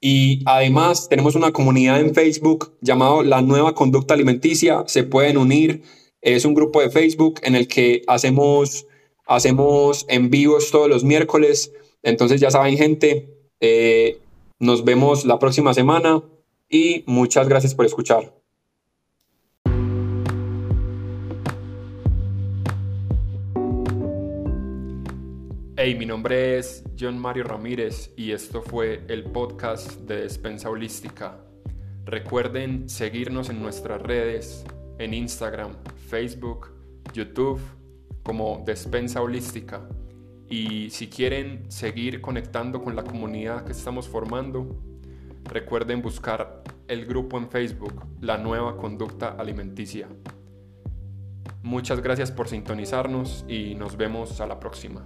Y 0.00 0.40
además 0.46 1.10
tenemos 1.10 1.34
una 1.34 1.52
comunidad 1.52 2.00
en 2.00 2.14
Facebook 2.14 2.74
llamado 2.80 3.22
La 3.22 3.42
Nueva 3.42 3.74
Conducta 3.74 4.14
Alimenticia. 4.14 4.84
Se 4.86 5.02
pueden 5.02 5.36
unir. 5.36 5.82
Es 6.22 6.46
un 6.46 6.54
grupo 6.54 6.80
de 6.80 6.88
Facebook 6.88 7.40
en 7.42 7.54
el 7.54 7.68
que 7.68 8.00
hacemos, 8.06 8.86
hacemos 9.26 10.06
en 10.08 10.30
vivos 10.30 10.70
todos 10.70 10.88
los 10.88 11.04
miércoles. 11.04 11.70
Entonces 12.02 12.40
ya 12.40 12.50
saben 12.50 12.76
gente, 12.76 13.28
eh, 13.60 14.18
nos 14.58 14.84
vemos 14.84 15.24
la 15.24 15.38
próxima 15.38 15.74
semana 15.74 16.22
y 16.68 17.04
muchas 17.06 17.48
gracias 17.48 17.74
por 17.74 17.86
escuchar. 17.86 18.32
Hey, 25.76 25.96
mi 25.96 26.06
nombre 26.06 26.58
es 26.58 26.84
John 26.98 27.18
Mario 27.18 27.42
Ramírez 27.42 28.12
y 28.16 28.30
esto 28.30 28.62
fue 28.62 29.02
el 29.08 29.24
podcast 29.24 29.92
de 30.02 30.22
Despensa 30.22 30.70
Holística. 30.70 31.40
Recuerden 32.04 32.88
seguirnos 32.88 33.48
en 33.48 33.60
nuestras 33.60 34.00
redes, 34.00 34.64
en 34.98 35.12
Instagram, 35.12 35.72
Facebook, 36.08 36.68
YouTube, 37.12 37.60
como 38.22 38.62
Despensa 38.64 39.22
Holística. 39.22 39.88
Y 40.48 40.90
si 40.90 41.08
quieren 41.08 41.70
seguir 41.70 42.20
conectando 42.20 42.82
con 42.82 42.94
la 42.94 43.04
comunidad 43.04 43.64
que 43.64 43.72
estamos 43.72 44.08
formando, 44.08 44.78
recuerden 45.44 46.02
buscar 46.02 46.62
el 46.88 47.06
grupo 47.06 47.38
en 47.38 47.48
Facebook, 47.48 48.04
La 48.20 48.36
Nueva 48.38 48.76
Conducta 48.76 49.30
Alimenticia. 49.30 50.08
Muchas 51.62 52.00
gracias 52.02 52.30
por 52.30 52.48
sintonizarnos 52.48 53.44
y 53.48 53.74
nos 53.76 53.96
vemos 53.96 54.40
a 54.40 54.46
la 54.46 54.58
próxima. 54.58 55.02